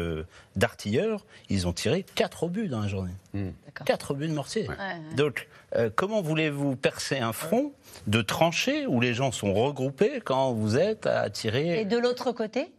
d'artilleurs. 0.55 1.25
Ils 1.49 1.67
ont 1.67 1.73
tiré 1.73 2.05
quatre 2.15 2.43
obus 2.43 2.67
dans 2.67 2.81
la 2.81 2.87
journée. 2.87 3.13
Hmm. 3.33 3.49
Quatre 3.83 4.11
obus 4.11 4.27
de 4.27 4.33
mortier. 4.33 4.67
Donc, 5.15 5.47
comment 5.95 6.21
voulez-vous 6.21 6.75
percer 6.75 7.17
un 7.17 7.33
front 7.33 7.73
de 8.05 8.21
tranchées 8.21 8.85
où 8.85 9.01
les 9.01 9.15
gens 9.15 9.31
sont 9.31 9.55
regroupés 9.55 10.21
quand 10.23 10.53
vous 10.53 10.77
êtes 10.77 11.07
à 11.07 11.31
tirer 11.31 11.81
Et 11.81 11.85
de 11.85 11.97
l'autre 11.97 12.31
côté. 12.31 12.71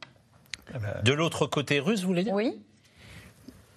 De 1.04 1.12
l'autre 1.12 1.46
côté 1.46 1.80
russe, 1.80 2.00
vous 2.00 2.08
voulez 2.08 2.24
dire? 2.24 2.34
Oui. 2.34 2.60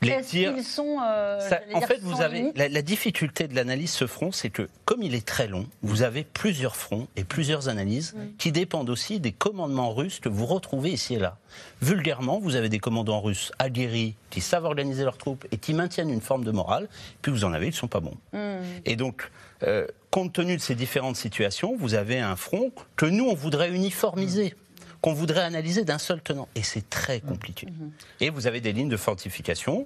Les 0.03 0.21
tirs. 0.21 0.53
Sont, 0.63 0.97
euh, 1.01 1.39
en 1.73 1.81
fait, 1.81 1.99
vous 2.01 2.21
avez 2.21 2.51
la, 2.55 2.81
difficulté 2.81 3.47
de 3.47 3.55
l'analyse 3.55 3.91
ce 3.91 4.07
front, 4.07 4.31
c'est 4.31 4.49
que 4.49 4.67
comme 4.85 5.01
il 5.01 5.15
est 5.15 5.25
très 5.25 5.47
long, 5.47 5.65
vous 5.81 6.01
avez 6.01 6.23
plusieurs 6.23 6.75
fronts 6.75 7.07
et 7.15 7.23
plusieurs 7.23 7.69
analyses 7.69 8.15
qui 8.37 8.51
dépendent 8.51 8.89
aussi 8.89 9.19
des 9.19 9.31
commandements 9.31 9.93
russes 9.93 10.19
que 10.19 10.29
vous 10.29 10.45
retrouvez 10.45 10.91
ici 10.91 11.15
et 11.15 11.19
là. 11.19 11.37
Vulgairement, 11.81 12.39
vous 12.39 12.55
avez 12.55 12.69
des 12.69 12.79
commandants 12.79 13.21
russes 13.21 13.51
aguerris 13.59 14.15
qui 14.29 14.41
savent 14.41 14.65
organiser 14.65 15.03
leurs 15.03 15.17
troupes 15.17 15.45
et 15.51 15.57
qui 15.57 15.73
maintiennent 15.73 16.09
une 16.09 16.21
forme 16.21 16.43
de 16.43 16.51
morale. 16.51 16.89
Puis 17.21 17.31
vous 17.31 17.45
en 17.45 17.53
avez, 17.53 17.67
ils 17.67 17.71
ne 17.71 17.75
sont 17.75 17.87
pas 17.87 17.99
bons. 17.99 18.17
Hmm. 18.33 18.61
Et 18.85 18.95
donc, 18.95 19.29
euh, 19.63 19.87
compte 20.11 20.33
tenu 20.33 20.55
de 20.55 20.61
ces 20.61 20.75
différentes 20.75 21.15
situations, 21.15 21.75
vous 21.77 21.93
avez 21.93 22.19
un 22.19 22.35
front 22.35 22.71
que 22.95 23.05
nous 23.05 23.25
on 23.25 23.35
voudrait 23.35 23.69
uniformiser 23.69 24.55
qu'on 25.03 25.13
voudrait 25.13 25.41
analyser 25.41 25.83
d'un 25.83 25.97
seul 25.97 26.21
tenant. 26.21 26.47
Et 26.55 26.63
c'est 26.63 26.89
très 26.89 27.19
compliqué. 27.19 27.67
Mm-hmm. 27.67 28.21
Et 28.21 28.29
vous 28.29 28.47
avez 28.47 28.61
des 28.61 28.71
lignes 28.71 28.87
de 28.87 28.95
fortification 28.95 29.85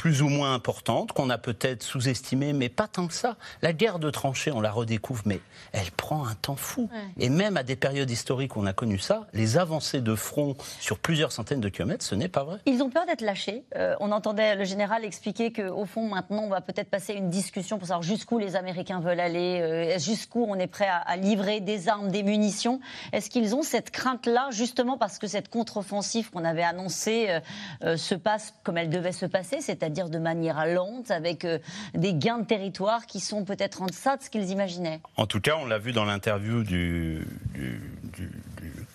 plus 0.00 0.22
ou 0.22 0.30
moins 0.30 0.54
importante, 0.54 1.12
qu'on 1.12 1.28
a 1.28 1.36
peut-être 1.36 1.82
sous-estimée, 1.82 2.54
mais 2.54 2.70
pas 2.70 2.88
tant 2.88 3.06
que 3.06 3.12
ça. 3.12 3.36
La 3.60 3.74
guerre 3.74 3.98
de 3.98 4.08
tranchées, 4.08 4.50
on 4.50 4.62
la 4.62 4.70
redécouvre, 4.70 5.24
mais 5.26 5.40
elle 5.72 5.90
prend 5.90 6.26
un 6.26 6.34
temps 6.36 6.56
fou. 6.56 6.88
Et 7.18 7.28
même 7.28 7.58
à 7.58 7.62
des 7.62 7.76
périodes 7.76 8.10
historiques 8.10 8.56
où 8.56 8.60
on 8.60 8.64
a 8.64 8.72
connu 8.72 8.98
ça, 8.98 9.26
les 9.34 9.58
avancées 9.58 10.00
de 10.00 10.14
front 10.14 10.56
sur 10.78 10.98
plusieurs 10.98 11.32
centaines 11.32 11.60
de 11.60 11.68
kilomètres, 11.68 12.02
ce 12.02 12.14
n'est 12.14 12.28
pas 12.28 12.44
vrai. 12.44 12.60
Ils 12.64 12.82
ont 12.82 12.88
peur 12.88 13.04
d'être 13.04 13.20
lâchés. 13.20 13.62
Euh, 13.76 13.94
on 14.00 14.10
entendait 14.10 14.54
le 14.54 14.64
général 14.64 15.04
expliquer 15.04 15.52
qu'au 15.52 15.84
fond, 15.84 16.08
maintenant, 16.08 16.44
on 16.44 16.48
va 16.48 16.62
peut-être 16.62 16.88
passer 16.88 17.12
une 17.12 17.28
discussion 17.28 17.76
pour 17.76 17.86
savoir 17.86 18.02
jusqu'où 18.02 18.38
les 18.38 18.56
Américains 18.56 19.00
veulent 19.00 19.20
aller, 19.20 19.60
euh, 19.60 19.98
jusqu'où 19.98 20.46
on 20.48 20.54
est 20.54 20.66
prêt 20.66 20.88
à, 20.88 21.14
livrer 21.18 21.60
des 21.60 21.90
armes, 21.90 22.10
des 22.10 22.22
munitions. 22.22 22.80
Est-ce 23.12 23.28
qu'ils 23.28 23.54
ont 23.54 23.62
cette 23.62 23.90
crainte-là, 23.90 24.48
justement 24.50 24.96
parce 24.96 25.18
que 25.18 25.26
cette 25.26 25.50
contre-offensive 25.50 26.30
qu'on 26.30 26.46
avait 26.46 26.62
annoncée 26.62 27.38
euh, 27.84 27.98
se 27.98 28.14
passe 28.14 28.54
comme 28.62 28.78
elle 28.78 28.88
devait 28.88 29.12
se 29.12 29.26
passer, 29.26 29.60
c'est-à-dire 29.60 29.89
dire 29.90 30.08
de 30.08 30.18
manière 30.18 30.66
lente, 30.66 31.10
avec 31.10 31.44
euh, 31.44 31.58
des 31.94 32.14
gains 32.14 32.38
de 32.38 32.46
territoire 32.46 33.06
qui 33.06 33.20
sont 33.20 33.44
peut-être 33.44 33.82
en 33.82 33.86
deçà 33.86 34.16
de 34.16 34.22
ce 34.22 34.30
qu'ils 34.30 34.50
imaginaient. 34.50 35.00
En 35.16 35.26
tout 35.26 35.40
cas, 35.40 35.56
on 35.60 35.66
l'a 35.66 35.78
vu 35.78 35.92
dans 35.92 36.04
l'interview 36.04 36.62
du, 36.62 37.26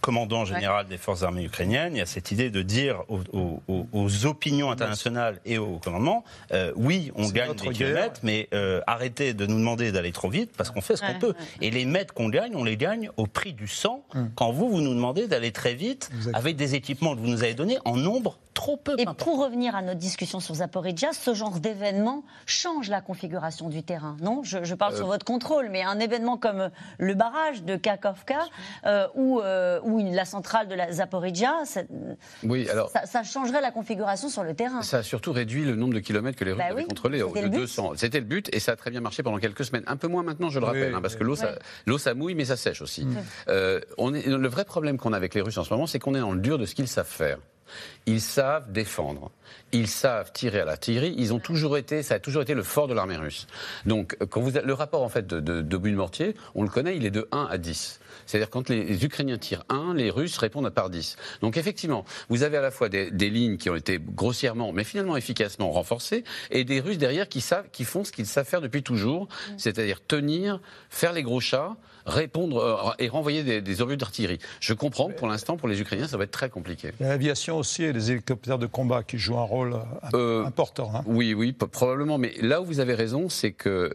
commandant 0.05 0.45
général 0.45 0.85
des 0.85 0.99
forces 0.99 1.23
armées 1.23 1.45
ukrainiennes, 1.45 1.95
il 1.95 1.97
y 1.97 2.01
a 2.01 2.05
cette 2.05 2.29
idée 2.29 2.51
de 2.51 2.61
dire 2.61 3.01
aux, 3.09 4.25
opinions 4.27 4.69
internationales 4.69 5.39
et 5.45 5.57
au 5.57 5.79
commandement, 5.83 6.23
euh, 6.51 6.71
oui, 6.75 7.11
on 7.15 7.27
gagne 7.27 7.55
des 7.55 7.69
kilomètres, 7.69 8.19
mais 8.21 8.47
euh, 8.53 8.81
arrêtez 8.85 9.33
de 9.33 9.47
nous 9.47 9.57
demander 9.57 9.91
d'aller 9.91 10.11
trop 10.11 10.29
vite 10.29 10.51
parce 10.55 10.69
qu'on 10.69 10.81
fait 10.81 10.95
ce 10.95 11.01
qu'on 11.01 11.17
peut. 11.17 11.33
Et 11.59 11.71
les 11.71 11.85
mètres 11.85 12.13
qu'on 12.13 12.29
gagne, 12.29 12.55
on 12.55 12.63
les 12.63 12.77
gagne 12.77 13.09
au 13.17 13.25
prix 13.25 13.53
du 13.53 13.67
sang. 13.67 14.03
Hum. 14.13 14.29
Quand 14.35 14.51
vous, 14.51 14.69
vous 14.69 14.81
nous 14.81 14.93
demandez 14.93 15.27
d'aller 15.27 15.51
très 15.51 15.73
vite 15.73 16.11
avec 16.35 16.55
des 16.55 16.75
équipements 16.75 17.15
que 17.15 17.21
vous 17.21 17.27
nous 17.27 17.41
avez 17.41 17.55
donnés 17.55 17.79
en 17.83 17.97
nombre 17.97 18.37
trop 18.55 18.77
peu. 18.77 18.95
Et 18.97 19.05
pour 19.05 19.43
revenir 19.43 19.75
à 19.75 19.83
notre 19.83 19.99
discussion 19.99 20.39
sur 20.39 20.55
Zaporizhia, 20.55 21.13
ce 21.13 21.35
genre 21.35 21.59
d'événement 21.59 22.23
change 22.47 22.89
la 22.89 23.01
configuration 23.01 23.69
du 23.69 23.83
terrain, 23.83 24.17
non? 24.21 24.41
Je, 24.43 24.73
parle 24.73 24.93
euh. 24.93 24.97
sur 24.97 25.07
votre 25.07 25.25
contrôle, 25.25 25.69
mais 25.69 25.83
un 25.83 25.99
événement 25.99 26.37
comme 26.37 26.69
le 26.97 27.13
barrage 27.13 27.63
de 27.63 27.75
Kakovka 27.75 28.39
ou, 29.95 30.01
ou 30.01 30.13
la 30.13 30.25
centrale 30.25 30.67
de 30.67 30.75
la 30.75 30.91
Zaporizhia, 30.91 31.65
ça, 31.65 31.81
oui, 32.43 32.69
alors, 32.69 32.91
ça, 33.05 33.23
changerait 33.23 33.61
la 33.61 33.71
configuration 33.71 34.29
sur 34.29 34.43
le 34.43 34.53
terrain. 34.53 34.81
Ça 34.81 34.97
a 34.97 35.03
surtout 35.03 35.31
réduit 35.31 35.65
le 35.65 35.75
nombre 35.75 35.93
de 35.93 35.99
kilomètres 35.99 36.37
que 36.37 36.45
les 36.45 36.51
Russes 36.51 36.59
bah 36.59 36.71
avaient 36.71 36.85
contrôlés 36.85 37.19
de 37.19 37.47
200. 37.47 37.93
C'était 37.95 38.19
le 38.19 38.25
but 38.25 38.53
et 38.53 38.59
ça 38.59 38.73
a 38.73 38.75
très 38.75 38.91
bien 38.91 39.01
marché 39.01 39.23
pendant 39.23 39.37
quelques 39.37 39.65
semaines. 39.65 39.83
Un 39.87 39.97
peu 39.97 40.07
moins 40.07 40.23
maintenant, 40.23 40.49
je 40.49 40.59
le 40.59 40.65
rappelle, 40.65 40.93
hein, 40.93 41.01
parce 41.01 41.15
que 41.15 41.23
l'eau, 41.23 41.35
ça, 41.35 41.55
ça, 41.97 42.13
mouille, 42.13 42.35
mais 42.35 42.45
ça 42.45 42.57
sèche 42.57 42.81
aussi. 42.81 43.07
Euh, 43.47 43.79
on 43.97 44.13
est, 44.13 44.25
le 44.25 44.47
vrai 44.47 44.65
problème 44.65 44.97
qu'on 44.97 45.13
a 45.13 45.17
avec 45.17 45.33
les 45.33 45.41
Russes 45.41 45.57
en 45.57 45.63
ce 45.63 45.73
moment, 45.73 45.87
c'est 45.87 45.99
qu'on 45.99 46.15
est 46.15 46.19
dans 46.19 46.31
le 46.31 46.39
dur 46.39 46.57
de 46.57 46.65
ce 46.65 46.75
qu'ils 46.75 46.87
savent 46.87 47.05
faire. 47.05 47.37
Ils 48.05 48.21
savent 48.21 48.71
défendre. 48.71 49.31
Ils 49.71 49.87
savent 49.87 50.31
tirer 50.31 50.59
à 50.59 50.65
l'artillerie. 50.65 51.15
Ils 51.17 51.33
ont 51.33 51.39
toujours 51.39 51.77
été, 51.77 52.03
ça 52.03 52.15
a 52.15 52.19
toujours 52.19 52.43
été 52.43 52.53
le 52.53 52.63
fort 52.63 52.87
de 52.87 52.93
l'armée 52.93 53.17
russe. 53.17 53.47
Donc, 53.85 54.15
quand 54.29 54.39
vous, 54.41 54.51
le 54.51 54.73
rapport 54.73 55.01
en 55.01 55.09
fait 55.09 55.25
de, 55.25 55.39
de, 55.39 55.61
de 55.61 55.77
but 55.77 55.91
de 55.91 55.95
mortier, 55.95 56.35
on 56.53 56.63
le 56.63 56.69
connaît, 56.69 56.95
il 56.95 57.05
est 57.05 57.11
de 57.11 57.27
1 57.31 57.47
à 57.49 57.57
10. 57.57 57.99
C'est-à-dire 58.25 58.49
quand 58.49 58.69
les 58.69 59.05
Ukrainiens 59.05 59.37
tirent 59.37 59.63
1, 59.69 59.93
les 59.95 60.09
Russes 60.09 60.37
répondent 60.37 60.65
à 60.65 60.71
par 60.71 60.89
10. 60.89 61.15
Donc 61.41 61.57
effectivement, 61.57 62.05
vous 62.29 62.43
avez 62.43 62.57
à 62.57 62.61
la 62.61 62.71
fois 62.71 62.89
des, 62.89 63.09
lignes 63.29 63.57
qui 63.57 63.69
ont 63.69 63.75
été 63.75 63.99
grossièrement, 63.99 64.71
mais 64.71 64.83
finalement 64.83 65.17
efficacement 65.17 65.71
renforcées, 65.71 66.23
et 66.51 66.63
des 66.63 66.79
Russes 66.79 66.97
derrière 66.97 67.27
qui, 67.27 67.41
savent, 67.41 67.67
qui 67.71 67.83
font 67.83 68.03
ce 68.03 68.11
qu'ils 68.11 68.25
savent 68.25 68.47
faire 68.47 68.61
depuis 68.61 68.83
toujours, 68.83 69.23
mm. 69.23 69.53
c'est-à-dire 69.57 70.05
tenir, 70.05 70.59
faire 70.89 71.13
les 71.13 71.23
gros 71.23 71.39
chats, 71.39 71.75
répondre 72.05 72.57
euh, 72.57 73.03
et 73.03 73.09
renvoyer 73.09 73.43
des, 73.43 73.61
des 73.61 73.81
obus 73.81 73.97
d'artillerie. 73.97 74.39
Je 74.59 74.73
comprends 74.73 75.09
que 75.09 75.13
pour 75.13 75.27
l'instant, 75.27 75.57
pour 75.57 75.67
les 75.67 75.81
Ukrainiens, 75.81 76.07
ça 76.07 76.17
va 76.17 76.23
être 76.25 76.31
très 76.31 76.49
compliqué. 76.49 76.91
L'aviation 76.99 77.57
aussi 77.57 77.83
et 77.83 77.93
les 77.93 78.11
hélicoptères 78.11 78.59
de 78.59 78.67
combat 78.67 79.03
qui 79.03 79.17
jouent 79.17 79.37
un 79.37 79.43
rôle 79.43 79.73
euh, 79.73 79.83
euh, 80.13 80.45
important. 80.45 80.91
Hein. 80.95 81.03
Oui, 81.05 81.33
oui, 81.33 81.53
probablement. 81.53 82.17
Mais 82.17 82.33
là 82.41 82.61
où 82.61 82.65
vous 82.65 82.79
avez 82.79 82.93
raison, 82.93 83.29
c'est 83.29 83.51
que 83.51 83.91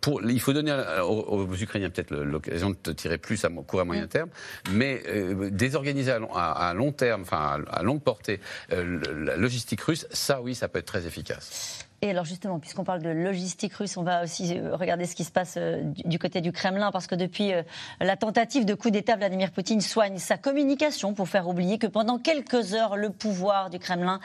pour, 0.00 0.22
il 0.22 0.40
faut 0.40 0.52
donner 0.52 0.72
aux, 1.06 1.48
Ukrainiens 1.54 1.90
peut-être 1.90 2.14
l'occasion 2.14 2.70
de 2.70 2.92
tirer 2.92 3.18
plus 3.18 3.44
à 3.44 3.48
court 3.48 3.80
à 3.80 3.84
moyen 3.84 4.06
terme, 4.06 4.28
mais 4.72 5.02
désorganiser 5.50 6.12
à, 6.34 6.72
long 6.74 6.92
terme, 6.92 7.22
enfin 7.22 7.62
à 7.70 7.82
longue 7.82 8.02
portée, 8.02 8.40
la 8.70 9.36
logistique 9.36 9.80
russe, 9.82 10.06
ça 10.10 10.40
oui, 10.42 10.54
ça 10.54 10.68
peut 10.68 10.78
être 10.78 10.86
très 10.86 11.06
efficace. 11.06 11.86
Et 12.04 12.10
alors 12.10 12.24
justement, 12.24 12.58
puisqu'on 12.58 12.82
parle 12.82 13.00
de 13.00 13.10
logistique 13.10 13.74
russe, 13.74 13.96
on 13.96 14.02
va 14.02 14.24
aussi 14.24 14.58
euh, 14.58 14.74
regarder 14.74 15.06
ce 15.06 15.14
qui 15.14 15.22
se 15.22 15.30
passe 15.30 15.54
euh, 15.56 15.82
du 15.84 16.18
côté 16.18 16.40
du 16.40 16.50
Kremlin, 16.50 16.90
parce 16.90 17.06
que 17.06 17.14
depuis 17.14 17.52
euh, 17.52 17.62
la 18.00 18.16
tentative 18.16 18.64
de 18.64 18.74
coup 18.74 18.90
d'État, 18.90 19.14
Vladimir 19.14 19.52
Poutine 19.52 19.80
soigne 19.80 20.18
sa 20.18 20.36
communication 20.36 21.14
pour 21.14 21.28
faire 21.28 21.46
oublier 21.46 21.78
que 21.78 21.86
pendant 21.86 22.18
quelques 22.18 22.74
heures, 22.74 22.96
le 22.96 23.10
pouvoir 23.10 23.70
du 23.70 23.78
Kremlin 23.78 24.18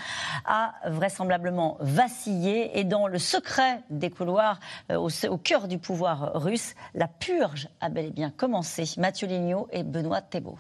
a 0.46 0.74
vraisemblablement 0.88 1.78
vacillé. 1.80 2.80
Et 2.80 2.84
dans 2.84 3.06
le 3.06 3.20
secret 3.20 3.84
des 3.92 4.10
couloirs, 4.10 4.60
au, 4.90 5.38
cœur 5.38 5.68
du 5.68 5.78
pouvoir 5.78 6.32
russe, 6.34 6.74
la 6.96 7.08
purge 7.08 7.70
a 7.80 7.90
bel 7.90 8.06
et 8.06 8.12
bien 8.12 8.32
commencé. 8.32 8.86
Mathieu 8.98 9.28
Lignot 9.28 9.68
et 9.72 9.84
Benoît 9.84 10.22
Thébault. 10.22 10.58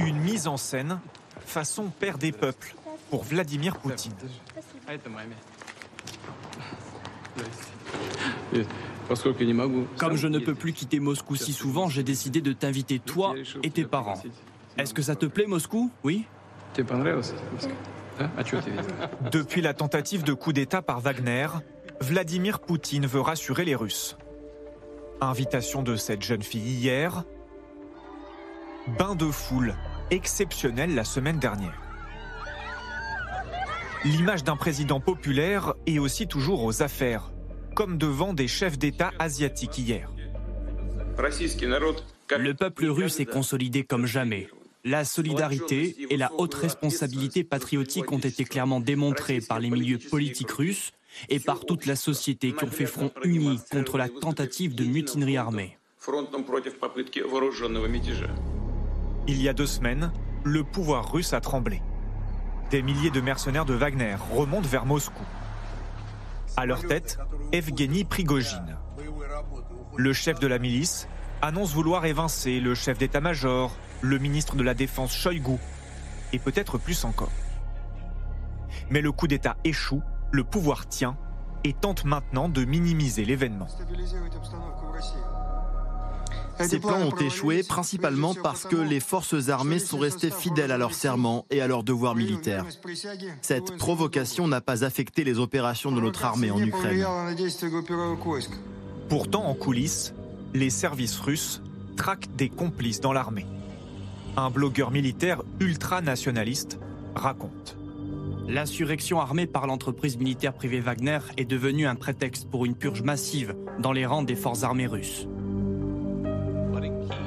Une 0.00 0.18
mise 0.18 0.48
en 0.48 0.56
scène 0.56 0.98
façon 1.46 1.90
père 1.98 2.18
des 2.18 2.32
peuples 2.32 2.74
pour 3.10 3.24
Vladimir 3.24 3.76
Poutine. 3.76 4.12
Comme 9.98 10.16
je 10.16 10.28
ne 10.28 10.38
peux 10.38 10.54
plus 10.54 10.72
quitter 10.72 11.00
Moscou 11.00 11.36
si 11.36 11.52
souvent, 11.52 11.88
j'ai 11.88 12.02
décidé 12.02 12.40
de 12.40 12.52
t'inviter 12.52 12.98
toi 12.98 13.34
et 13.62 13.70
tes 13.70 13.84
parents. 13.84 14.20
Est-ce 14.78 14.94
que 14.94 15.02
ça 15.02 15.14
te 15.14 15.26
plaît 15.26 15.46
Moscou? 15.46 15.90
Oui? 16.02 16.24
Depuis 19.30 19.60
la 19.60 19.74
tentative 19.74 20.24
de 20.24 20.32
coup 20.32 20.52
d'État 20.52 20.82
par 20.82 21.00
Wagner, 21.00 21.48
Vladimir 22.00 22.60
Poutine 22.60 23.06
veut 23.06 23.20
rassurer 23.20 23.64
les 23.64 23.74
Russes. 23.74 24.16
Invitation 25.20 25.82
de 25.82 25.96
cette 25.96 26.22
jeune 26.22 26.42
fille 26.42 26.60
hier, 26.60 27.24
bain 28.98 29.14
de 29.14 29.30
foule 29.30 29.74
exceptionnel 30.10 30.94
la 30.94 31.04
semaine 31.04 31.38
dernière. 31.38 31.80
L'image 34.04 34.44
d'un 34.44 34.56
président 34.56 35.00
populaire 35.00 35.74
est 35.86 35.98
aussi 35.98 36.26
toujours 36.26 36.64
aux 36.64 36.82
affaires, 36.82 37.32
comme 37.74 37.96
devant 37.96 38.34
des 38.34 38.48
chefs 38.48 38.78
d'État 38.78 39.12
asiatiques 39.18 39.78
hier. 39.78 40.10
Le 42.38 42.52
peuple 42.54 42.86
russe 42.86 43.20
est 43.20 43.24
consolidé 43.24 43.84
comme 43.84 44.06
jamais. 44.06 44.48
La 44.84 45.04
solidarité 45.06 45.96
et 46.10 46.18
la 46.18 46.30
haute 46.36 46.54
responsabilité 46.54 47.44
patriotique 47.44 48.12
ont 48.12 48.18
été 48.18 48.44
clairement 48.44 48.80
démontrées 48.80 49.40
par 49.40 49.58
les 49.58 49.70
milieux 49.70 49.98
politiques 49.98 50.50
russes 50.50 50.92
et 51.30 51.40
par 51.40 51.60
toute 51.60 51.86
la 51.86 51.96
société 51.96 52.52
qui 52.52 52.64
ont 52.64 52.70
fait 52.70 52.84
front 52.84 53.10
uni 53.22 53.58
contre 53.70 53.96
la 53.96 54.10
tentative 54.10 54.74
de 54.74 54.84
mutinerie 54.84 55.38
armée. 55.38 55.78
Il 59.26 59.40
y 59.40 59.48
a 59.48 59.54
deux 59.54 59.66
semaines, 59.66 60.12
le 60.44 60.64
pouvoir 60.64 61.10
russe 61.10 61.32
a 61.32 61.40
tremblé. 61.40 61.80
Des 62.70 62.82
milliers 62.82 63.10
de 63.10 63.22
mercenaires 63.22 63.64
de 63.64 63.72
Wagner 63.72 64.16
remontent 64.32 64.68
vers 64.68 64.84
Moscou. 64.84 65.24
À 66.58 66.66
leur 66.66 66.86
tête, 66.86 67.18
Evgeny 67.52 68.04
Prigogine. 68.04 68.76
Le 69.96 70.12
chef 70.12 70.40
de 70.40 70.46
la 70.46 70.58
milice 70.58 71.08
annonce 71.40 71.72
vouloir 71.72 72.04
évincer 72.04 72.60
le 72.60 72.74
chef 72.74 72.98
d'état-major, 72.98 73.72
le 74.02 74.18
ministre 74.18 74.56
de 74.56 74.62
la 74.62 74.74
Défense 74.74 75.14
Shoigu, 75.14 75.56
et 76.34 76.38
peut-être 76.38 76.76
plus 76.76 77.04
encore. 77.06 77.32
Mais 78.90 79.00
le 79.00 79.10
coup 79.10 79.26
d'État 79.26 79.56
échoue, 79.64 80.02
le 80.32 80.44
pouvoir 80.44 80.86
tient, 80.86 81.16
et 81.64 81.72
tente 81.72 82.04
maintenant 82.04 82.50
de 82.50 82.64
minimiser 82.66 83.24
l'événement. 83.24 83.68
Ces 86.60 86.78
plans 86.78 87.00
ont 87.00 87.16
échoué 87.16 87.62
principalement 87.62 88.34
parce 88.34 88.64
que 88.64 88.76
les 88.76 89.00
forces 89.00 89.48
armées 89.48 89.78
sont 89.78 89.98
restées 89.98 90.30
fidèles 90.30 90.72
à 90.72 90.78
leur 90.78 90.94
serment 90.94 91.46
et 91.50 91.60
à 91.60 91.66
leurs 91.66 91.82
devoirs 91.82 92.14
militaires. 92.14 92.64
Cette 93.42 93.76
provocation 93.76 94.48
n'a 94.48 94.60
pas 94.60 94.84
affecté 94.84 95.24
les 95.24 95.38
opérations 95.38 95.92
de 95.92 96.00
notre 96.00 96.24
armée 96.24 96.50
en 96.50 96.60
Ukraine. 96.60 97.04
Pourtant, 99.08 99.44
en 99.44 99.54
coulisses, 99.54 100.14
les 100.54 100.70
services 100.70 101.18
russes 101.18 101.62
traquent 101.96 102.34
des 102.36 102.48
complices 102.48 103.00
dans 103.00 103.12
l'armée. 103.12 103.46
Un 104.36 104.50
blogueur 104.50 104.90
militaire 104.90 105.42
ultra-nationaliste 105.60 106.78
raconte. 107.14 107.76
L'insurrection 108.48 109.20
armée 109.20 109.46
par 109.46 109.66
l'entreprise 109.66 110.18
militaire 110.18 110.52
privée 110.52 110.80
Wagner 110.80 111.18
est 111.36 111.44
devenue 111.44 111.86
un 111.86 111.94
prétexte 111.94 112.48
pour 112.50 112.64
une 112.64 112.74
purge 112.74 113.02
massive 113.02 113.54
dans 113.78 113.92
les 113.92 114.06
rangs 114.06 114.22
des 114.22 114.34
forces 114.34 114.64
armées 114.64 114.86
russes. 114.86 115.26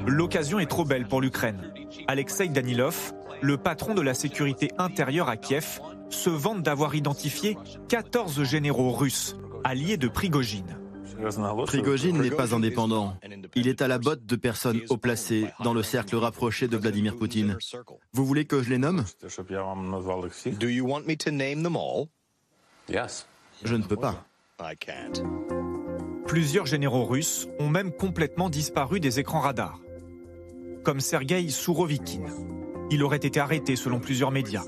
L'occasion 0.08 0.60
est 0.60 0.68
trop 0.68 0.86
belle 0.86 1.06
pour 1.06 1.20
l'Ukraine. 1.20 1.74
Alexei 2.08 2.48
Danilov, 2.48 3.14
le 3.42 3.58
patron 3.58 3.94
de 3.94 4.02
la 4.02 4.14
sécurité 4.14 4.72
intérieure 4.78 5.28
à 5.28 5.36
Kiev, 5.36 5.82
se 6.10 6.30
vante 6.30 6.64
d'avoir 6.64 6.96
identifié 6.96 7.58
14 7.90 8.44
généraux 8.44 8.92
russes, 8.92 9.36
alliés 9.66 9.98
de 9.98 10.08
Prigogine. 10.08 10.80
Prigogine 11.66 12.22
n'est 12.22 12.32
pas 12.32 12.56
indépendant. 12.56 13.18
Il 13.56 13.68
est 13.68 13.82
à 13.82 13.90
la 13.90 14.00
botte 14.00 14.26
de 14.26 14.36
personnes 14.38 14.80
haut 14.90 14.98
placées 14.98 15.48
dans 15.62 15.74
le 15.74 15.84
cercle 15.84 16.16
rapproché 16.16 16.70
de 16.70 16.78
Vladimir 16.78 17.18
Poutine. 17.18 17.58
Vous 18.14 18.26
voulez 18.26 18.46
que 18.46 18.64
je 18.64 18.70
les 18.70 18.78
nomme? 18.78 19.04
Je 23.64 23.76
ne 23.76 23.84
peux 23.84 23.98
pas. 23.98 24.26
Plusieurs 26.28 26.66
généraux 26.66 27.06
russes 27.06 27.48
ont 27.60 27.70
même 27.70 27.92
complètement 27.92 28.50
disparu 28.50 29.02
des 29.02 29.20
écrans 29.20 29.42
radars 29.42 29.80
comme 30.84 31.00
Sergei 31.00 31.50
Sourovikine. 31.50 32.30
Il 32.90 33.04
aurait 33.04 33.18
été 33.18 33.40
arrêté 33.40 33.76
selon 33.76 34.00
plusieurs 34.00 34.32
médias. 34.32 34.64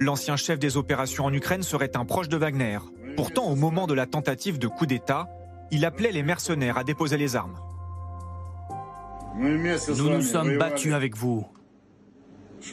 L'ancien 0.00 0.36
chef 0.36 0.58
des 0.58 0.76
opérations 0.76 1.24
en 1.24 1.32
Ukraine 1.32 1.62
serait 1.62 1.96
un 1.96 2.04
proche 2.04 2.28
de 2.28 2.36
Wagner. 2.36 2.78
Pourtant, 3.16 3.46
au 3.46 3.56
moment 3.56 3.86
de 3.86 3.94
la 3.94 4.06
tentative 4.06 4.58
de 4.58 4.68
coup 4.68 4.86
d'État, 4.86 5.28
il 5.70 5.84
appelait 5.84 6.12
les 6.12 6.22
mercenaires 6.22 6.78
à 6.78 6.84
déposer 6.84 7.16
les 7.16 7.36
armes. 7.36 7.58
Nous 9.36 10.08
nous 10.10 10.22
sommes 10.22 10.58
battus 10.58 10.94
avec 10.94 11.16
vous. 11.16 11.46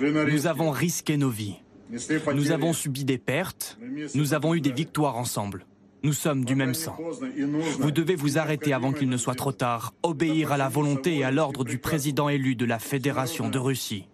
Nous 0.01 0.47
avons 0.47 0.71
risqué 0.71 1.17
nos 1.17 1.29
vies. 1.29 1.57
Nous 2.33 2.51
avons 2.51 2.73
subi 2.73 3.05
des 3.05 3.17
pertes. 3.17 3.77
Nous 4.15 4.33
avons 4.33 4.55
eu 4.55 4.61
des 4.61 4.71
victoires 4.71 5.17
ensemble. 5.17 5.65
Nous 6.05 6.13
sommes 6.13 6.45
du 6.45 6.53
même 6.53 6.75
sang. 6.75 6.95
Vous 7.79 7.89
devez 7.89 8.15
vous 8.15 8.37
arrêter 8.37 8.73
avant 8.73 8.91
qu'il 8.93 9.09
ne 9.09 9.17
soit 9.17 9.33
trop 9.33 9.51
tard, 9.51 9.95
obéir 10.03 10.51
à 10.51 10.57
la 10.57 10.69
volonté 10.69 11.17
et 11.17 11.23
à 11.23 11.31
l'ordre 11.31 11.63
du 11.63 11.79
président 11.79 12.29
élu 12.29 12.53
de 12.55 12.63
la 12.63 12.77
Fédération 12.77 13.49
de 13.49 13.57
Russie. 13.57 14.07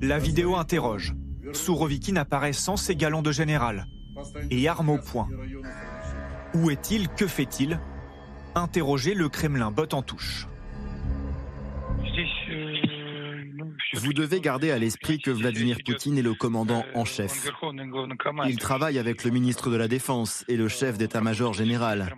La 0.00 0.18
vidéo 0.18 0.56
interroge. 0.56 1.14
Sourovikine 1.52 2.16
apparaît 2.16 2.54
sans 2.54 2.78
ses 2.78 2.96
galons 2.96 3.20
de 3.20 3.32
général 3.32 3.86
et 4.50 4.66
arme 4.66 4.88
au 4.88 4.98
poing. 4.98 5.28
Où 6.54 6.70
est-il? 6.70 7.10
Que 7.10 7.26
fait-il? 7.26 7.78
Interroger 8.54 9.12
le 9.12 9.28
Kremlin 9.28 9.70
botte 9.70 9.92
en 9.92 10.00
touche. 10.00 10.48
Vous 13.94 14.12
devez 14.12 14.40
garder 14.40 14.70
à 14.70 14.78
l'esprit 14.78 15.18
que 15.18 15.30
Vladimir 15.30 15.78
Poutine 15.84 16.18
est 16.18 16.22
le 16.22 16.34
commandant 16.34 16.84
en 16.94 17.04
chef. 17.04 17.50
Il 18.46 18.58
travaille 18.58 18.98
avec 18.98 19.24
le 19.24 19.30
ministre 19.30 19.70
de 19.70 19.76
la 19.76 19.88
Défense 19.88 20.44
et 20.48 20.56
le 20.56 20.68
chef 20.68 20.96
d'état-major 20.96 21.52
général. 21.52 22.14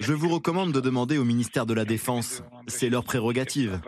Je 0.00 0.12
vous 0.12 0.28
recommande 0.28 0.72
de 0.72 0.80
demander 0.80 1.18
au 1.18 1.24
ministère 1.24 1.66
de 1.66 1.74
la 1.74 1.84
Défense. 1.84 2.42
C'est 2.66 2.90
leur 2.90 3.04
prérogative. 3.04 3.80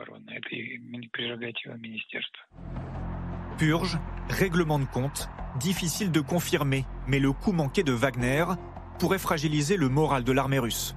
Purge, 3.58 3.98
règlement 4.28 4.78
de 4.78 4.84
compte, 4.84 5.28
difficile 5.60 6.10
de 6.10 6.20
confirmer, 6.20 6.86
mais 7.06 7.18
le 7.18 7.32
coup 7.32 7.52
manqué 7.52 7.82
de 7.82 7.92
Wagner 7.92 8.44
pourrait 8.98 9.18
fragiliser 9.18 9.76
le 9.76 9.88
moral 9.88 10.24
de 10.24 10.32
l'armée 10.32 10.58
russe. 10.58 10.96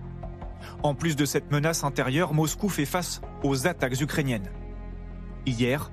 En 0.84 0.96
plus 0.96 1.16
de 1.16 1.26
cette 1.26 1.52
menace 1.52 1.84
intérieure, 1.84 2.34
Moscou 2.34 2.70
fait 2.70 2.86
face 2.86 3.22
aux 3.44 3.68
attaques 3.68 4.00
ukrainiennes. 4.00 4.52
Hier, 5.46 5.92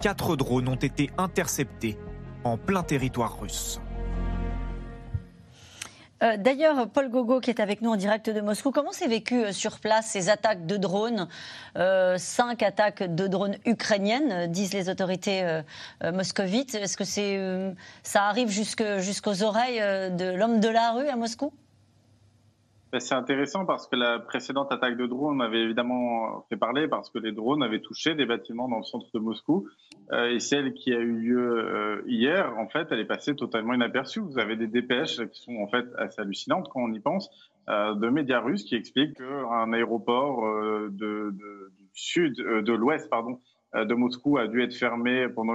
quatre 0.00 0.36
drones 0.36 0.68
ont 0.68 0.76
été 0.76 1.10
interceptés 1.18 1.98
en 2.44 2.56
plein 2.56 2.82
territoire 2.82 3.40
russe. 3.40 3.80
Euh, 6.22 6.36
d'ailleurs, 6.38 6.88
Paul 6.88 7.10
Gogo, 7.10 7.40
qui 7.40 7.50
est 7.50 7.60
avec 7.60 7.82
nous 7.82 7.90
en 7.90 7.96
direct 7.96 8.30
de 8.30 8.40
Moscou, 8.40 8.70
comment 8.70 8.92
s'est 8.92 9.06
vécu 9.06 9.44
euh, 9.44 9.52
sur 9.52 9.80
place 9.80 10.06
ces 10.06 10.30
attaques 10.30 10.64
de 10.64 10.78
drones 10.78 11.28
euh, 11.76 12.16
Cinq 12.16 12.62
attaques 12.62 13.02
de 13.02 13.26
drones 13.26 13.56
ukrainiennes, 13.66 14.50
disent 14.50 14.72
les 14.72 14.88
autorités 14.88 15.60
moscovites? 16.02 16.74
Est-ce 16.74 16.96
que 16.96 17.74
ça 18.02 18.24
arrive 18.24 18.48
jusqu'aux 18.48 19.42
oreilles 19.42 19.80
de 20.12 20.34
l'homme 20.34 20.60
de 20.60 20.68
la 20.68 20.92
rue 20.92 21.08
à 21.08 21.16
Moscou? 21.16 21.52
C'est 23.00 23.14
intéressant 23.14 23.64
parce 23.64 23.86
que 23.86 23.96
la 23.96 24.18
précédente 24.18 24.72
attaque 24.72 24.96
de 24.96 25.06
drones 25.06 25.40
avait 25.40 25.62
évidemment 25.62 26.44
fait 26.48 26.56
parler 26.56 26.88
parce 26.88 27.10
que 27.10 27.18
les 27.18 27.32
drones 27.32 27.62
avaient 27.62 27.80
touché 27.80 28.14
des 28.14 28.26
bâtiments 28.26 28.68
dans 28.68 28.78
le 28.78 28.84
centre 28.84 29.06
de 29.12 29.18
Moscou. 29.18 29.68
Euh, 30.12 30.30
et 30.30 30.40
celle 30.40 30.74
qui 30.74 30.92
a 30.92 30.98
eu 30.98 31.12
lieu 31.12 31.58
euh, 31.58 32.02
hier, 32.06 32.56
en 32.58 32.68
fait, 32.68 32.88
elle 32.90 33.00
est 33.00 33.06
passée 33.06 33.34
totalement 33.34 33.74
inaperçue. 33.74 34.20
Vous 34.20 34.38
avez 34.38 34.56
des 34.56 34.66
dépêches 34.66 35.20
qui 35.28 35.42
sont 35.42 35.56
en 35.56 35.68
fait 35.68 35.86
assez 35.98 36.20
hallucinantes 36.20 36.68
quand 36.70 36.82
on 36.82 36.92
y 36.92 37.00
pense, 37.00 37.30
euh, 37.68 37.94
de 37.94 38.08
médias 38.08 38.40
russes 38.40 38.64
qui 38.64 38.76
expliquent 38.76 39.16
qu'un 39.16 39.72
aéroport 39.72 40.44
de, 40.44 40.90
de, 40.90 41.72
du 41.78 41.88
sud, 41.92 42.36
de 42.36 42.72
l'ouest, 42.72 43.08
pardon, 43.10 43.40
de 43.84 43.94
Moscou 43.94 44.38
a 44.38 44.46
dû 44.46 44.62
être 44.62 44.74
fermé 44.74 45.28
pendant 45.28 45.54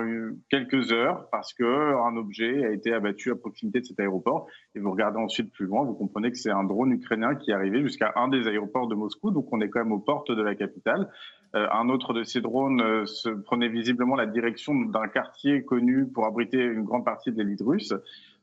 quelques 0.50 0.92
heures 0.92 1.28
parce 1.32 1.54
qu'un 1.54 2.16
objet 2.16 2.66
a 2.66 2.72
été 2.72 2.94
abattu 2.94 3.32
à 3.32 3.36
proximité 3.36 3.80
de 3.82 3.86
cet 3.86 4.00
aéroport. 4.00 4.48
Et 4.76 4.80
vous 4.80 4.92
regardez 4.92 5.20
ensuite 5.20 5.52
plus 5.52 5.66
loin, 5.66 5.84
vous 5.84 5.94
comprenez 5.94 6.32
que 6.32 6.38
c'est 6.38 6.52
un 6.52 6.64
drone 6.64 6.92
ukrainien 6.92 7.36
qui 7.36 7.52
est 7.52 7.54
arrivé 7.54 7.82
jusqu'à 7.82 8.14
un 8.16 8.28
des 8.28 8.48
aéroports 8.48 8.88
de 8.88 8.96
Moscou. 8.96 9.32
Donc 9.32 9.48
on 9.52 9.62
est 9.62 9.70
quand 9.70 9.80
même 9.80 9.92
aux 9.92 10.00
portes 10.00 10.32
de 10.32 10.42
la 10.42 10.56
capitale. 10.56 11.10
un 11.54 11.90
autre 11.90 12.14
de 12.14 12.24
ces 12.24 12.42
drones 12.42 13.06
se 13.06 13.30
prenait 13.30 13.70
visiblement 13.70 14.16
la 14.16 14.26
direction 14.26 14.76
d'un 14.76 15.08
quartier 15.08 15.64
connu 15.64 16.08
pour 16.08 16.26
abriter 16.26 16.62
une 16.64 16.84
grande 16.84 17.06
partie 17.06 17.32
de 17.32 17.38
l'élite 17.38 17.62
russe. 17.62 17.94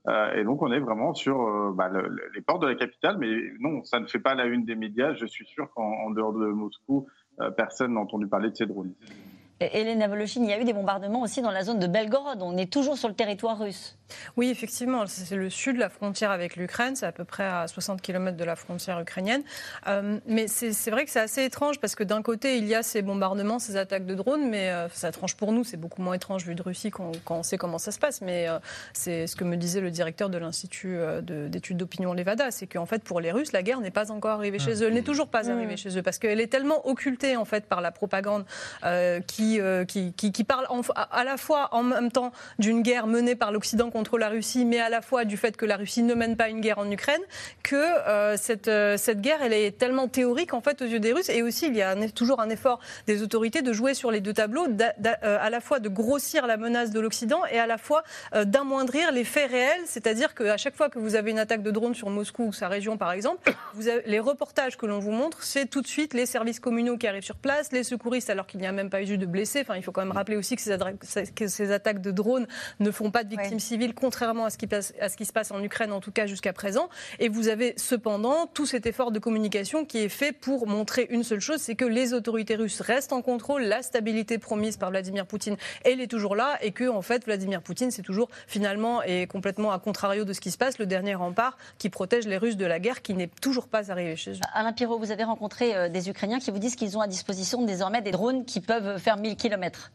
Euh, 0.08 0.34
et 0.34 0.44
donc, 0.44 0.62
on 0.62 0.72
est 0.72 0.80
vraiment 0.80 1.12
sur 1.14 1.40
euh, 1.40 1.72
bah, 1.74 1.90
les 2.34 2.40
portes 2.40 2.62
de 2.62 2.66
la 2.66 2.74
capitale. 2.74 3.18
Mais 3.18 3.28
non, 3.60 3.84
ça 3.84 4.00
ne 4.00 4.06
fait 4.06 4.18
pas 4.18 4.34
la 4.34 4.46
une 4.46 4.64
des 4.64 4.74
médias. 4.74 5.14
Je 5.14 5.26
suis 5.26 5.46
sûr 5.46 5.70
qu'en 5.74 6.10
dehors 6.10 6.32
de 6.32 6.46
Moscou, 6.46 7.06
euh, 7.40 7.50
personne 7.50 7.94
n'a 7.94 8.00
entendu 8.00 8.26
parler 8.26 8.50
de 8.50 8.56
ces 8.56 8.66
drones. 8.66 8.94
Hélène 9.60 10.06
Voloshin, 10.06 10.42
il 10.44 10.50
y 10.50 10.52
a 10.52 10.60
eu 10.60 10.64
des 10.64 10.72
bombardements 10.72 11.22
aussi 11.22 11.42
dans 11.42 11.50
la 11.50 11.64
zone 11.64 11.80
de 11.80 11.86
Belgorod. 11.86 12.38
On 12.42 12.56
est 12.56 12.72
toujours 12.72 12.96
sur 12.96 13.08
le 13.08 13.14
territoire 13.14 13.58
russe. 13.58 13.96
Oui, 14.36 14.48
effectivement, 14.50 15.04
c'est 15.06 15.36
le 15.36 15.50
sud 15.50 15.76
de 15.76 15.80
la 15.80 15.88
frontière 15.88 16.30
avec 16.30 16.56
l'Ukraine, 16.56 16.96
c'est 16.96 17.06
à 17.06 17.12
peu 17.12 17.24
près 17.24 17.44
à 17.44 17.66
60 17.66 18.00
km 18.00 18.36
de 18.36 18.44
la 18.44 18.56
frontière 18.56 19.00
ukrainienne. 19.00 19.42
Euh, 19.86 20.18
mais 20.26 20.48
c'est 20.48 20.90
vrai 20.90 21.04
que 21.04 21.10
c'est 21.10 21.20
assez 21.20 21.44
étrange 21.44 21.78
parce 21.80 21.94
que 21.94 22.04
d'un 22.04 22.22
côté, 22.22 22.56
il 22.56 22.66
y 22.66 22.74
a 22.74 22.82
ces 22.82 23.02
bombardements, 23.02 23.58
ces 23.58 23.76
attaques 23.76 24.06
de 24.06 24.14
drones, 24.14 24.48
mais 24.48 24.70
euh, 24.70 24.88
c'est 24.92 25.08
étrange 25.08 25.36
pour 25.36 25.52
nous, 25.52 25.64
c'est 25.64 25.76
beaucoup 25.76 26.02
moins 26.02 26.14
étrange 26.14 26.44
vu 26.44 26.54
de 26.54 26.62
Russie 26.62 26.90
quand, 26.90 27.12
on 27.28 27.42
sait 27.42 27.58
comment 27.58 27.78
ça 27.78 27.92
se 27.92 27.98
passe. 27.98 28.20
Mais 28.20 28.48
euh, 28.48 28.58
c'est 28.92 29.26
ce 29.26 29.36
que 29.36 29.44
me 29.44 29.56
disait 29.56 29.80
le 29.80 29.90
directeur 29.90 30.30
de 30.30 30.38
l'Institut 30.38 30.98
d'études 31.22 31.76
d'opinion 31.76 32.12
Levada, 32.12 32.50
c'est 32.50 32.66
qu'en 32.66 32.86
fait, 32.86 33.02
pour 33.02 33.20
les 33.20 33.32
Russes, 33.32 33.52
la 33.52 33.62
guerre 33.62 33.80
n'est 33.80 33.90
pas 33.90 34.10
encore 34.10 34.32
arrivée 34.32 34.58
chez 34.58 34.82
eux, 34.82 34.86
elle 34.86 34.94
n'est 34.94 35.02
toujours 35.02 35.28
pas 35.28 35.50
arrivée 35.50 35.76
chez 35.76 35.96
eux 35.98 36.02
parce 36.02 36.18
qu'elle 36.18 36.40
est 36.40 36.46
tellement 36.46 36.86
occultée 36.88 37.36
en 37.36 37.44
fait 37.44 37.66
par 37.66 37.80
la 37.80 37.90
propagande 37.90 38.44
qui, 39.26 39.47
qui, 39.86 40.12
qui, 40.12 40.44
parle 40.44 40.66
à 41.10 41.24
la 41.24 41.36
fois 41.36 41.68
en 41.72 41.82
même 41.82 42.10
temps 42.10 42.32
d'une 42.58 42.82
guerre 42.82 43.06
menée 43.06 43.34
par 43.34 43.52
l'Occident 43.52 43.90
contre 43.90 44.18
la 44.18 44.28
Russie, 44.28 44.64
mais 44.64 44.80
à 44.80 44.88
la 44.88 45.00
fois 45.00 45.24
du 45.24 45.36
fait 45.36 45.56
que 45.56 45.64
la 45.64 45.76
Russie 45.76 46.02
ne 46.02 46.14
mène 46.14 46.36
pas 46.36 46.48
une 46.48 46.60
guerre 46.60 46.78
en 46.78 46.90
Ukraine, 46.90 47.20
que 47.62 47.76
euh, 47.76 48.36
cette, 48.36 48.68
euh, 48.68 48.96
cette 48.96 49.20
guerre, 49.20 49.42
elle 49.42 49.52
est 49.52 49.76
tellement 49.76 50.08
théorique 50.08 50.54
en 50.54 50.60
fait 50.60 50.82
aux 50.82 50.86
yeux 50.86 51.00
des 51.00 51.12
Russes. 51.12 51.28
Et 51.28 51.42
aussi, 51.42 51.66
il 51.66 51.76
y 51.76 51.82
a 51.82 51.94
toujours 52.10 52.40
un 52.40 52.48
effort 52.48 52.80
des 53.06 53.22
autorités 53.22 53.62
de 53.62 53.72
jouer 53.72 53.94
sur 53.94 54.10
les 54.10 54.20
deux 54.20 54.32
tableaux, 54.32 54.66
euh, 54.66 55.38
à 55.40 55.50
la 55.50 55.60
fois 55.60 55.80
de 55.80 55.88
grossir 55.88 56.46
la 56.46 56.56
menace 56.56 56.90
de 56.90 57.00
l'Occident 57.00 57.42
et 57.50 57.58
à 57.58 57.66
la 57.66 57.78
fois 57.78 58.02
d'amoindrir 58.44 59.12
les 59.12 59.24
faits 59.24 59.50
réels. 59.50 59.82
C'est-à-dire 59.86 60.34
qu'à 60.34 60.56
chaque 60.56 60.76
fois 60.76 60.88
que 60.88 60.98
vous 60.98 61.14
avez 61.14 61.30
une 61.30 61.38
attaque 61.38 61.62
de 61.62 61.70
drone 61.70 61.94
sur 61.94 62.10
Moscou 62.10 62.44
ou 62.44 62.52
sa 62.52 62.68
région, 62.68 62.96
par 62.96 63.12
exemple, 63.12 63.52
les 64.06 64.20
reportages 64.20 64.76
que 64.76 64.86
l'on 64.86 64.98
vous 64.98 65.12
montre, 65.12 65.42
c'est 65.42 65.66
tout 65.66 65.82
de 65.82 65.86
suite 65.86 66.14
les 66.14 66.26
services 66.26 66.60
communaux 66.60 66.96
qui 66.96 67.06
arrivent 67.06 67.22
sur 67.22 67.36
place, 67.36 67.72
les 67.72 67.84
secouristes 67.84 68.30
alors 68.30 68.46
qu'il 68.46 68.60
n'y 68.60 68.66
a 68.66 68.72
même 68.72 68.90
pas 68.90 69.02
eu 69.02 69.18
de 69.18 69.26
blessés. 69.26 69.37
Enfin, 69.42 69.76
il 69.76 69.82
faut 69.82 69.92
quand 69.92 70.04
même 70.04 70.12
rappeler 70.12 70.36
aussi 70.36 70.56
que 70.56 70.62
ces, 70.62 70.76
que 71.34 71.46
ces 71.46 71.72
attaques 71.72 72.00
de 72.00 72.10
drones 72.10 72.46
ne 72.80 72.90
font 72.90 73.10
pas 73.10 73.24
de 73.24 73.30
victimes 73.30 73.60
civiles, 73.60 73.94
contrairement 73.94 74.44
à 74.44 74.50
ce, 74.50 74.58
qui 74.58 74.66
passe, 74.66 74.94
à 75.00 75.08
ce 75.08 75.16
qui 75.16 75.24
se 75.24 75.32
passe 75.32 75.50
en 75.50 75.62
Ukraine, 75.62 75.92
en 75.92 76.00
tout 76.00 76.12
cas 76.12 76.26
jusqu'à 76.26 76.52
présent. 76.52 76.88
Et 77.18 77.28
vous 77.28 77.48
avez 77.48 77.74
cependant 77.76 78.46
tout 78.46 78.66
cet 78.66 78.86
effort 78.86 79.10
de 79.10 79.18
communication 79.18 79.84
qui 79.84 79.98
est 79.98 80.08
fait 80.08 80.32
pour 80.32 80.66
montrer 80.66 81.06
une 81.10 81.24
seule 81.24 81.40
chose, 81.40 81.60
c'est 81.60 81.74
que 81.74 81.84
les 81.84 82.14
autorités 82.14 82.56
russes 82.56 82.80
restent 82.80 83.12
en 83.12 83.22
contrôle, 83.22 83.62
la 83.62 83.82
stabilité 83.82 84.38
promise 84.38 84.76
par 84.76 84.90
Vladimir 84.90 85.26
Poutine, 85.26 85.56
elle 85.84 86.00
est 86.00 86.06
toujours 86.06 86.36
là, 86.36 86.58
et 86.62 86.72
que 86.72 86.88
en 86.88 87.02
fait 87.02 87.24
Vladimir 87.24 87.62
Poutine, 87.62 87.90
c'est 87.90 88.02
toujours 88.02 88.28
finalement 88.46 89.02
et 89.02 89.26
complètement 89.26 89.72
à 89.72 89.78
contrario 89.78 90.24
de 90.24 90.32
ce 90.32 90.40
qui 90.40 90.50
se 90.50 90.58
passe, 90.58 90.78
le 90.78 90.86
dernier 90.86 91.14
rempart 91.14 91.56
qui 91.78 91.88
protège 91.90 92.26
les 92.26 92.36
Russes 92.36 92.56
de 92.56 92.66
la 92.66 92.78
guerre 92.78 93.02
qui 93.02 93.14
n'est 93.14 93.30
toujours 93.40 93.68
pas 93.68 93.90
arrivé 93.90 94.16
chez 94.16 94.32
eux. 94.32 94.40
Alain 94.54 94.72
Pirot, 94.72 94.98
vous 94.98 95.10
avez 95.10 95.24
rencontré 95.24 95.74
euh, 95.74 95.88
des 95.88 96.08
Ukrainiens 96.08 96.38
qui 96.38 96.50
vous 96.50 96.58
disent 96.58 96.76
qu'ils 96.76 96.96
ont 96.96 97.00
à 97.00 97.06
disposition 97.06 97.62
désormais 97.64 98.02
des 98.02 98.10
drones 98.10 98.44
qui 98.44 98.60
peuvent 98.60 98.98
faire 98.98 99.16
1000 99.28 99.36
km. 99.36 99.92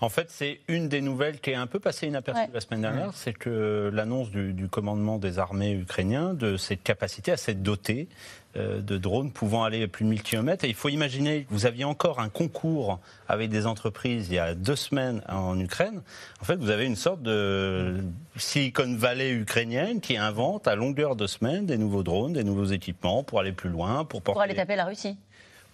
En 0.00 0.10
fait, 0.10 0.26
c'est 0.30 0.60
une 0.68 0.88
des 0.88 1.00
nouvelles 1.00 1.40
qui 1.40 1.50
est 1.50 1.54
un 1.54 1.66
peu 1.66 1.80
passée 1.80 2.06
inaperçue 2.06 2.50
la 2.52 2.60
semaine 2.60 2.82
dernière, 2.82 3.12
c'est 3.14 3.32
que 3.32 3.90
l'annonce 3.92 4.30
du, 4.30 4.68
commandement 4.68 5.16
des 5.16 5.38
armées 5.38 5.72
ukrainiens 5.72 6.34
de 6.34 6.58
cette 6.58 6.82
capacité 6.82 7.32
à 7.32 7.38
s'être 7.38 7.62
doté 7.62 8.08
euh, 8.56 8.82
de 8.82 8.98
drones 8.98 9.32
pouvant 9.32 9.64
aller 9.64 9.82
à 9.82 9.88
plus 9.88 10.04
de 10.04 10.10
1000 10.10 10.22
km. 10.22 10.64
Et 10.64 10.68
il 10.68 10.74
faut 10.74 10.90
imaginer 10.90 11.44
que 11.44 11.54
vous 11.54 11.64
aviez 11.64 11.84
encore 11.84 12.20
un 12.20 12.28
concours 12.28 13.00
avec 13.26 13.48
des 13.48 13.66
entreprises 13.66 14.28
il 14.28 14.34
y 14.34 14.38
a 14.38 14.54
deux 14.54 14.76
semaines 14.76 15.22
en 15.28 15.58
Ukraine. 15.58 16.02
En 16.42 16.44
fait, 16.44 16.56
vous 16.56 16.70
avez 16.70 16.84
une 16.84 16.96
sorte 16.96 17.22
de 17.22 17.96
Silicon 18.36 18.96
Valley 18.96 19.30
ukrainienne 19.30 20.02
qui 20.02 20.18
invente 20.18 20.68
à 20.68 20.74
longueur 20.74 21.16
de 21.16 21.26
semaine 21.26 21.64
des 21.64 21.78
nouveaux 21.78 22.02
drones, 22.02 22.34
des 22.34 22.44
nouveaux 22.44 22.66
équipements 22.66 23.24
pour 23.24 23.40
aller 23.40 23.52
plus 23.52 23.70
loin, 23.70 24.04
pour 24.04 24.20
porter... 24.20 24.36
Pour 24.36 24.42
aller 24.42 24.54
taper 24.54 24.76
la 24.76 24.84
Russie 24.84 25.16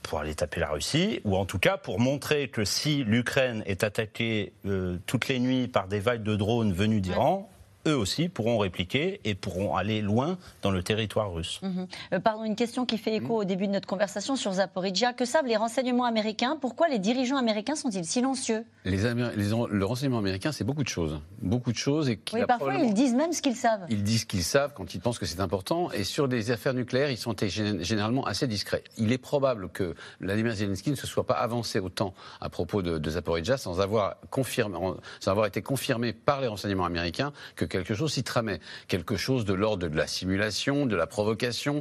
pour 0.03 0.19
aller 0.21 0.35
taper 0.35 0.61
la 0.61 0.71
Russie, 0.71 1.21
ou 1.25 1.37
en 1.37 1.45
tout 1.45 1.59
cas 1.59 1.77
pour 1.77 2.01
montrer 2.01 2.49
que 2.49 2.65
si 2.65 3.05
l'Ukraine 3.05 3.63
est 3.67 3.85
attaquée 3.85 4.53
euh, 4.67 4.99
toutes 5.07 5.29
les 5.29 5.39
nuits 5.39 5.69
par 5.69 5.89
des 5.89 6.01
vagues 6.01 6.23
de 6.23 6.37
drones 6.37 6.73
venus 6.73 7.03
d'Iran, 7.03 7.52
eux 7.87 7.97
aussi 7.97 8.29
pourront 8.29 8.59
répliquer 8.59 9.21
et 9.25 9.35
pourront 9.35 9.77
aller 9.77 10.01
loin 10.01 10.39
dans 10.63 10.71
le 10.71 10.83
territoire 10.83 11.33
russe. 11.33 11.61
Mhm. 11.63 11.87
Euh, 12.13 12.21
pardon, 12.21 12.45
une 12.45 12.57
question 12.57 12.87
qui 12.87 12.99
fait 12.99 13.15
écho 13.15 13.41
au 13.41 13.45
début 13.45 13.67
de 13.67 13.73
notre 13.73 13.89
conversation 13.89 14.37
sur 14.37 14.53
Zaporizhia. 14.53 15.13
Que 15.13 15.25
savent 15.25 15.47
les 15.47 15.57
renseignements 15.57 16.05
américains? 16.05 16.57
Pourquoi 16.61 16.89
les 16.89 16.99
dirigeants 16.99 17.37
américains 17.37 17.75
sont-ils 17.75 18.05
silencieux? 18.05 18.65
Les, 18.85 18.99
Le 18.99 19.85
renseignement 19.85 20.19
américain, 20.19 20.53
c'est 20.53 20.65
beaucoup 20.65 20.83
de 20.85 20.89
choses. 20.89 21.21
Beaucoup 21.41 21.73
de 21.73 21.77
choses. 21.77 22.09
Et 22.09 22.19
oui, 22.33 22.43
parfois, 22.47 22.75
ils 22.75 22.95
disent 22.95 23.15
même 23.15 23.33
ce 23.33 23.43
qu'ils 23.43 23.57
savent. 23.57 23.87
Ils 23.89 24.03
disent 24.03 24.23
ce 24.23 24.27
qu'ils 24.27 24.45
savent 24.45 24.73
quand 24.75 24.95
ils 24.95 25.01
pensent 25.01 25.19
que 25.19 25.27
c'est 25.27 25.41
important. 25.41 25.91
Et 25.93 26.05
sur 26.05 26.29
des 26.29 26.51
affaires 26.51 26.75
nucléaires, 26.75 27.11
ils 27.11 27.17
sont 27.17 27.35
généralement 27.39 28.25
assez 28.25 28.47
discrets. 28.47 28.85
Il 28.99 29.13
est 29.13 29.19
probable 29.19 29.69
que 29.69 29.95
Vladimir 30.21 30.55
Zelensky 30.55 30.91
ne 30.91 30.97
se 30.97 31.07
soit 31.07 31.27
pas 31.27 31.35
avancé 31.35 31.79
autant 31.79 32.15
à 32.41 32.49
propos 32.49 32.83
de, 32.83 32.99
de 32.99 33.11
Zaporizhia 33.11 33.57
sans 33.57 33.81
avoir, 33.81 34.17
confirmé, 34.31 34.79
sans 35.21 35.31
avoir 35.31 35.47
été 35.47 35.63
confirmé 35.63 36.13
par 36.13 36.41
les 36.41 36.47
renseignements 36.47 36.85
américains 36.85 37.33
que 37.57 37.65
quelque 37.73 37.95
chose 37.95 38.13
s'y 38.13 38.23
tramait. 38.23 38.61
Quelque 38.87 39.17
chose 39.17 39.45
de 39.45 39.55
l'ordre 39.55 39.89
de 39.89 39.97
la 39.97 40.07
simulation, 40.07 40.87
de 40.87 40.95
la 40.95 41.07
provocation, 41.07 41.81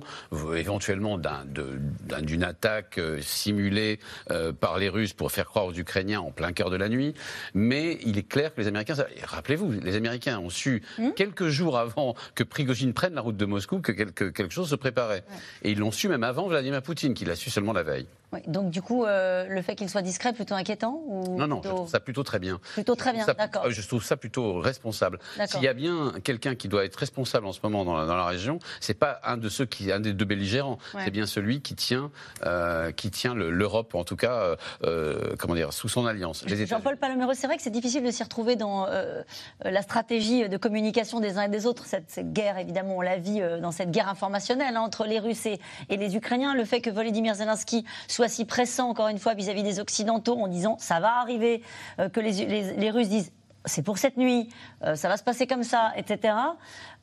éventuellement 0.55 1.19
d'une 1.19 2.43
attaque 2.43 2.97
euh, 2.97 3.19
simulée 3.21 3.99
euh, 4.31 4.53
par 4.53 4.77
les 4.77 4.89
Russes 4.89 5.13
pour 5.13 5.31
faire 5.31 5.45
croire 5.45 5.65
aux 5.65 5.73
Ukrainiens 5.73 6.21
en 6.21 6.31
plein 6.31 6.53
cœur 6.53 6.69
de 6.69 6.77
la 6.77 6.89
nuit. 6.89 7.13
Mais 7.53 7.99
il 8.05 8.17
est 8.17 8.27
clair 8.27 8.53
que 8.53 8.61
les 8.61 8.67
Américains, 8.67 8.95
rappelez-vous, 9.23 9.71
les 9.71 9.95
Américains 9.95 10.39
ont 10.39 10.49
su 10.49 10.81
hmm 10.97 11.11
quelques 11.15 11.49
jours 11.49 11.77
avant 11.77 12.15
que 12.35 12.43
Prigozhin 12.43 12.93
prenne 12.93 13.13
la 13.15 13.21
route 13.21 13.35
de 13.35 13.45
Moscou 13.45 13.79
que 13.79 13.91
quelque, 13.91 14.29
quelque 14.29 14.53
chose 14.53 14.69
se 14.69 14.75
préparait. 14.75 15.23
Et 15.61 15.71
ils 15.71 15.77
l'ont 15.77 15.91
su 15.91 16.07
même 16.07 16.23
avant 16.23 16.47
Vladimir 16.47 16.81
Poutine, 16.81 17.13
qui 17.13 17.25
l'a 17.25 17.35
su 17.35 17.49
seulement 17.49 17.73
la 17.73 17.83
veille 17.83 18.07
donc 18.47 18.69
du 18.69 18.81
coup, 18.81 19.05
euh, 19.05 19.45
le 19.47 19.61
fait 19.61 19.75
qu'il 19.75 19.89
soit 19.89 20.01
discret 20.01 20.33
plutôt 20.33 20.55
inquiétant 20.55 21.01
ou 21.07 21.37
Non, 21.37 21.47
non, 21.47 21.61
je 21.63 21.69
trouve 21.69 21.89
ça 21.89 21.99
plutôt 21.99 22.23
très 22.23 22.39
bien. 22.39 22.59
Plutôt 22.73 22.95
très 22.95 23.13
bien, 23.13 23.25
d'accord. 23.25 23.69
Je 23.69 23.87
trouve 23.87 24.03
ça 24.03 24.17
plutôt 24.17 24.59
responsable. 24.59 25.19
S'il 25.45 25.63
y 25.63 25.67
a 25.67 25.73
bien 25.73 26.13
quelqu'un 26.23 26.55
qui 26.55 26.67
doit 26.67 26.85
être 26.85 26.95
responsable 26.95 27.45
en 27.45 27.51
ce 27.51 27.59
moment 27.63 27.85
dans 27.85 27.97
la, 27.97 28.05
dans 28.05 28.15
la 28.15 28.25
région, 28.25 28.59
c'est 28.79 28.93
pas 28.93 29.19
un 29.23 29.37
de 29.37 29.49
ceux 29.49 29.65
qui, 29.65 29.91
un 29.91 29.99
des 29.99 30.13
deux 30.13 30.25
belligérants, 30.25 30.77
c'est 31.03 31.11
bien 31.11 31.25
celui 31.25 31.61
qui 31.61 31.75
tient, 31.75 32.11
euh, 32.45 32.91
qui 32.91 33.11
tient 33.11 33.33
l'Europe, 33.35 33.95
en 33.95 34.03
tout 34.03 34.15
cas, 34.15 34.33
euh, 34.33 34.55
euh, 34.83 35.35
comment 35.37 35.55
dire, 35.55 35.73
sous 35.73 35.89
son 35.89 36.05
alliance. 36.05 36.45
Jean-Paul 36.47 36.97
Palomero, 36.97 37.33
c'est 37.33 37.47
vrai 37.47 37.57
que 37.57 37.63
c'est 37.63 37.69
difficile 37.69 38.03
de 38.03 38.11
s'y 38.11 38.23
retrouver 38.23 38.55
dans 38.55 38.87
euh, 38.87 39.23
la 39.63 39.81
stratégie 39.81 40.47
de 40.47 40.57
communication 40.57 41.19
des 41.19 41.37
uns 41.37 41.43
et 41.43 41.49
des 41.49 41.65
autres. 41.65 41.85
Cette, 41.85 42.09
cette 42.09 42.33
guerre, 42.33 42.57
évidemment, 42.57 42.97
on 42.97 43.01
la 43.01 43.17
vit 43.17 43.41
dans 43.61 43.71
cette 43.71 43.91
guerre 43.91 44.09
informationnelle 44.09 44.75
hein, 44.75 44.81
entre 44.81 45.05
les 45.05 45.19
Russes 45.19 45.45
et, 45.45 45.59
et, 45.89 45.97
les 45.97 46.15
Ukrainiens. 46.15 46.55
Le 46.55 46.65
fait 46.65 46.81
que 46.81 46.89
Volodymyr 46.89 47.35
Zelensky 47.35 47.85
soit 48.07 48.20
si 48.27 48.45
pressant, 48.45 48.89
encore 48.89 49.07
une 49.07 49.19
fois, 49.19 49.33
vis-à-vis 49.33 49.63
des 49.63 49.79
Occidentaux, 49.79 50.37
en 50.37 50.47
disant 50.47 50.77
ça 50.79 50.99
va 50.99 51.19
arriver, 51.19 51.61
euh, 51.99 52.09
que 52.09 52.19
les, 52.19 52.73
les, 52.75 52.91
Russes 52.91 53.09
disent 53.09 53.31
c'est 53.65 53.83
pour 53.83 53.99
cette 53.99 54.17
nuit, 54.17 54.49
euh, 54.83 54.95
ça 54.95 55.07
va 55.07 55.17
se 55.17 55.23
passer 55.23 55.45
comme 55.45 55.61
ça, 55.61 55.91
etc. 55.95 56.33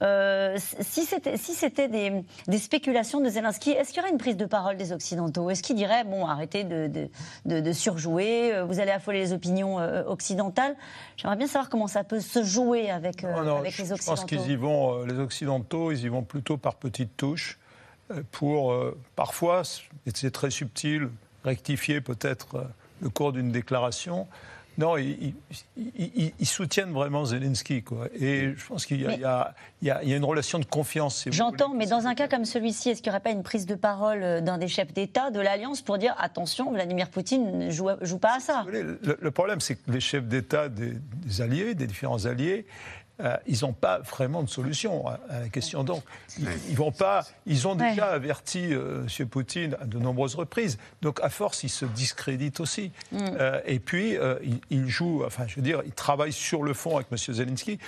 Euh, 0.02 0.56
si 0.58 1.04
c'était 1.04 1.36
si 1.36 1.54
des, 1.88 2.24
des, 2.48 2.58
spéculations 2.58 3.20
de 3.20 3.28
Zelensky, 3.28 3.70
est-ce 3.70 3.90
qu'il 3.90 3.98
y 3.98 4.00
aurait 4.00 4.10
une 4.10 4.18
prise 4.18 4.36
de 4.36 4.44
parole 4.44 4.76
des 4.76 4.92
Occidentaux? 4.92 5.50
Est-ce 5.50 5.62
qu'il 5.62 5.76
dirait, 5.76 6.02
bon, 6.02 6.26
arrêtez 6.26 6.64
de, 6.64 6.90
de, 7.44 7.60
de, 7.60 7.72
surjouer, 7.72 8.60
vous 8.66 8.80
allez 8.80 8.90
affoler 8.90 9.20
les 9.20 9.32
opinions 9.32 9.76
occidentales? 10.08 10.74
J'aimerais 11.16 11.36
bien 11.36 11.46
savoir 11.46 11.70
comment 11.70 11.86
ça 11.86 12.02
peut 12.02 12.18
se 12.18 12.42
jouer 12.42 12.90
avec, 12.90 13.22
avec 13.22 13.78
les 13.78 13.92
Occidentaux. 13.92 14.02
Je 14.02 14.06
pense 14.06 14.24
qu'ils 14.24 14.50
y 14.50 14.56
vont, 14.56 15.04
les 15.04 15.18
Occidentaux, 15.20 15.92
ils 15.92 16.02
y 16.02 16.08
vont 16.08 16.24
plutôt 16.24 16.56
par 16.56 16.74
petites 16.74 17.16
touches, 17.16 17.60
pour 18.32 18.74
parfois, 19.16 19.62
et 20.06 20.10
c'est 20.14 20.30
très 20.30 20.50
subtil, 20.50 21.08
rectifier 21.44 22.00
peut-être 22.00 22.56
euh, 22.56 22.64
le 23.02 23.10
cours 23.10 23.32
d'une 23.32 23.50
déclaration. 23.50 24.26
Non, 24.76 24.96
ils, 24.96 25.34
soutiennent 26.44 26.92
vraiment 26.92 27.24
Zelensky. 27.24 27.82
Quoi. 27.82 28.06
Et 28.14 28.54
je 28.56 28.64
pense 28.64 28.86
qu'il 28.86 29.00
y, 29.00 29.24
y, 29.82 29.90
a 29.90 30.02
une 30.04 30.24
relation 30.24 30.60
de 30.60 30.64
confiance. 30.64 31.24
J'entends, 31.32 31.74
mais 31.74 31.86
dans 31.86 32.06
un 32.06 32.14
cas 32.14 32.28
comme 32.28 32.44
celui-ci, 32.44 32.90
est-ce 32.90 33.02
qu'il 33.02 33.10
n'y 33.10 33.16
aurait 33.16 33.22
pas 33.22 33.32
une 33.32 33.42
prise 33.42 33.66
de 33.66 33.74
parole 33.74 34.22
euh, 34.22 34.40
d'un 34.40 34.56
des 34.56 34.68
chefs 34.68 34.92
d'État 34.92 35.32
de 35.32 35.40
l'Alliance 35.40 35.82
pour 35.82 35.98
dire 35.98 36.14
attention, 36.16 36.70
Vladimir 36.70 37.10
Poutine 37.10 37.58
ne 37.58 37.70
joue, 37.72 37.88
joue 38.02 38.18
pas 38.18 38.36
à 38.36 38.40
ça 38.40 38.64
le, 38.70 39.30
problème, 39.32 39.60
c'est 39.60 39.74
que 39.74 39.90
les 39.90 39.98
chefs 39.98 40.26
d'État 40.26 40.68
des, 40.68 40.92
alliés, 41.40 41.74
des 41.74 41.88
différents 41.88 42.26
alliés, 42.26 42.64
euh, 43.20 43.36
ils 43.46 43.58
n'ont 43.62 43.72
pas 43.72 43.98
vraiment 43.98 44.42
de 44.42 44.48
solution 44.48 45.06
à, 45.08 45.18
la 45.28 45.48
question. 45.48 45.82
Donc, 45.82 46.02
ils, 46.38 46.76
vont 46.76 46.92
pas. 46.92 47.24
Ils 47.46 47.66
ont 47.66 47.74
déjà 47.74 48.06
averti 48.06 48.72
euh, 48.72 49.06
M. 49.18 49.26
Poutine 49.26 49.76
à 49.80 49.86
de 49.86 49.98
nombreuses 49.98 50.36
reprises. 50.36 50.78
Donc, 51.02 51.20
à 51.22 51.28
force, 51.28 51.64
ils 51.64 51.68
se 51.68 51.84
discréditent 51.84 52.60
aussi. 52.60 52.92
Mm. 53.10 53.18
Euh, 53.40 53.60
et 53.66 53.80
puis, 53.80 54.16
ils, 54.70 54.88
jouent. 54.88 55.24
Enfin, 55.24 55.46
je 55.48 55.56
veux 55.56 55.62
dire, 55.62 55.82
ils 55.84 55.92
travaillent 55.92 56.32
sur 56.32 56.62
le 56.62 56.74
fond 56.74 56.96
avec 56.96 57.08
M. 57.10 57.18
Zelensky 57.18 57.78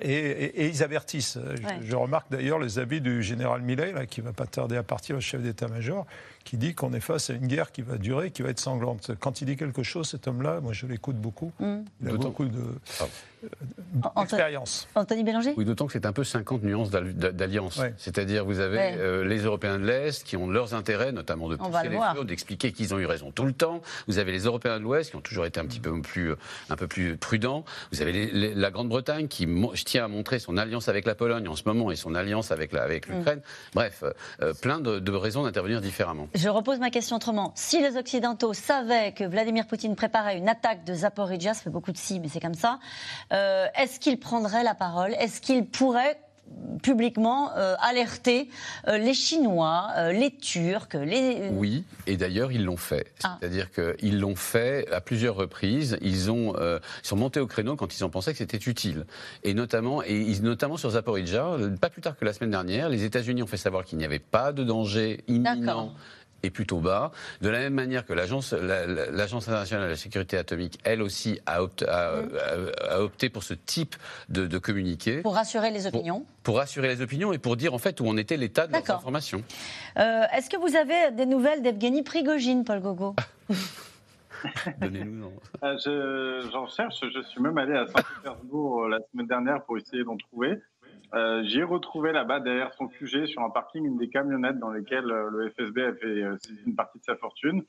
et, 0.00 0.68
ils 0.68 0.82
avertissent. 0.82 1.38
Je, 1.82 1.96
remarque 1.96 2.30
d'ailleurs 2.30 2.58
les 2.58 2.78
avis 2.78 3.00
du 3.00 3.22
général 3.22 3.62
Millet, 3.62 3.92
là, 3.92 4.06
qui 4.06 4.20
va 4.20 4.32
pas 4.32 4.46
tarder 4.46 4.76
à 4.76 4.82
partir, 4.82 5.16
le 5.16 5.20
chef 5.20 5.42
d'état-major, 5.42 6.06
qui 6.44 6.56
dit 6.56 6.74
qu'on 6.74 6.92
est 6.92 7.00
face 7.00 7.30
à 7.30 7.34
une 7.34 7.46
guerre 7.46 7.72
qui 7.72 7.82
va 7.82 7.98
durer, 7.98 8.30
qui 8.30 8.42
va 8.42 8.50
être 8.50 8.60
sanglante. 8.60 9.12
Quand 9.20 9.40
il 9.40 9.46
dit 9.46 9.56
quelque 9.56 9.82
chose, 9.82 10.08
cet 10.08 10.28
homme-là, 10.28 10.60
moi 10.60 10.72
je 10.72 10.86
l'écoute 10.86 11.16
beaucoup. 11.16 11.52
Mm. 11.60 11.78
Il 12.02 12.08
a 12.08 12.12
beaucoup 12.14 12.46
de. 12.46 12.62
Ah. 14.02 14.22
Expérience. 14.22 14.88
Anthony 14.94 15.24
Bélanger? 15.24 15.54
Oui, 15.56 15.64
d'autant 15.64 15.86
que 15.86 15.92
c'est 15.92 16.06
un 16.06 16.12
peu 16.12 16.24
50 16.24 16.62
nuances 16.62 16.90
d'alliance. 16.90 17.80
C'est-à-dire, 17.96 18.44
vous 18.44 18.60
avez 18.60 18.78
euh, 18.80 19.24
les 19.24 19.40
Européens 19.40 19.78
de 19.78 19.84
l'Est 19.84 20.24
qui 20.24 20.36
ont 20.36 20.48
leurs 20.48 20.74
intérêts, 20.74 21.12
notamment 21.12 21.48
de 21.48 21.56
pousser 21.56 21.88
les 21.88 22.24
d'expliquer 22.24 22.72
qu'ils 22.72 22.94
ont 22.94 22.98
eu 22.98 23.06
raison 23.06 23.30
tout 23.32 23.44
le 23.44 23.52
temps. 23.52 23.82
Vous 24.06 24.18
avez 24.18 24.32
les 24.32 24.44
Européens 24.44 24.78
de 24.78 24.84
l'Ouest 24.84 25.10
qui 25.10 25.16
ont 25.16 25.20
toujours 25.20 25.44
été 25.44 25.58
un 25.58 25.66
petit 25.66 25.80
peu 25.80 26.00
plus, 26.00 26.34
un 26.70 26.76
peu 26.76 26.86
plus 26.86 27.16
prudents. 27.16 27.64
Vous 27.90 28.00
avez 28.00 28.30
la 28.54 28.70
Grande-Bretagne 28.70 29.28
qui 29.28 29.48
tient 29.84 30.04
à 30.04 30.08
montrer 30.08 30.38
son 30.38 30.56
alliance 30.56 30.88
avec 30.88 31.04
la 31.04 31.14
Pologne 31.14 31.48
en 31.48 31.56
ce 31.56 31.62
moment 31.66 31.90
et 31.90 31.96
son 31.96 32.14
alliance 32.14 32.52
avec 32.52 32.72
mm. 32.72 33.12
l'Ukraine. 33.12 33.40
Bref, 33.74 34.04
euh, 34.40 34.54
plein 34.54 34.80
de, 34.80 35.12
raisons 35.12 35.42
d'intervenir 35.42 35.80
différemment. 35.80 36.28
Je 36.34 36.48
repose 36.48 36.78
ma 36.78 36.90
question 36.90 37.16
autrement. 37.16 37.52
Si 37.54 37.80
les 37.80 37.96
Occidentaux 37.96 38.54
savaient 38.54 39.12
que 39.12 39.24
Vladimir 39.24 39.66
Poutine 39.66 39.94
préparait 39.96 40.38
une 40.38 40.48
attaque 40.48 40.84
de 40.84 40.94
Zaporizhia, 40.94 41.52
ça 41.52 41.62
fait 41.62 41.70
beaucoup 41.70 41.92
de 41.92 41.98
si, 41.98 42.20
mais 42.20 42.28
c'est 42.28 42.40
comme 42.40 42.54
ça, 42.54 42.78
euh, 43.32 43.66
est-ce 43.78 44.00
qu'il 44.00 44.18
prendrait 44.18 44.64
la 44.64 44.74
parole? 44.74 45.12
Est-ce 45.14 45.40
qu'il 45.40 45.66
pourrait 45.66 46.18
publiquement 46.82 47.50
euh, 47.56 47.76
alerter 47.80 48.50
euh, 48.86 48.98
les 48.98 49.14
Chinois, 49.14 49.88
les 50.12 50.30
Turcs, 50.36 50.88
les... 50.94 51.48
Oui, 51.50 51.84
et 52.06 52.16
d'ailleurs 52.16 52.52
ils 52.52 52.64
l'ont 52.64 52.76
fait. 52.76 53.12
Ah. 53.22 53.38
C'est-à-dire 53.40 53.68
qu'ils 53.70 54.18
l'ont 54.18 54.36
fait 54.36 54.90
à 54.92 55.00
plusieurs 55.00 55.34
reprises. 55.34 55.96
Ils, 56.02 56.30
ont, 56.30 56.54
sont 57.02 57.16
montés 57.16 57.40
au 57.40 57.46
créneau 57.46 57.76
quand 57.76 57.96
ils 57.96 58.04
ont 58.04 58.10
pensé 58.10 58.32
que 58.32 58.38
c'était 58.38 58.58
utile. 58.58 59.06
Et 59.44 59.54
notamment, 59.54 60.02
et 60.02 60.38
notamment 60.40 60.76
sur 60.76 60.90
Zaporizhia, 60.90 61.56
pas 61.80 61.90
plus 61.90 62.02
tard 62.02 62.16
que 62.16 62.24
la 62.24 62.32
semaine 62.32 62.50
dernière, 62.50 62.88
les 62.88 63.04
États-Unis 63.04 63.42
ont 63.42 63.46
fait 63.46 63.56
savoir 63.56 63.84
qu'il 63.84 63.98
n'y 63.98 64.04
avait 64.04 64.18
pas 64.18 64.52
de 64.52 64.64
danger 64.64 65.24
imminent 65.28 65.94
est 66.42 66.50
plutôt 66.50 66.78
bas. 66.78 67.12
De 67.40 67.48
la 67.48 67.58
même 67.58 67.74
manière 67.74 68.04
que 68.04 68.12
l'Agence 68.12 68.52
internationale 68.52 69.86
de 69.86 69.90
la 69.90 69.96
sécurité 69.96 70.36
atomique, 70.36 70.78
elle 70.84 71.02
aussi, 71.02 71.40
a, 71.46 71.62
opté, 71.62 73.28
pour 73.28 73.42
ce 73.42 73.54
type 73.54 73.96
de, 74.28 74.58
communiqué. 74.58 75.22
Pour 75.22 75.34
rassurer 75.34 75.70
les 75.70 75.86
opinions 75.86 76.26
pour, 76.42 76.56
rassurer 76.56 76.88
les 76.88 77.02
opinions 77.02 77.32
et 77.32 77.38
pour 77.38 77.56
dire 77.56 77.72
en 77.72 77.78
fait 77.78 78.00
où 78.00 78.06
en 78.06 78.16
était 78.16 78.36
l'état 78.36 78.66
de 78.66 78.72
l'information. 78.72 79.42
Euh, 79.96 80.24
est-ce 80.34 80.50
que 80.50 80.56
vous 80.56 80.76
avez 80.76 81.12
des 81.12 81.26
nouvelles 81.26 81.62
d'Evgeny 81.62 82.02
Prigogine, 82.02 82.64
Paul 82.64 82.80
Gogo? 82.80 83.14
Donnez-nous. 84.80 85.32
Euh, 85.62 86.42
j'en 86.50 86.66
cherche. 86.66 87.00
Je 87.14 87.22
suis 87.22 87.40
même 87.40 87.56
allé 87.58 87.74
à 87.74 87.86
Saint-Pétersbourg 87.86 88.84
euh, 88.84 88.88
la 88.88 88.98
semaine 89.10 89.26
dernière 89.26 89.62
pour 89.64 89.78
essayer 89.78 90.04
d'en 90.04 90.16
trouver. 90.16 90.58
Euh, 91.14 91.42
j'ai 91.44 91.62
retrouvé 91.62 92.12
là-bas, 92.12 92.40
derrière 92.40 92.72
son 92.74 92.88
QG, 92.88 93.26
sur 93.26 93.42
un 93.42 93.50
parking, 93.50 93.84
une 93.84 93.98
des 93.98 94.08
camionnettes 94.08 94.58
dans 94.58 94.70
lesquelles 94.70 95.10
euh, 95.10 95.28
le 95.30 95.50
FSB 95.50 95.78
a 95.78 95.92
fait 95.92 96.06
euh, 96.06 96.36
une 96.66 96.74
partie 96.74 96.98
de 96.98 97.04
sa 97.04 97.16
fortune, 97.16 97.62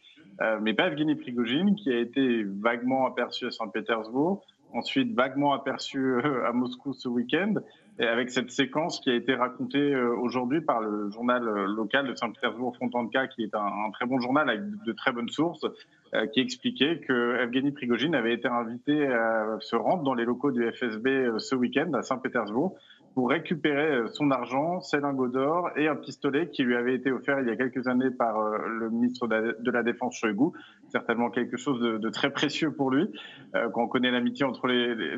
mais 0.62 0.74
pas 0.74 0.88
Evgeny 0.88 1.16
Prigogine, 1.16 1.76
qui 1.76 1.92
a 1.92 2.00
été 2.00 2.44
vaguement 2.44 3.06
aperçu 3.06 3.46
à 3.46 3.52
Saint-Pétersbourg, 3.52 4.46
ensuite 4.74 5.14
vaguement 5.14 5.54
aperçu 5.54 6.16
à 6.46 6.52
Moscou 6.52 6.94
ce 6.94 7.08
week-end, 7.08 7.56
et 8.00 8.08
avec 8.08 8.32
cette 8.32 8.50
séquence 8.50 9.00
qui 9.00 9.12
a 9.12 9.14
été 9.14 9.36
racontée 9.36 9.96
aujourd'hui 9.96 10.62
par 10.62 10.82
le 10.82 11.12
journal 11.12 11.44
local 11.44 12.08
de 12.08 12.16
Saint-Pétersbourg, 12.16 12.76
Fontanka, 12.78 13.28
qui 13.28 13.44
est 13.44 13.54
un, 13.54 13.92
très 13.92 14.08
bon 14.08 14.20
journal 14.20 14.50
avec 14.50 14.62
de, 14.84 14.92
très 14.92 15.12
bonnes 15.12 15.30
sources, 15.30 15.66
qui 16.34 16.40
expliquait 16.40 17.00
que 17.00 17.38
Evgeny 17.40 17.72
Prigogine 17.72 18.16
avait 18.16 18.34
été 18.34 18.48
invité 18.48 19.08
à 19.08 19.58
se 19.60 19.76
rendre 19.76 20.04
dans 20.04 20.16
les 20.16 20.26
locaux 20.26 20.52
du 20.52 20.70
FSB 20.72 21.38
ce 21.38 21.56
week-end 21.56 21.94
à 21.94 22.02
Saint-Pétersbourg 22.02 22.76
pour 23.14 23.30
récupérer 23.30 23.96
euh, 23.96 24.08
son 24.08 24.32
argent, 24.32 24.82
ses 24.82 25.00
lingots 25.00 25.28
d'or 25.28 25.70
et 25.76 25.88
un 25.88 25.96
pistolet 25.96 26.50
qui 26.50 26.64
lui 26.64 26.76
avait 26.76 26.96
été 26.96 27.12
offert 27.12 27.40
il 27.40 27.48
y 27.48 27.52
a 27.52 27.56
quelques 27.56 27.88
années 27.88 28.12
par 28.12 28.40
euh, 28.40 28.58
le 28.68 28.90
ministre 28.90 29.28
de 29.28 29.72
la 29.72 29.84
Défense 29.84 30.18
Shoigu. 30.18 30.52
Certainement 30.90 31.30
quelque 31.30 31.58
chose 31.58 31.80
de, 31.80 32.10
très 32.10 32.32
précieux 32.32 32.72
pour 32.72 32.92
lui, 32.92 33.10
euh, 33.56 33.70
quand 33.74 33.84
on 33.84 33.88
connaît 33.88 34.12
l'amitié 34.12 34.46
entre 34.46 34.70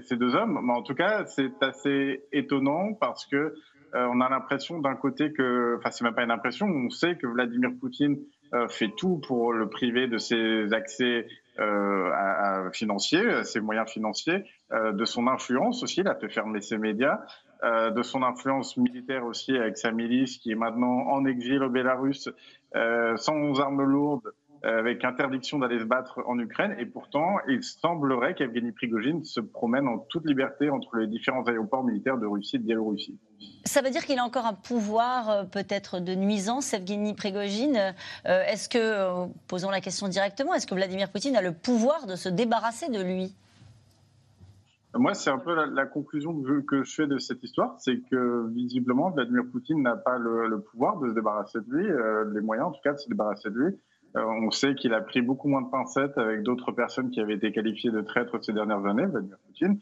ces 0.03 0.15
deux 0.17 0.35
hommes. 0.35 0.59
Mais 0.63 0.73
en 0.73 0.81
tout 0.81 0.95
cas, 0.95 1.25
c'est 1.25 1.51
assez 1.61 2.23
étonnant 2.31 2.93
parce 2.93 3.25
que 3.25 3.55
on 3.97 4.19
a 4.19 4.27
l'impression 4.27 4.79
d'un 4.79 4.95
côté 4.95 5.31
que, 5.31 5.77
enfin 5.77 5.89
c'est 5.89 6.03
même 6.03 6.13
pas 6.13 6.23
une 6.23 6.31
impression, 6.31 6.67
on 6.67 6.89
sait 6.89 7.15
que 7.15 7.27
Vladimir 7.27 7.69
Poutine 7.79 8.17
fait 8.67 8.91
tout 8.97 9.21
pour 9.25 9.53
le 9.53 9.69
priver 9.69 10.07
de 10.07 10.17
ses 10.17 10.73
accès 10.73 11.25
financiers, 12.73 13.43
ses 13.45 13.61
moyens 13.61 13.89
financiers, 13.89 14.43
de 14.73 15.05
son 15.05 15.27
influence 15.27 15.81
aussi. 15.81 16.01
Il 16.01 16.09
a 16.09 16.15
fait 16.15 16.27
fermer 16.27 16.59
ses 16.59 16.77
médias. 16.77 17.21
Euh, 17.63 17.89
de 17.89 18.03
son 18.03 18.21
influence 18.21 18.75
militaire 18.75 19.25
aussi 19.25 19.55
avec 19.55 19.77
sa 19.77 19.91
milice 19.91 20.37
qui 20.37 20.51
est 20.51 20.55
maintenant 20.55 21.07
en 21.07 21.25
exil 21.25 21.63
au 21.63 21.69
Bélarus, 21.69 22.29
euh, 22.75 23.15
sans 23.15 23.59
armes 23.61 23.83
lourdes, 23.83 24.33
euh, 24.65 24.79
avec 24.79 25.05
interdiction 25.05 25.57
d'aller 25.57 25.79
se 25.79 25.85
battre 25.85 26.21
en 26.27 26.37
Ukraine. 26.37 26.75
Et 26.79 26.85
pourtant, 26.85 27.37
il 27.47 27.63
semblerait 27.63 28.35
qu'Evgeny 28.35 28.73
Prigogine 28.73 29.23
se 29.23 29.39
promène 29.39 29.87
en 29.87 29.99
toute 29.99 30.27
liberté 30.27 30.69
entre 30.69 30.97
les 30.97 31.07
différents 31.07 31.43
aéroports 31.43 31.83
militaires 31.83 32.17
de 32.17 32.25
Russie 32.25 32.57
et 32.57 32.59
de 32.59 32.65
Biélorussie. 32.65 33.17
Ça 33.63 33.81
veut 33.81 33.89
dire 33.89 34.05
qu'il 34.05 34.19
a 34.19 34.23
encore 34.23 34.45
un 34.45 34.53
pouvoir 34.53 35.49
peut-être 35.49 35.99
de 35.99 36.13
nuisance, 36.13 36.73
Evgeny 36.73 37.13
Prigogine. 37.13 37.95
est-ce 38.25 38.67
que, 38.67 39.27
posons 39.47 39.69
la 39.69 39.81
question 39.81 40.07
directement, 40.07 40.53
est-ce 40.53 40.67
que 40.67 40.75
Vladimir 40.75 41.09
Poutine 41.09 41.35
a 41.35 41.41
le 41.41 41.53
pouvoir 41.53 42.05
de 42.05 42.15
se 42.15 42.29
débarrasser 42.29 42.89
de 42.89 43.01
lui? 43.01 43.33
Moi, 44.97 45.13
c'est 45.13 45.29
un 45.29 45.37
peu 45.37 45.53
la, 45.53 45.85
conclusion 45.85 46.41
que 46.65 46.83
je 46.83 46.93
fais 46.93 47.07
de 47.07 47.17
cette 47.17 47.43
histoire, 47.43 47.75
c'est 47.79 47.99
que 48.09 48.47
visiblement, 48.51 49.09
Vladimir 49.09 49.43
Poutine 49.51 49.81
n'a 49.81 49.95
pas 49.95 50.17
le, 50.17 50.59
pouvoir 50.59 50.97
de 50.99 51.09
se 51.09 51.13
débarrasser 51.13 51.59
de 51.59 51.69
lui, 51.69 51.89
euh, 51.89 52.25
les 52.33 52.41
moyens 52.41 52.67
en 52.67 52.71
tout 52.71 52.81
cas 52.83 52.93
de 52.93 52.97
se 52.97 53.09
débarrasser 53.09 53.49
de 53.49 53.55
lui. 53.55 53.75
Euh, 54.15 54.23
on 54.23 54.49
sait 54.51 54.75
qu'il 54.75 54.93
a 54.93 55.01
pris 55.01 55.21
beaucoup 55.21 55.49
moins 55.49 55.61
de 55.61 55.69
pincettes 55.69 56.17
avec 56.17 56.43
d'autres 56.43 56.71
personnes 56.71 57.11
qui 57.11 57.19
avaient 57.19 57.33
été 57.33 57.51
qualifiées 57.51 57.91
de 57.91 57.99
traîtres 57.99 58.41
ces 58.41 58.53
dernières 58.53 58.85
années, 58.85 59.05
Vladimir 59.05 59.37
Poutine. 59.45 59.79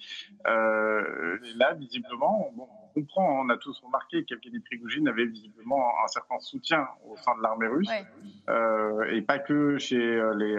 Euh, 0.48 1.38
là, 1.58 1.76
visiblement, 1.76 2.50
on 2.58 3.00
comprend, 3.00 3.42
on 3.42 3.50
a 3.50 3.58
tous 3.58 3.80
remarqué 3.82 4.26
qu'Evgeny 4.26 4.60
Prigogine 4.62 5.08
avait 5.08 5.26
visiblement 5.26 5.88
un 6.04 6.08
certain 6.08 6.40
soutien 6.40 6.88
au 7.08 7.16
sein 7.18 7.38
de 7.38 7.44
l'armée 7.44 7.68
russe, 7.68 7.92
et 9.12 9.22
pas 9.22 9.38
que 9.38 9.78
chez 9.78 10.20
les 10.36 10.58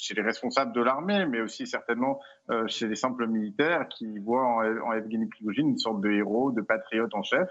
chez 0.00 0.14
les 0.14 0.22
responsables 0.22 0.72
de 0.72 0.80
l'armée, 0.80 1.26
mais 1.26 1.40
aussi 1.40 1.66
certainement 1.66 2.20
euh, 2.50 2.66
chez 2.66 2.88
les 2.88 2.96
simples 2.96 3.26
militaires 3.26 3.88
qui 3.88 4.18
voient 4.18 4.46
en, 4.46 4.88
en 4.88 4.92
Evgeny 4.92 5.26
Prigogine 5.26 5.70
une 5.70 5.78
sorte 5.78 6.00
de 6.00 6.10
héros, 6.10 6.50
de 6.52 6.62
patriote 6.62 7.14
en 7.14 7.22
chef. 7.22 7.48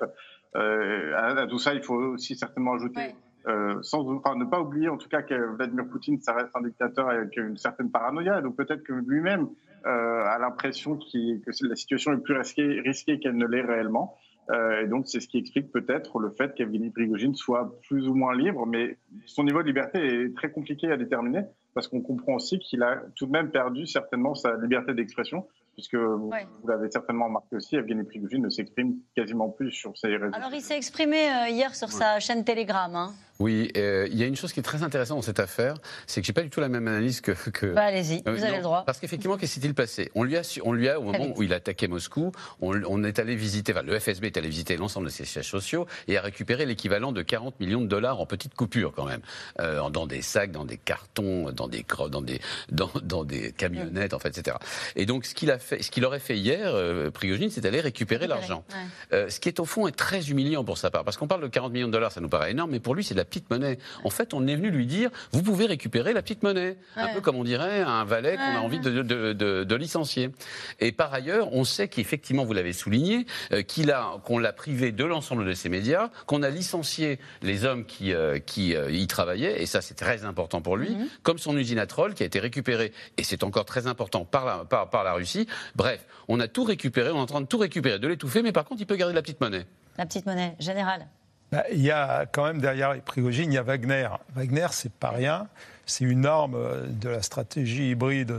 Euh, 0.56 1.14
à, 1.16 1.48
tout 1.48 1.60
ça, 1.60 1.74
il 1.74 1.84
faut 1.84 1.96
aussi 1.96 2.36
certainement 2.36 2.74
ajouter, 2.74 3.16
euh, 3.48 3.78
sans 3.82 4.08
enfin, 4.10 4.36
ne 4.36 4.46
pas 4.46 4.60
oublier 4.60 4.90
en 4.90 4.98
tout 4.98 5.10
cas 5.10 5.22
que 5.22 5.36
Vladimir 5.56 5.88
Poutine, 5.88 6.20
ça 6.22 6.34
reste 6.34 6.50
un 6.56 6.62
dictateur 6.62 7.10
avec 7.10 7.38
une 7.38 7.58
certaine 7.58 7.92
paranoïa, 7.92 8.42
donc 8.42 8.56
peut-être 8.56 8.84
que 8.84 8.94
lui-même 8.94 9.50
a 9.86 10.38
l'impression 10.40 10.98
que 10.98 11.68
la 11.68 11.76
situation 11.76 12.12
est 12.12 12.18
plus 12.18 12.36
risquée, 12.36 12.82
risquée 12.82 13.18
qu'elle 13.20 13.38
ne 13.38 13.46
l'est 13.46 13.62
réellement. 13.62 14.18
et 14.52 14.88
donc, 14.88 15.08
c'est 15.08 15.22
ce 15.22 15.30
qui 15.30 15.38
explique 15.38 15.72
peut-être 15.72 16.20
le 16.20 16.32
fait 16.32 16.54
qu'Evgeny 16.54 16.90
Prigogine 16.90 17.34
soit 17.34 17.80
plus 17.88 18.10
ou 18.10 18.14
moins 18.14 18.36
libre, 18.36 18.66
mais 18.66 18.98
son 19.26 19.46
niveau 19.46 19.62
de 19.62 19.68
liberté 19.68 20.00
est 20.00 20.36
très 20.36 20.52
compliqué 20.52 20.92
à 20.92 20.98
déterminer 20.98 21.44
parce 21.74 21.88
qu'on 21.88 22.02
comprend 22.02 22.36
aussi 22.36 22.60
qu'il 22.60 22.84
a 22.84 23.02
tout 23.16 23.26
de 23.26 23.32
même 23.32 23.52
perdu 23.52 23.86
certainement 23.86 24.36
sa 24.36 24.56
liberté 24.58 24.94
d'expression, 24.94 25.48
puisque 25.74 25.96
vous, 25.96 26.32
l'avez 26.68 26.90
certainement 26.92 27.26
remarqué 27.26 27.56
aussi, 27.56 27.76
Evgeny 27.76 28.04
Prigogine 28.04 28.44
ne 28.44 28.50
s'exprime 28.50 28.98
quasiment 29.16 29.50
plus 29.50 29.72
sur 29.72 29.98
ses 29.98 30.16
réseaux. 30.18 30.36
Alors 30.36 30.54
il 30.54 30.62
s'est 30.62 30.78
exprimé 30.78 31.30
euh, 31.30 31.50
hier 31.50 31.76
sur 31.76 31.90
sa 31.90 32.20
chaîne 32.20 32.44
Telegram. 32.44 32.94
Hein. 32.96 33.14
Oui, 33.42 33.72
euh, 33.78 34.06
il 34.12 34.18
y 34.18 34.24
a 34.24 34.26
une 34.26 34.36
chose 34.36 34.52
qui 34.52 34.60
est 34.60 34.64
très 34.64 34.84
intéressante 34.84 35.20
dans 35.20 35.22
cette 35.22 35.40
affaire, 35.40 35.76
c'est 36.08 36.20
que 36.20 36.28
j'ai 36.28 36.34
pas 36.34 36.42
du 36.42 36.50
tout 36.50 36.60
la 36.60 36.68
même 36.68 36.90
analyse 36.90 37.22
que. 37.22 37.32
que... 37.32 37.68
Bah, 37.68 37.84
allez-y, 37.84 38.22
euh, 38.28 38.34
vous 38.34 38.44
avez 38.44 38.58
le 38.58 38.64
droit. 38.64 38.84
Parce 38.86 39.00
qu'effectivement, 39.00 39.38
qu'est-ce 39.38 39.54
qui 39.54 39.62
s'est-il 39.62 39.74
passé? 39.74 40.12
On 40.14 40.24
lui 40.24 40.36
a, 40.36 40.42
on 40.66 40.74
lui 40.74 40.90
a 40.90 41.00
au 41.00 41.04
moment 41.04 41.32
où 41.38 41.44
il 41.44 41.54
attaquait 41.54 41.88
Moscou, 41.88 42.34
on, 42.60 43.04
est 43.06 43.18
allé 43.18 43.38
visiter, 43.38 43.72
enfin, 43.72 43.84
le 43.84 43.98
FSB 43.98 44.26
est 44.26 44.36
allé 44.36 44.50
visiter 44.50 44.76
l'ensemble 44.76 45.06
de 45.06 45.12
ses 45.12 45.24
sièges 45.24 45.48
sociaux 45.48 45.88
et 46.10 46.18
a 46.18 46.22
récupéré 46.22 46.66
l'équivalent 46.66 47.14
de 47.14 47.22
40 47.22 47.62
millions 47.62 47.80
de 47.80 47.88
dollars 47.88 48.20
en 48.20 48.26
petites 48.26 48.56
coupures 48.56 48.92
quand 48.94 49.06
même, 49.06 49.22
euh, 49.62 49.90
dans 49.90 50.06
des 50.06 50.22
sacs, 50.22 50.52
dans 50.52 50.66
des 50.66 50.78
cartons, 50.78 51.54
dans 51.54 51.70
des 51.70 51.86
dans 52.10 52.22
des 52.22 52.42
dans, 52.70 52.92
dans 53.02 53.24
des 53.24 53.54
camionnettes, 53.54 54.14
en 54.14 54.20
fait, 54.20 54.38
etc. 54.38 54.58
Et 54.98 55.06
donc, 55.06 55.26
ce 55.26 55.34
qu'il 55.34 55.50
a 55.50 55.60
fait, 55.60 55.82
ce 55.82 55.92
qu'il 55.92 56.04
aurait 56.04 56.20
fait 56.20 56.36
hier, 56.36 56.74
Prigogine, 57.14 57.50
c'est 57.52 57.62
d'aller 57.62 57.80
récupérer 57.80 58.28
l'argent. 58.28 58.66
ce 59.12 59.40
qui 59.40 59.48
est 59.48 59.62
au 59.62 59.66
fond 59.66 59.88
est 59.88 59.96
très 59.96 60.30
humiliant 60.30 60.66
pour 60.66 60.78
sa 60.78 60.92
part, 60.92 61.06
parce 61.06 61.16
qu'on 61.16 61.28
parle 61.28 61.42
de 61.42 61.48
40 61.48 61.72
millions 61.72 61.88
de 61.88 61.94
dollars, 61.94 62.12
ça 62.12 62.20
nous 62.20 62.28
paraît 62.28 62.52
énorme, 62.52 62.72
mais 62.72 62.82
pour 62.82 62.96
lui, 62.96 63.06
c'est 63.06 63.14
de 63.14 63.20
la 63.20 63.29
petite 63.30 63.50
monnaie. 63.50 63.78
En 64.04 64.10
fait, 64.10 64.34
on 64.34 64.46
est 64.48 64.56
venu 64.56 64.70
lui 64.70 64.86
dire, 64.86 65.10
vous 65.32 65.42
pouvez 65.42 65.66
récupérer 65.66 66.14
la 66.14 66.22
petite 66.22 66.44
monnaie. 66.44 66.78
Un 66.96 67.14
peu 67.14 67.22
comme 67.22 67.36
on 67.36 67.44
dirait 67.44 67.82
un 67.82 68.04
valet 68.04 68.36
qu'on 68.36 68.58
a 68.58 68.60
envie 68.60 68.80
de, 68.80 69.02
de, 69.02 69.76
licencier. 69.76 70.32
Et 70.80 70.92
par 70.92 71.14
ailleurs, 71.14 71.54
on 71.54 71.64
sait 71.64 71.88
qu'effectivement, 71.88 72.44
vous 72.44 72.54
l'avez 72.54 72.74
souligné, 72.74 73.26
euh, 73.54 73.62
qu'il 73.62 73.92
a, 73.92 74.20
qu'on 74.26 74.38
l'a 74.38 74.52
privé 74.52 74.92
de 74.92 75.06
l'ensemble 75.06 75.46
de 75.46 75.54
ses 75.54 75.70
médias, 75.70 76.10
qu'on 76.26 76.44
a 76.44 76.50
licencié 76.50 77.20
les 77.42 77.64
hommes 77.64 77.86
qui, 77.86 78.14
euh, 78.14 78.40
qui 78.40 78.76
euh, 78.76 78.92
y 78.92 79.08
travaillaient, 79.08 79.62
et 79.62 79.66
ça 79.66 79.82
c'est 79.82 79.94
très 79.94 80.26
important 80.26 80.62
pour 80.62 80.76
lui, 80.76 80.90
mhm. 80.90 81.08
comme 81.24 81.38
son 81.38 81.56
usine 81.58 81.80
à 81.80 81.86
troll 81.86 82.14
qui 82.14 82.24
a 82.24 82.26
été 82.26 82.40
récupérée, 82.40 82.92
et 83.18 83.24
c'est 83.24 83.44
encore 83.44 83.66
très 83.66 83.88
important 83.88 84.26
par 84.26 84.46
la, 84.46 84.66
par, 84.66 84.90
par 84.90 85.04
la 85.04 85.14
Russie. 85.14 85.48
Bref, 85.76 86.06
on 86.28 86.40
a 86.40 86.48
tout 86.48 86.64
récupéré, 86.64 87.12
on 87.12 87.18
est 87.18 87.22
en 87.22 87.26
train 87.26 87.42
de 87.42 87.48
tout 87.48 87.58
récupérer, 87.58 88.00
de 88.00 88.08
l'étouffer, 88.08 88.42
mais 88.42 88.52
par 88.52 88.66
contre, 88.66 88.82
il 88.82 88.86
peut 88.86 88.96
garder 88.98 89.14
la 89.14 89.22
petite 89.22 89.40
monnaie. 89.40 89.66
La 89.98 90.06
petite 90.06 90.26
monnaie 90.26 90.56
générale. 90.60 91.08
Bah, 91.52 91.64
il 91.72 91.82
y 91.82 91.92
a 91.92 92.26
quand 92.26 92.44
même 92.44 92.62
derrière 92.62 93.00
Prigogine, 93.02 93.52
il 93.52 93.56
y 93.56 93.58
a 93.58 93.64
Wagner. 93.64 94.10
Wagner, 94.36 94.68
c'est 94.72 94.92
pas 94.92 95.10
rien. 95.10 95.48
C'est 95.86 96.06
une 96.06 96.26
arme 96.26 96.58
de 96.88 97.10
la 97.10 97.24
stratégie 97.24 97.92
hybride 97.92 98.34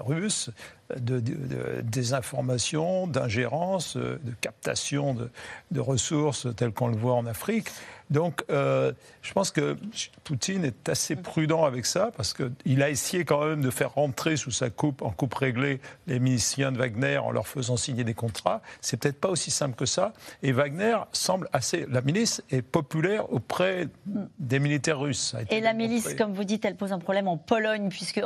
russe 0.00 0.50
de, 0.96 1.20
désinformation, 1.82 3.06
d'ingérence, 3.06 3.96
de 3.96 4.18
captation 4.40 5.16
de, 5.70 5.80
ressources 5.80 6.48
telles 6.56 6.72
qu'on 6.72 6.88
le 6.88 6.96
voit 6.96 7.14
en 7.14 7.26
Afrique. 7.26 7.70
Donc, 8.10 8.44
euh, 8.50 8.92
je 9.22 9.32
pense 9.32 9.50
que 9.50 9.76
Poutine 10.24 10.64
est 10.64 10.88
assez 10.88 11.16
prudent 11.16 11.64
avec 11.64 11.86
ça, 11.86 12.10
parce 12.16 12.34
qu'il 12.34 12.82
a 12.82 12.90
essayé 12.90 13.24
quand 13.24 13.44
même 13.44 13.62
de 13.62 13.70
faire 13.70 13.94
rentrer 13.94 14.36
sous 14.36 14.50
sa 14.50 14.70
coupe, 14.70 15.02
en 15.02 15.10
coupe 15.10 15.34
réglée, 15.34 15.80
les 16.06 16.18
miliciens 16.18 16.72
de 16.72 16.78
Wagner 16.78 17.18
en 17.18 17.30
leur 17.30 17.46
faisant 17.46 17.76
signer 17.76 18.04
des 18.04 18.14
contrats. 18.14 18.60
C'est 18.80 18.98
peut-être 18.98 19.20
pas 19.20 19.28
aussi 19.30 19.50
simple 19.50 19.74
que 19.76 19.86
ça. 19.86 20.12
Et 20.42 20.52
Wagner 20.52 20.98
semble 21.12 21.48
assez. 21.52 21.86
La 21.88 22.02
milice 22.02 22.42
est 22.50 22.62
populaire 22.62 23.32
auprès 23.32 23.88
des 24.38 24.58
militaires 24.58 25.00
russes. 25.00 25.34
Et 25.50 25.60
la 25.60 25.72
milice, 25.72 26.14
comme 26.14 26.32
vous 26.32 26.44
dites, 26.44 26.64
elle 26.64 26.76
pose 26.76 26.92
un 26.92 26.98
problème 26.98 27.28
en 27.28 27.38
Pologne, 27.38 27.88
puisque 27.88 28.20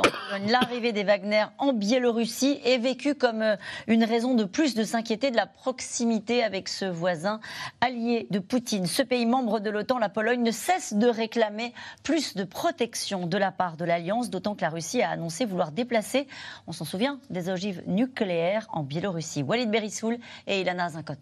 l'arrivée 0.47 0.91
des 0.91 1.03
Wagner 1.03 1.45
en 1.57 1.73
Biélorussie 1.73 2.59
est 2.65 2.77
vécue 2.77 3.15
comme 3.15 3.41
euh, 3.41 3.55
une 3.87 4.03
raison 4.03 4.35
de 4.35 4.43
plus 4.43 4.75
de 4.75 4.83
s'inquiéter 4.83 5.31
de 5.31 5.35
la 5.35 5.47
proximité 5.47 6.43
avec 6.43 6.67
ce 6.67 6.85
voisin 6.85 7.39
allié 7.81 8.27
de 8.29 8.39
Poutine. 8.39 8.85
Ce 8.85 9.01
pays 9.01 9.25
membre 9.25 9.59
de 9.59 9.69
de 9.69 9.73
l'OTAN, 9.79 9.97
la 9.97 10.09
Pologne 10.09 10.43
ne 10.43 10.51
cesse 10.51 10.93
de 10.93 11.07
réclamer 11.07 11.73
plus 12.03 12.35
de 12.35 12.43
protection 12.43 13.25
de 13.25 13.37
la 13.37 13.51
part 13.51 13.77
de 13.77 13.85
l'Alliance, 13.85 14.29
d'autant 14.29 14.55
que 14.55 14.61
la 14.61 14.69
Russie 14.69 15.01
a 15.01 15.09
annoncé 15.09 15.45
vouloir 15.45 15.71
déplacer, 15.71 16.27
on 16.67 16.71
s'en 16.71 16.85
souvient, 16.85 17.19
des 17.29 17.49
ogives 17.49 17.81
nucléaires 17.87 18.67
en 18.73 18.83
Biélorussie. 18.83 19.41
Walid 19.41 19.71
Berissoul 19.71 20.17
et 20.47 20.61
Ilana 20.61 20.89
Zinkot. 20.89 21.13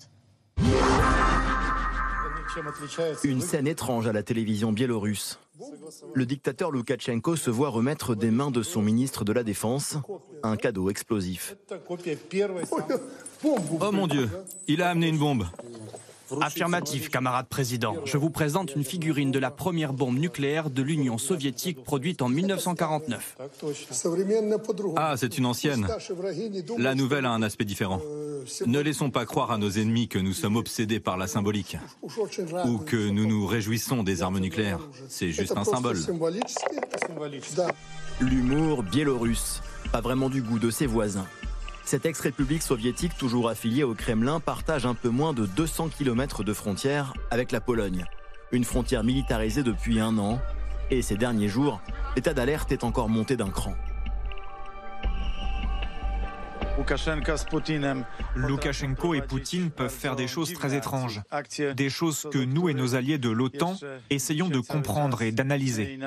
Une 3.24 3.42
scène 3.42 3.68
étrange 3.68 4.08
à 4.08 4.14
la 4.14 4.24
télévision 4.24 4.72
biélorusse. 4.72 5.40
Le 6.14 6.26
dictateur 6.26 6.72
Loukachenko 6.72 7.36
se 7.36 7.50
voit 7.50 7.70
remettre 7.70 8.16
des 8.16 8.32
mains 8.32 8.52
de 8.52 8.64
son 8.64 8.82
ministre 8.82 9.24
de 9.24 9.34
la 9.34 9.44
Défense 9.44 9.98
un 10.44 10.56
cadeau 10.56 10.90
explosif. 10.90 11.56
Oh 13.44 13.92
mon 13.92 14.08
Dieu, 14.08 14.30
il 14.68 14.82
a 14.82 14.90
amené 14.90 15.08
une 15.08 15.20
bombe. 15.20 15.46
Affirmatif, 16.42 17.10
camarade 17.10 17.48
président. 17.48 17.96
Je 18.06 18.18
vous 18.18 18.30
présente 18.30 18.76
une 18.76 18.84
figurine 18.84 19.32
de 19.32 19.40
la 19.40 19.52
première 19.52 19.94
bombe 19.94 20.18
nucléaire 20.18 20.70
de 20.70 20.82
l'Union 20.82 21.18
soviétique 21.18 21.84
produite 21.84 22.22
en 22.22 22.30
1949. 22.30 23.38
Ah, 24.96 25.14
c'est 25.18 25.38
une 25.38 25.46
ancienne. 25.46 25.88
La 26.78 26.96
nouvelle 26.96 27.26
a 27.26 27.32
un 27.32 27.42
aspect 27.42 27.66
différent. 27.66 28.02
Ne 28.66 28.80
laissons 28.80 29.10
pas 29.10 29.26
croire 29.26 29.52
à 29.52 29.58
nos 29.58 29.70
ennemis 29.70 30.08
que 30.08 30.20
nous 30.20 30.34
sommes 30.34 30.56
obsédés 30.56 31.00
par 31.00 31.18
la 31.18 31.28
symbolique 31.28 31.78
ou 32.66 32.78
que 32.78 33.10
nous 33.10 33.26
nous 33.26 33.46
réjouissons 33.46 34.04
des 34.04 34.22
armes 34.22 34.40
nucléaires. 34.40 34.80
C'est 35.10 35.32
juste 35.32 35.56
un 35.58 35.64
symbole. 35.64 35.98
L'humour 38.20 38.84
biélorusse, 38.84 39.62
pas 39.92 40.02
vraiment 40.02 40.30
du 40.30 40.42
goût 40.42 40.60
de 40.60 40.72
ses 40.72 40.88
voisins. 40.88 41.28
Cette 41.88 42.06
ex-république 42.06 42.64
soviétique, 42.64 43.18
toujours 43.18 43.48
affiliée 43.48 43.86
au 43.86 43.94
Kremlin, 43.94 44.42
partage 44.42 44.86
un 44.86 44.94
peu 44.94 45.08
moins 45.08 45.32
de 45.32 45.46
200 45.46 45.88
km 45.88 46.44
de 46.44 46.52
frontière 46.52 47.14
avec 47.32 47.54
la 47.54 47.62
Pologne. 47.62 48.04
Une 48.52 48.66
frontière 48.66 49.06
militarisée 49.06 49.64
depuis 49.64 50.02
un 50.02 50.18
an. 50.18 50.42
Et 50.92 51.02
ces 51.02 51.16
derniers 51.16 51.48
jours, 51.48 51.80
l'état 52.18 52.34
d'alerte 52.34 52.74
est 52.74 52.84
encore 52.84 53.08
monté 53.08 53.38
d'un 53.38 53.50
cran. 53.50 53.74
Loukachenko 58.36 59.14
et 59.14 59.22
Poutine 59.22 59.72
peuvent 59.72 59.90
faire 59.90 60.18
des 60.18 60.28
choses 60.28 60.52
très 60.52 60.76
étranges, 60.76 61.22
des 61.74 61.90
choses 61.90 62.28
que 62.30 62.38
nous 62.38 62.68
et 62.68 62.74
nos 62.74 62.96
alliés 62.96 63.18
de 63.18 63.30
l'OTAN 63.30 63.78
essayons 64.10 64.50
de 64.50 64.60
comprendre 64.60 65.22
et 65.22 65.32
d'analyser. 65.32 65.98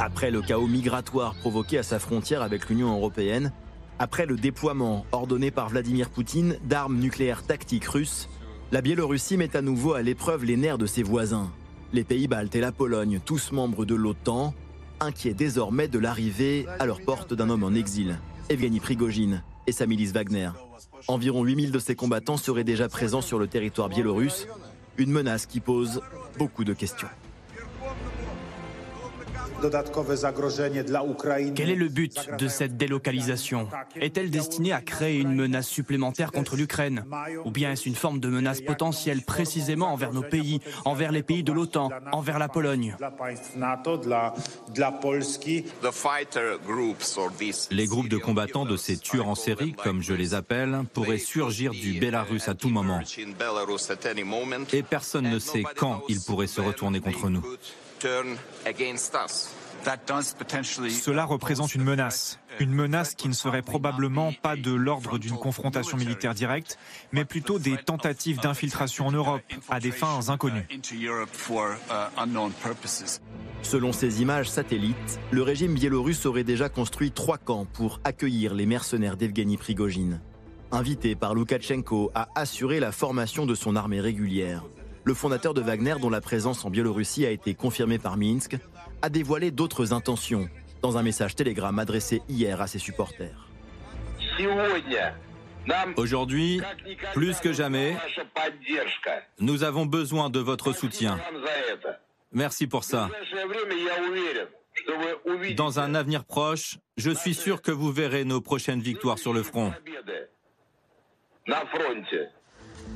Après 0.00 0.30
le 0.30 0.42
chaos 0.42 0.68
migratoire 0.68 1.34
provoqué 1.34 1.78
à 1.78 1.82
sa 1.82 1.98
frontière 1.98 2.42
avec 2.42 2.68
l'Union 2.68 2.94
européenne, 2.94 3.52
après 3.98 4.26
le 4.26 4.36
déploiement 4.36 5.04
ordonné 5.10 5.50
par 5.50 5.70
Vladimir 5.70 6.08
Poutine 6.08 6.56
d'armes 6.64 6.98
nucléaires 6.98 7.42
tactiques 7.42 7.86
russes, 7.86 8.28
la 8.70 8.80
Biélorussie 8.80 9.36
met 9.36 9.56
à 9.56 9.60
nouveau 9.60 9.94
à 9.94 10.02
l'épreuve 10.02 10.44
les 10.44 10.56
nerfs 10.56 10.78
de 10.78 10.86
ses 10.86 11.02
voisins. 11.02 11.50
Les 11.92 12.04
pays 12.04 12.28
baltes 12.28 12.54
et 12.54 12.60
la 12.60 12.70
Pologne, 12.70 13.18
tous 13.24 13.50
membres 13.50 13.84
de 13.84 13.96
l'OTAN, 13.96 14.54
inquiets 15.00 15.34
désormais 15.34 15.88
de 15.88 15.98
l'arrivée 15.98 16.66
à 16.78 16.86
leur 16.86 17.00
porte 17.00 17.34
d'un 17.34 17.50
homme 17.50 17.64
en 17.64 17.74
exil, 17.74 18.20
Evgeny 18.50 18.78
Prigogine 18.78 19.42
et 19.66 19.72
sa 19.72 19.86
milice 19.86 20.12
Wagner. 20.12 20.50
Environ 21.08 21.42
8000 21.42 21.72
de 21.72 21.78
ses 21.80 21.96
combattants 21.96 22.36
seraient 22.36 22.62
déjà 22.62 22.88
présents 22.88 23.20
sur 23.20 23.40
le 23.40 23.48
territoire 23.48 23.88
biélorusse, 23.88 24.46
une 24.96 25.10
menace 25.10 25.46
qui 25.46 25.58
pose 25.58 26.02
beaucoup 26.38 26.62
de 26.62 26.72
questions. 26.72 27.08
Quel 31.54 31.70
est 31.70 31.74
le 31.74 31.88
but 31.88 32.16
de 32.38 32.48
cette 32.48 32.76
délocalisation? 32.76 33.68
Est-elle 33.96 34.30
destinée 34.30 34.72
à 34.72 34.80
créer 34.80 35.18
une 35.18 35.34
menace 35.34 35.68
supplémentaire 35.68 36.30
contre 36.30 36.56
l'Ukraine? 36.56 37.04
Ou 37.44 37.50
bien 37.50 37.72
est-ce 37.72 37.88
une 37.88 37.96
forme 37.96 38.20
de 38.20 38.28
menace 38.28 38.60
potentielle 38.60 39.22
précisément 39.22 39.92
envers 39.92 40.12
nos 40.12 40.22
pays, 40.22 40.60
envers 40.84 41.10
les 41.10 41.22
pays 41.22 41.42
de 41.42 41.52
l'OTAN, 41.52 41.90
envers 42.12 42.38
la 42.38 42.48
Pologne? 42.48 42.96
Les 47.70 47.86
groupes 47.86 48.08
de 48.08 48.16
combattants 48.18 48.64
de 48.64 48.76
ces 48.76 48.96
tueurs 48.96 49.28
en 49.28 49.34
série, 49.34 49.72
comme 49.72 50.02
je 50.02 50.14
les 50.14 50.34
appelle, 50.34 50.82
pourraient 50.92 51.18
surgir 51.18 51.72
du 51.72 51.98
Bélarus 51.98 52.48
à 52.48 52.54
tout 52.54 52.68
moment. 52.68 53.00
Et 54.72 54.82
personne 54.82 55.28
ne 55.28 55.38
sait 55.38 55.64
quand 55.76 56.02
ils 56.08 56.20
pourraient 56.20 56.46
se 56.46 56.60
retourner 56.60 57.00
contre 57.00 57.28
nous. 57.28 57.42
Cela 60.90 61.24
représente 61.24 61.74
une 61.74 61.84
menace. 61.84 62.38
Une 62.60 62.72
menace 62.72 63.14
qui 63.14 63.28
ne 63.28 63.32
serait 63.32 63.62
probablement 63.62 64.32
pas 64.42 64.56
de 64.56 64.72
l'ordre 64.72 65.18
d'une 65.18 65.36
confrontation 65.36 65.96
militaire 65.96 66.34
directe, 66.34 66.78
mais 67.12 67.24
plutôt 67.24 67.58
des 67.58 67.76
tentatives 67.76 68.40
d'infiltration 68.40 69.06
en 69.06 69.12
Europe 69.12 69.42
à 69.68 69.80
des 69.80 69.92
fins 69.92 70.28
inconnues. 70.28 70.66
Selon 73.62 73.92
ces 73.92 74.22
images 74.22 74.50
satellites, 74.50 75.20
le 75.30 75.42
régime 75.42 75.74
biélorusse 75.74 76.26
aurait 76.26 76.44
déjà 76.44 76.68
construit 76.68 77.10
trois 77.12 77.38
camps 77.38 77.66
pour 77.66 78.00
accueillir 78.04 78.54
les 78.54 78.66
mercenaires 78.66 79.16
d'Evgeny 79.16 79.56
Prigogine. 79.56 80.20
Invité 80.70 81.14
par 81.14 81.34
Loukachenko 81.34 82.10
à 82.14 82.28
assurer 82.34 82.78
la 82.78 82.92
formation 82.92 83.46
de 83.46 83.54
son 83.54 83.74
armée 83.74 84.00
régulière, 84.00 84.64
le 85.08 85.14
fondateur 85.14 85.54
de 85.54 85.62
Wagner, 85.62 85.94
dont 85.98 86.10
la 86.10 86.20
présence 86.20 86.66
en 86.66 86.70
Biélorussie 86.70 87.24
a 87.24 87.30
été 87.30 87.54
confirmée 87.54 87.98
par 87.98 88.18
Minsk, 88.18 88.58
a 89.00 89.08
dévoilé 89.08 89.50
d'autres 89.50 89.94
intentions 89.94 90.50
dans 90.82 90.98
un 90.98 91.02
message 91.02 91.34
télégramme 91.34 91.78
adressé 91.78 92.20
hier 92.28 92.60
à 92.60 92.66
ses 92.66 92.78
supporters. 92.78 93.48
Aujourd'hui, 95.96 96.60
plus 97.14 97.40
que 97.40 97.54
jamais, 97.54 97.96
nous 99.40 99.64
avons 99.64 99.86
besoin 99.86 100.28
de 100.28 100.40
votre 100.40 100.74
soutien. 100.74 101.18
Merci 102.30 102.66
pour 102.66 102.84
ça. 102.84 103.08
Dans 105.56 105.80
un 105.80 105.94
avenir 105.94 106.24
proche, 106.26 106.76
je 106.98 107.10
suis 107.10 107.34
sûr 107.34 107.62
que 107.62 107.72
vous 107.72 107.90
verrez 107.90 108.24
nos 108.24 108.42
prochaines 108.42 108.80
victoires 108.80 109.18
sur 109.18 109.32
le 109.32 109.42
front. 109.42 109.72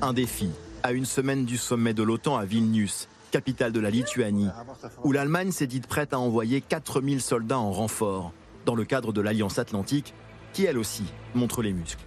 Un 0.03 0.13
défi 0.13 0.51
à 0.83 0.93
une 0.93 1.05
semaine 1.05 1.45
du 1.45 1.57
sommet 1.57 1.95
de 1.95 2.03
l'OTAN 2.03 2.37
à 2.37 2.45
Vilnius, 2.45 3.09
capitale 3.31 3.73
de 3.73 3.81
la 3.81 3.91
Lituanie, 3.91 4.49
où 5.05 5.13
l'Allemagne 5.13 5.53
s'est 5.53 5.67
dite 5.67 5.87
prête 5.87 6.13
à 6.13 6.19
envoyer 6.19 6.61
4000 6.61 7.21
soldats 7.21 7.59
en 7.59 7.73
renfort, 7.73 8.33
dans 8.67 8.75
le 8.75 8.85
cadre 8.85 9.13
de 9.13 9.21
l'Alliance 9.21 9.59
Atlantique, 9.59 10.15
qui 10.53 10.65
elle 10.65 10.79
aussi 10.79 11.05
montre 11.35 11.63
les 11.63 11.73
muscles. 11.73 12.05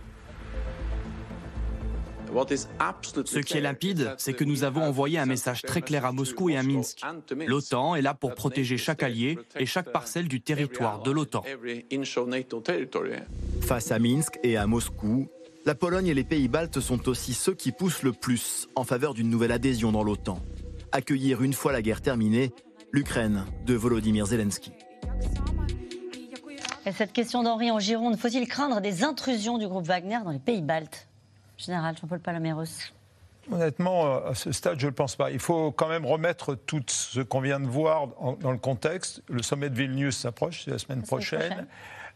Ce 3.26 3.40
qui 3.40 3.58
est 3.58 3.62
limpide, 3.62 4.14
c'est 4.18 4.34
que 4.34 4.44
nous 4.44 4.66
avons 4.66 4.84
envoyé 4.84 5.18
un 5.18 5.26
message 5.26 5.62
très 5.62 5.82
clair 5.82 6.06
à 6.06 6.12
Moscou 6.12 6.50
et 6.50 6.58
à 6.58 6.64
Minsk. 6.64 7.02
L'OTAN 7.48 7.96
est 7.96 8.02
là 8.02 8.14
pour 8.14 8.36
protéger 8.36 8.78
chaque 8.78 9.04
allié 9.04 9.40
et 9.58 9.66
chaque 9.66 9.92
parcelle 9.92 10.28
du 10.28 10.42
territoire 10.42 11.02
de 11.02 11.12
l'OTAN. 11.12 11.44
Face 13.62 13.92
à 13.92 14.00
Minsk 14.00 14.38
et 14.44 14.58
à 14.58 14.68
Moscou, 14.68 15.30
la 15.66 15.74
Pologne 15.74 16.08
et 16.08 16.14
les 16.14 16.24
pays 16.24 16.48
baltes 16.48 16.80
sont 16.80 17.10
aussi 17.10 17.34
ceux 17.34 17.56
qui 17.56 17.72
poussent 17.72 18.04
le 18.04 18.14
plus 18.14 18.68
en 18.76 18.84
faveur 18.84 19.14
d'une 19.14 19.30
nouvelle 19.30 19.52
adhésion 19.52 19.92
dans 19.92 20.04
l'OTAN. 20.04 20.40
accueillir 20.92 21.42
une 21.42 21.54
fois 21.54 21.74
la 21.74 21.82
guerre 21.82 22.02
terminée 22.02 22.54
l'Ukraine 22.92 23.46
de 23.66 23.74
Volodymyr 23.74 24.28
Zelensky. 24.28 24.72
Et 26.86 26.92
cette 26.92 27.12
question 27.12 27.44
d'Henri 27.44 27.72
en 27.72 27.80
Gironde, 27.80 28.16
faut-il 28.16 28.48
craindre 28.48 28.80
des 28.80 29.04
intrusions 29.04 29.58
du 29.58 29.68
groupe 29.68 29.86
Wagner 29.86 30.20
dans 30.24 30.30
les 30.30 30.40
pays 30.40 30.62
baltes? 30.62 31.08
Général 31.58 31.98
Jean-Paul 31.98 32.20
Palaméros. 32.20 32.64
Honnêtement, 33.52 34.06
euh, 34.06 34.30
à 34.30 34.36
ce 34.36 34.52
stade, 34.52 34.80
je 34.80 34.86
ne 34.86 34.92
le 34.92 34.96
pense 34.96 35.16
pas. 35.16 35.32
Il 35.32 35.40
faut 35.40 35.72
quand 35.72 35.90
même 35.90 36.06
remettre 36.06 36.56
tout 36.56 36.84
ce 36.88 37.22
qu'on 37.22 37.42
vient 37.42 37.60
de 37.60 37.68
voir 37.68 38.10
dans 38.40 38.52
le 38.52 38.58
contexte. 38.58 39.24
Le 39.30 39.42
sommet 39.42 39.70
de 39.70 39.76
Vilnius 39.76 40.18
s'approche, 40.18 40.64
c'est 40.66 40.72
la 40.72 40.78
semaine 40.78 41.02
prochaine. 41.02 41.68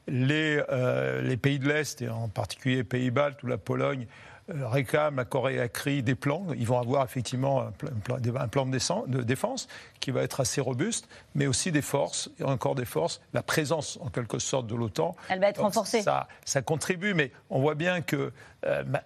Les, 0.10 0.62
euh, 0.70 1.22
les, 1.22 1.38
pays 1.38 1.60
de 1.60 1.68
l'Est, 1.68 2.02
et 2.02 2.10
en 2.10 2.28
particulier 2.28 2.78
les 2.78 2.84
pays 2.84 3.12
baltes 3.12 3.42
ou 3.44 3.48
la 3.48 3.58
Pologne, 3.58 4.08
euh, 4.50 4.68
réclament, 4.68 5.18
la 5.18 5.26
Corée 5.26 5.60
a 5.60 5.68
créé 5.68 6.02
des 6.02 6.16
plans. 6.16 6.48
Ils 6.58 6.66
vont 6.66 6.80
avoir 6.80 7.06
effectivement 7.06 7.62
un 7.62 7.72
plan, 7.72 8.18
un 8.18 8.48
plan 8.48 8.66
de, 8.66 9.22
défense 9.22 9.68
qui 10.00 10.12
va 10.12 10.24
être 10.24 10.40
assez 10.40 10.62
robuste, 10.62 11.08
mais 11.36 11.46
aussi 11.46 11.72
des 11.72 11.82
forces, 11.82 12.30
et 12.40 12.44
encore 12.44 12.76
des 12.76 12.86
forces, 12.86 13.22
la 13.34 13.44
présence 13.44 14.00
en 14.02 14.10
quelque 14.10 14.40
sorte 14.40 14.68
de 14.68 14.76
l'OTAN. 14.76 15.16
Elle 15.30 15.40
va 15.40 15.50
être 15.50 15.62
renforcée. 15.62 16.02
Ça, 16.02 16.28
ça, 16.46 16.62
contribue, 16.62 17.14
mais 17.14 17.32
on 17.50 17.60
voit 17.60 17.76
bien 17.76 18.02
que 18.02 18.32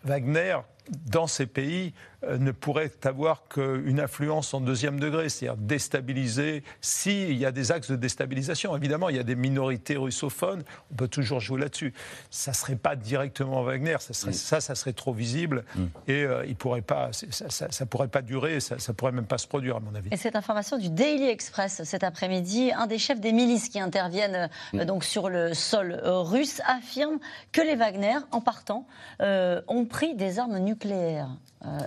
Wagner 0.03 0.57
dans 0.89 1.27
ces 1.27 1.45
pays 1.45 1.93
euh, 2.25 2.37
ne 2.37 2.51
pourrait 2.51 2.91
avoir 3.03 3.47
qu'une 3.47 3.99
influence 3.99 4.53
en 4.53 4.61
deuxième 4.61 4.99
degré, 4.99 5.29
c'est-à-dire 5.29 5.57
déstabiliser 5.57 6.63
s'il 6.79 7.37
y 7.37 7.45
a 7.45 7.51
des 7.51 7.71
axes 7.71 7.89
de 7.89 7.95
déstabilisation. 7.95 8.75
Évidemment, 8.77 9.09
il 9.09 9.17
y 9.17 9.19
a 9.19 9.23
des 9.23 9.35
minorités 9.35 9.97
russophones, 9.97 10.63
on 10.91 10.95
peut 10.95 11.07
toujours 11.07 11.39
jouer 11.39 11.59
là-dessus. 11.59 11.93
Ça 12.29 12.51
ne 12.51 12.55
serait 12.55 12.75
pas 12.75 12.95
directement 12.95 13.63
Wagner, 13.63 13.97
ça, 13.99 14.13
serait, 14.13 14.31
mm. 14.31 14.35
ça, 14.35 14.61
ça 14.61 14.75
serait 14.75 14.93
trop 14.93 15.13
visible 15.13 15.65
mm. 15.75 15.85
et 16.07 16.23
euh, 16.23 16.45
il 16.47 16.55
pourrait 16.55 16.81
pas, 16.81 17.09
ça 17.11 17.67
ne 17.67 17.85
pourrait 17.85 18.07
pas 18.07 18.21
durer, 18.21 18.59
ça 18.59 18.75
ne 18.75 18.93
pourrait 18.93 19.11
même 19.11 19.25
pas 19.25 19.37
se 19.37 19.47
produire, 19.47 19.77
à 19.77 19.79
mon 19.79 19.93
avis. 19.95 20.09
Et 20.11 20.17
cette 20.17 20.35
information 20.35 20.77
du 20.77 20.89
Daily 20.89 21.27
Express 21.27 21.83
cet 21.83 22.03
après-midi, 22.03 22.71
un 22.73 22.87
des 22.87 22.99
chefs 22.99 23.19
des 23.19 23.33
milices 23.33 23.67
qui 23.67 23.79
interviennent 23.79 24.49
euh, 24.73 24.83
mm. 24.83 24.85
donc 24.85 25.03
sur 25.03 25.29
le 25.29 25.53
sol 25.53 25.99
russe 26.03 26.61
affirme 26.67 27.19
que 27.51 27.61
les 27.61 27.75
Wagner, 27.75 28.17
en 28.31 28.41
partant, 28.41 28.85
ont 29.19 29.85
pris 29.85 30.15
des 30.15 30.39
armes 30.39 30.57
nucléaires. 30.59 30.72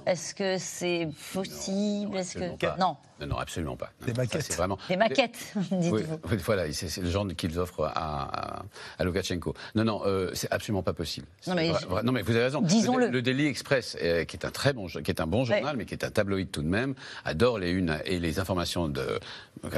Est-ce 0.07 0.35
que 0.35 0.59
c'est 0.59 1.09
possible? 1.33 2.17
Est-ce 2.17 2.39
que 2.39 2.79
non 2.81 2.97
non, 3.25 3.39
absolument 3.39 3.77
pas. 3.77 3.91
des 4.05 4.13
maquettes. 4.13 4.53
vraiment... 4.55 4.79
Des 4.89 4.97
maquettes, 4.97 5.55
dites-vous. 5.71 6.19
Oui, 6.31 6.37
voilà, 6.45 6.71
c'est 6.73 7.01
le 7.01 7.11
genre 7.11 7.27
qu'ils 7.37 7.59
offrent 7.59 7.85
à, 7.95 8.65
à, 8.99 9.05
Loukachenko. 9.05 9.55
Non, 9.75 9.85
non, 9.85 10.03
euh, 10.05 10.31
c'est 10.35 10.53
absolument 10.53 10.83
pas 10.83 10.93
possible. 10.93 11.27
Non 11.47 11.55
mais, 11.55 11.73
non 12.03 12.13
mais, 12.13 12.23
vous 12.23 12.33
avez 12.33 12.45
raison. 12.45 12.61
Disons-le. 12.61 13.09
Le, 13.09 13.23
Daily 13.23 13.47
Express, 13.47 13.97
euh, 14.03 14.25
qui 14.25 14.37
est 14.37 14.45
un 14.45 14.51
très 14.51 14.73
bon, 14.73 14.87
qui 14.87 15.11
est 15.11 15.21
un 15.21 15.27
bon 15.27 15.45
journal, 15.45 15.77
mais 15.77 15.87
qui 15.87 15.95
est 15.95 16.05
un 16.05 16.11
tabloïd 16.11 16.51
tout 16.51 16.63
de 16.63 16.69
même, 16.69 16.95
adore 17.25 17.59
les 17.59 17.71
unes 17.71 17.99
et 18.05 18.19
les 18.19 18.39
informations 18.39 18.89
de 18.89 19.19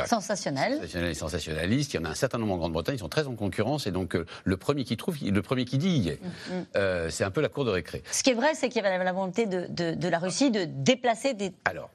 sensationnelles, 0.06 0.74
sensationnelles 0.74 1.10
et 1.10 1.14
sensationnalistes. 1.14 1.94
Il 1.94 1.98
y 1.98 2.00
en 2.00 2.04
a 2.04 2.10
un 2.10 2.14
certain 2.14 2.38
nombre 2.38 2.54
en 2.54 2.58
Grande-Bretagne, 2.58 2.96
ils 2.96 3.00
sont 3.00 3.08
très 3.08 3.26
en 3.26 3.36
concurrence, 3.36 3.86
et 3.86 3.92
donc 3.92 4.16
euh, 4.16 4.26
le 4.44 4.56
premier 4.56 4.84
qui 4.84 4.96
trouve, 4.96 5.16
le 5.22 5.42
premier 5.42 5.64
qui 5.64 5.78
dit, 5.78 5.90
y 5.90 6.08
est. 6.08 6.20
Mm, 6.22 6.58
mm. 6.58 7.10
c'est 7.10 7.24
un 7.24 7.30
peu 7.30 7.40
la 7.40 7.48
cour 7.48 7.64
de 7.64 7.70
récré. 7.70 8.02
Ce 8.10 8.22
qui 8.22 8.30
est 8.30 8.34
vrai, 8.34 8.54
c'est 8.54 8.68
qu'il 8.68 8.82
y 8.82 8.86
avait 8.86 9.04
la 9.04 9.12
volonté 9.12 9.46
de, 9.46 9.66
de, 9.68 9.94
de 9.94 10.08
la 10.08 10.18
Russie 10.18 10.50
de 10.50 10.64
déplacer 10.64 11.34
des. 11.34 11.52
Alors 11.64 11.90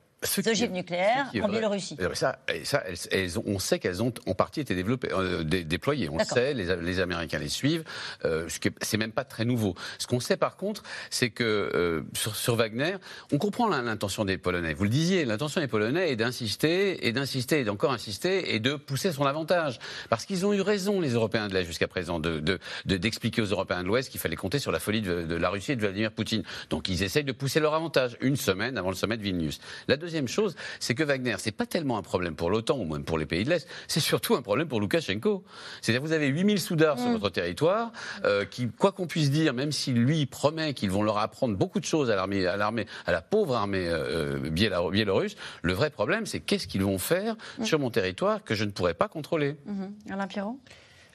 ogives 0.47 0.71
nucléaires 0.71 1.29
en 1.41 1.47
Biélorussie. 1.47 1.97
Ça, 2.13 2.39
ça 2.63 2.83
elles, 3.11 3.39
on 3.45 3.59
sait 3.59 3.79
qu'elles 3.79 4.01
ont 4.01 4.13
en 4.27 4.33
partie 4.33 4.61
été 4.61 4.75
développées, 4.75 5.09
euh, 5.11 5.43
déployées. 5.43 6.09
On 6.09 6.17
le 6.17 6.23
sait, 6.23 6.53
les, 6.53 6.75
les, 6.75 6.99
Américains 6.99 7.39
les 7.39 7.49
suivent. 7.49 7.83
Euh, 8.25 8.47
c'est 8.81 8.97
même 8.97 9.11
pas 9.11 9.23
très 9.23 9.45
nouveau. 9.45 9.75
Ce 9.97 10.07
qu'on 10.07 10.19
sait 10.19 10.37
par 10.37 10.57
contre, 10.57 10.83
c'est 11.09 11.29
que 11.29 11.43
euh, 11.43 12.01
sur, 12.13 12.35
sur, 12.35 12.55
Wagner, 12.55 12.95
on 13.31 13.37
comprend 13.37 13.67
l'intention 13.67 14.25
des 14.25 14.37
Polonais. 14.37 14.73
Vous 14.73 14.83
le 14.83 14.89
disiez, 14.89 15.25
l'intention 15.25 15.59
des 15.59 15.67
Polonais 15.67 16.11
est 16.11 16.15
d'insister 16.15 17.07
et 17.07 17.11
d'insister 17.11 17.61
et 17.61 17.63
d'encore 17.63 17.91
insister 17.91 18.53
et 18.53 18.59
de 18.59 18.75
pousser 18.75 19.11
son 19.11 19.25
avantage. 19.25 19.79
Parce 20.09 20.25
qu'ils 20.25 20.45
ont 20.45 20.53
eu 20.53 20.61
raison, 20.61 21.01
les 21.01 21.11
Européens 21.11 21.47
de 21.47 21.53
l'Est 21.53 21.65
jusqu'à 21.65 21.87
présent, 21.87 22.19
d'expliquer 22.19 23.41
de, 23.41 23.47
de, 23.47 23.51
aux 23.51 23.53
Européens 23.53 23.81
de 23.81 23.87
l'Ouest 23.87 24.09
qu'il 24.09 24.19
fallait 24.19 24.35
compter 24.35 24.59
sur 24.59 24.71
la 24.71 24.79
folie 24.79 25.01
de, 25.01 25.23
de, 25.23 25.35
la 25.35 25.49
Russie 25.49 25.71
et 25.71 25.75
de 25.75 25.81
Vladimir 25.81 26.11
Poutine. 26.11 26.43
Donc 26.69 26.89
ils 26.89 27.03
essayent 27.03 27.23
de 27.23 27.31
pousser 27.31 27.59
leur 27.59 27.73
avantage 27.73 28.17
une 28.21 28.35
semaine 28.35 28.77
avant 28.77 28.89
le 28.89 28.95
sommet 28.95 29.17
de 29.17 29.23
Vilnius. 29.23 29.59
La 29.87 29.97
deuxième 29.97 30.12
deuxième 30.13 30.27
chose, 30.27 30.55
c'est 30.79 30.93
que 30.93 31.03
Wagner, 31.03 31.35
c'est 31.39 31.51
pas 31.51 31.65
tellement 31.65 31.97
un 31.97 32.03
problème 32.03 32.35
pour 32.35 32.51
l'OTAN 32.51 32.77
ou 32.77 32.85
même 32.85 33.03
pour 33.03 33.17
les 33.17 33.25
pays 33.25 33.43
de 33.43 33.49
l'Est, 33.49 33.67
c'est 33.87 33.99
surtout 33.99 34.35
un 34.35 34.43
problème 34.43 34.67
pour 34.67 34.79
Loukachenko. 34.79 35.43
C'est-à-dire 35.81 36.03
vous 36.03 36.11
avez 36.11 36.27
8000 36.27 36.59
soudards 36.59 36.99
sur 36.99 37.09
mm. 37.09 37.13
votre 37.13 37.29
territoire, 37.29 37.91
euh, 38.25 38.45
qui, 38.45 38.69
quoi 38.69 38.91
qu'on 38.91 39.07
puisse 39.07 39.31
dire, 39.31 39.53
même 39.53 39.71
si 39.71 39.91
lui 39.91 40.27
promet 40.27 40.75
qu'ils 40.75 40.91
vont 40.91 41.01
leur 41.01 41.17
apprendre 41.17 41.57
beaucoup 41.57 41.79
de 41.79 41.85
choses 41.85 42.11
à 42.11 42.15
l'armée, 42.15 42.45
à 42.45 42.57
l'armée, 42.57 42.85
à 43.07 43.11
la 43.11 43.23
pauvre 43.23 43.55
armée 43.55 43.87
euh, 43.89 44.37
biélorusse, 44.51 45.35
le 45.63 45.73
vrai 45.73 45.89
problème, 45.89 46.27
c'est 46.27 46.41
qu'est-ce 46.41 46.67
qu'ils 46.67 46.83
vont 46.83 46.99
faire 46.99 47.35
mm. 47.57 47.65
sur 47.65 47.79
mon 47.79 47.89
territoire 47.89 48.43
que 48.43 48.53
je 48.53 48.65
ne 48.65 48.69
pourrais 48.69 48.93
pas 48.93 49.07
contrôler. 49.07 49.55
Mm-hmm. 49.67 50.13
Alain 50.13 50.27
Pierrot 50.27 50.59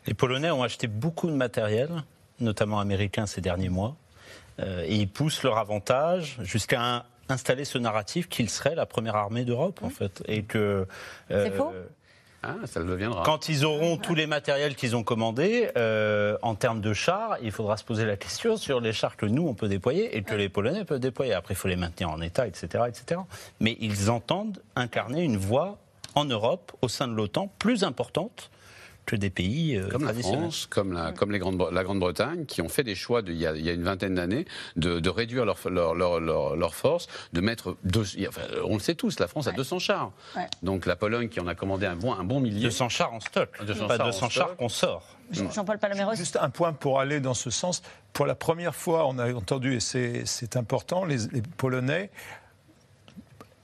Les 0.08 0.14
Polonais 0.14 0.50
ont 0.50 0.64
acheté 0.64 0.88
beaucoup 0.88 1.28
de 1.28 1.36
matériel, 1.36 2.02
notamment 2.40 2.80
américain, 2.80 3.26
ces 3.26 3.40
derniers 3.40 3.68
mois. 3.68 3.96
Euh, 4.58 4.84
et 4.88 4.96
ils 4.96 5.08
poussent 5.08 5.44
leur 5.44 5.56
avantage 5.58 6.36
jusqu'à 6.42 6.82
un, 6.82 7.04
installer 7.28 7.64
ce 7.64 7.78
narratif 7.78 8.28
qu'il 8.28 8.50
serait 8.50 8.74
la 8.74 8.86
première 8.86 9.16
armée 9.16 9.44
d'Europe, 9.44 9.80
en 9.82 9.90
fait. 9.90 10.22
Et 10.26 10.42
que. 10.42 10.86
Euh, 11.30 11.44
C'est 11.44 11.56
faux 11.56 11.72
ah, 12.42 12.54
ça 12.66 12.78
le 12.78 12.86
deviendra. 12.86 13.24
Quand 13.24 13.48
ils 13.48 13.64
auront 13.64 13.96
tous 13.96 14.14
les 14.14 14.28
matériels 14.28 14.76
qu'ils 14.76 14.94
ont 14.94 15.02
commandés, 15.02 15.70
euh, 15.76 16.38
en 16.42 16.54
termes 16.54 16.80
de 16.80 16.92
chars, 16.92 17.36
il 17.42 17.50
faudra 17.50 17.76
se 17.76 17.82
poser 17.82 18.04
la 18.04 18.16
question 18.16 18.56
sur 18.56 18.80
les 18.80 18.92
chars 18.92 19.16
que 19.16 19.26
nous, 19.26 19.46
on 19.48 19.54
peut 19.54 19.66
déployer 19.66 20.16
et 20.16 20.22
que 20.22 20.36
les 20.36 20.48
Polonais 20.48 20.84
peuvent 20.84 21.00
déployer. 21.00 21.32
Après, 21.32 21.54
il 21.54 21.56
faut 21.56 21.66
les 21.66 21.76
maintenir 21.76 22.10
en 22.10 22.20
état, 22.20 22.46
etc., 22.46 22.84
etc. 22.86 23.20
Mais 23.58 23.76
ils 23.80 24.08
entendent 24.08 24.62
incarner 24.76 25.24
une 25.24 25.36
voie 25.36 25.78
en 26.14 26.26
Europe, 26.26 26.72
au 26.80 26.88
sein 26.88 27.08
de 27.08 27.14
l'OTAN, 27.14 27.52
plus 27.58 27.82
importante 27.82 28.50
des 29.16 29.30
pays 29.30 29.76
euh, 29.76 29.88
comme 29.88 30.04
la 30.04 30.14
France, 30.14 30.66
comme 30.68 30.92
la, 30.92 31.12
comme 31.12 31.32
les 31.32 31.38
Grandes, 31.38 31.68
la 31.72 31.84
Grande-Bretagne, 31.84 32.46
qui 32.46 32.62
ont 32.62 32.68
fait 32.68 32.84
des 32.84 32.94
choix 32.94 33.22
de, 33.22 33.32
il, 33.32 33.38
y 33.38 33.46
a, 33.46 33.54
il, 33.54 33.64
y 33.64 33.70
a, 33.70 33.72
une 33.72 33.82
vingtaine 33.82 34.14
d'années 34.14 34.44
de, 34.76 35.00
de, 35.00 35.10
réduire 35.10 35.44
leur, 35.44 35.58
leur, 35.70 35.94
leur, 35.94 36.56
leur, 36.56 36.74
force, 36.74 37.08
de 37.32 37.40
mettre, 37.40 37.76
deux, 37.84 38.04
enfin, 38.28 38.42
on 38.64 38.74
le 38.74 38.80
sait 38.80 38.94
tous, 38.94 39.18
la 39.20 39.28
France 39.28 39.46
a 39.46 39.52
200 39.52 39.78
chars. 39.78 40.12
Donc 40.62 40.86
la 40.86 40.96
Pologne 40.96 41.28
qui 41.28 41.40
en 41.40 41.46
a 41.46 41.54
commandé 41.54 41.86
un 41.86 41.96
bon, 41.96 42.12
un 42.12 42.24
bon 42.24 42.40
millier. 42.40 42.62
200 42.62 42.88
chars 42.88 43.12
en 43.12 43.20
stock, 43.20 43.50
200 43.64 43.86
pas 43.86 43.98
200 43.98 44.28
chars 44.28 44.56
qu'on 44.56 44.68
sort. 44.68 45.02
Jean-Paul 45.30 45.78
Palaméros. 45.78 46.14
Juste 46.14 46.38
un 46.40 46.50
point 46.50 46.72
pour 46.72 47.00
aller 47.00 47.20
dans 47.20 47.34
ce 47.34 47.50
sens. 47.50 47.82
Pour 48.12 48.26
la 48.26 48.34
première 48.34 48.74
fois, 48.74 49.06
on 49.06 49.18
a 49.18 49.32
entendu, 49.32 49.76
et 49.76 49.80
c'est 49.80 50.56
important, 50.56 51.04
les, 51.04 51.18
les 51.32 51.42
Polonais 51.42 52.10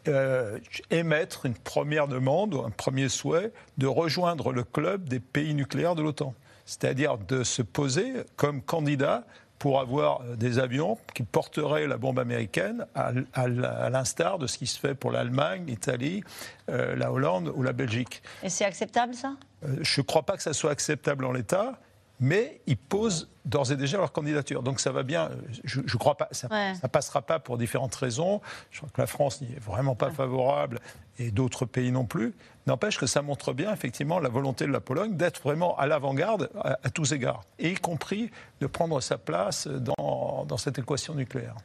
euh, 0.08 0.58
émettre 0.90 1.46
une 1.46 1.54
première 1.54 2.08
demande, 2.08 2.54
un 2.54 2.70
premier 2.70 3.08
souhait 3.08 3.52
de 3.78 3.86
rejoindre 3.86 4.52
le 4.52 4.64
club 4.64 5.08
des 5.08 5.20
pays 5.20 5.54
nucléaires 5.54 5.94
de 5.94 6.02
l'OTAN. 6.02 6.34
C'est-à-dire 6.66 7.18
de 7.18 7.44
se 7.44 7.62
poser 7.62 8.12
comme 8.36 8.62
candidat 8.62 9.24
pour 9.58 9.80
avoir 9.80 10.22
euh, 10.22 10.36
des 10.36 10.58
avions 10.58 10.98
qui 11.14 11.22
porteraient 11.22 11.86
la 11.86 11.96
bombe 11.96 12.18
américaine 12.18 12.86
à, 12.94 13.12
l'instar 13.48 14.38
de 14.38 14.46
ce 14.46 14.58
qui 14.58 14.66
se 14.66 14.78
fait 14.78 14.94
pour 14.94 15.10
l'Allemagne, 15.10 15.64
l'Italie, 15.66 16.22
euh, 16.68 16.96
la 16.96 17.12
Hollande 17.12 17.52
ou 17.54 17.62
la 17.62 17.72
Belgique. 17.72 18.22
Et 18.42 18.48
c'est 18.48 18.64
acceptable 18.64 19.14
ça? 19.14 19.36
Je 19.80 20.00
ne 20.00 20.04
crois 20.04 20.22
pas 20.22 20.36
que 20.36 20.42
ça 20.42 20.52
soit 20.52 20.70
acceptable 20.70 21.24
en 21.24 21.32
l'état 21.32 21.78
mais 22.20 22.60
ils 22.66 22.76
posent 22.76 23.28
d'ores 23.44 23.72
et 23.72 23.76
déjà 23.76 23.98
leur 23.98 24.12
candidature. 24.12 24.62
Donc 24.62 24.80
ça 24.80 24.92
va 24.92 25.02
bien. 25.02 25.30
Je 25.64 25.80
ne 25.80 25.98
crois 25.98 26.16
pas. 26.16 26.28
Ça 26.32 26.48
ne 26.48 26.88
passera 26.88 27.22
pas 27.22 27.38
pour 27.38 27.58
différentes 27.58 27.94
raisons. 27.94 28.40
Je 28.70 28.78
crois 28.78 28.90
que 28.92 29.00
la 29.00 29.06
France 29.06 29.40
n'y 29.40 29.52
est 29.52 29.60
vraiment 29.60 29.94
pas 29.94 30.10
favorable 30.10 30.80
et 31.18 31.30
d'autres 31.30 31.64
pays 31.64 31.92
non 31.92 32.04
plus. 32.04 32.34
N'empêche 32.66 32.98
que 32.98 33.06
ça 33.06 33.20
montre 33.20 33.52
bien 33.52 33.72
effectivement 33.72 34.18
la 34.18 34.30
volonté 34.30 34.66
de 34.66 34.72
la 34.72 34.80
Pologne 34.80 35.16
d'être 35.16 35.42
vraiment 35.42 35.76
à 35.76 35.86
l'avant-garde 35.86 36.48
à, 36.58 36.88
tous 36.88 37.12
égards, 37.12 37.42
et 37.58 37.72
y 37.72 37.74
compris 37.74 38.30
de 38.60 38.66
prendre 38.66 39.00
sa 39.02 39.18
place 39.18 39.66
dans, 39.66 40.46
dans 40.48 40.56
cette 40.56 40.78
équation 40.78 41.14
nucléaire. 41.14 41.56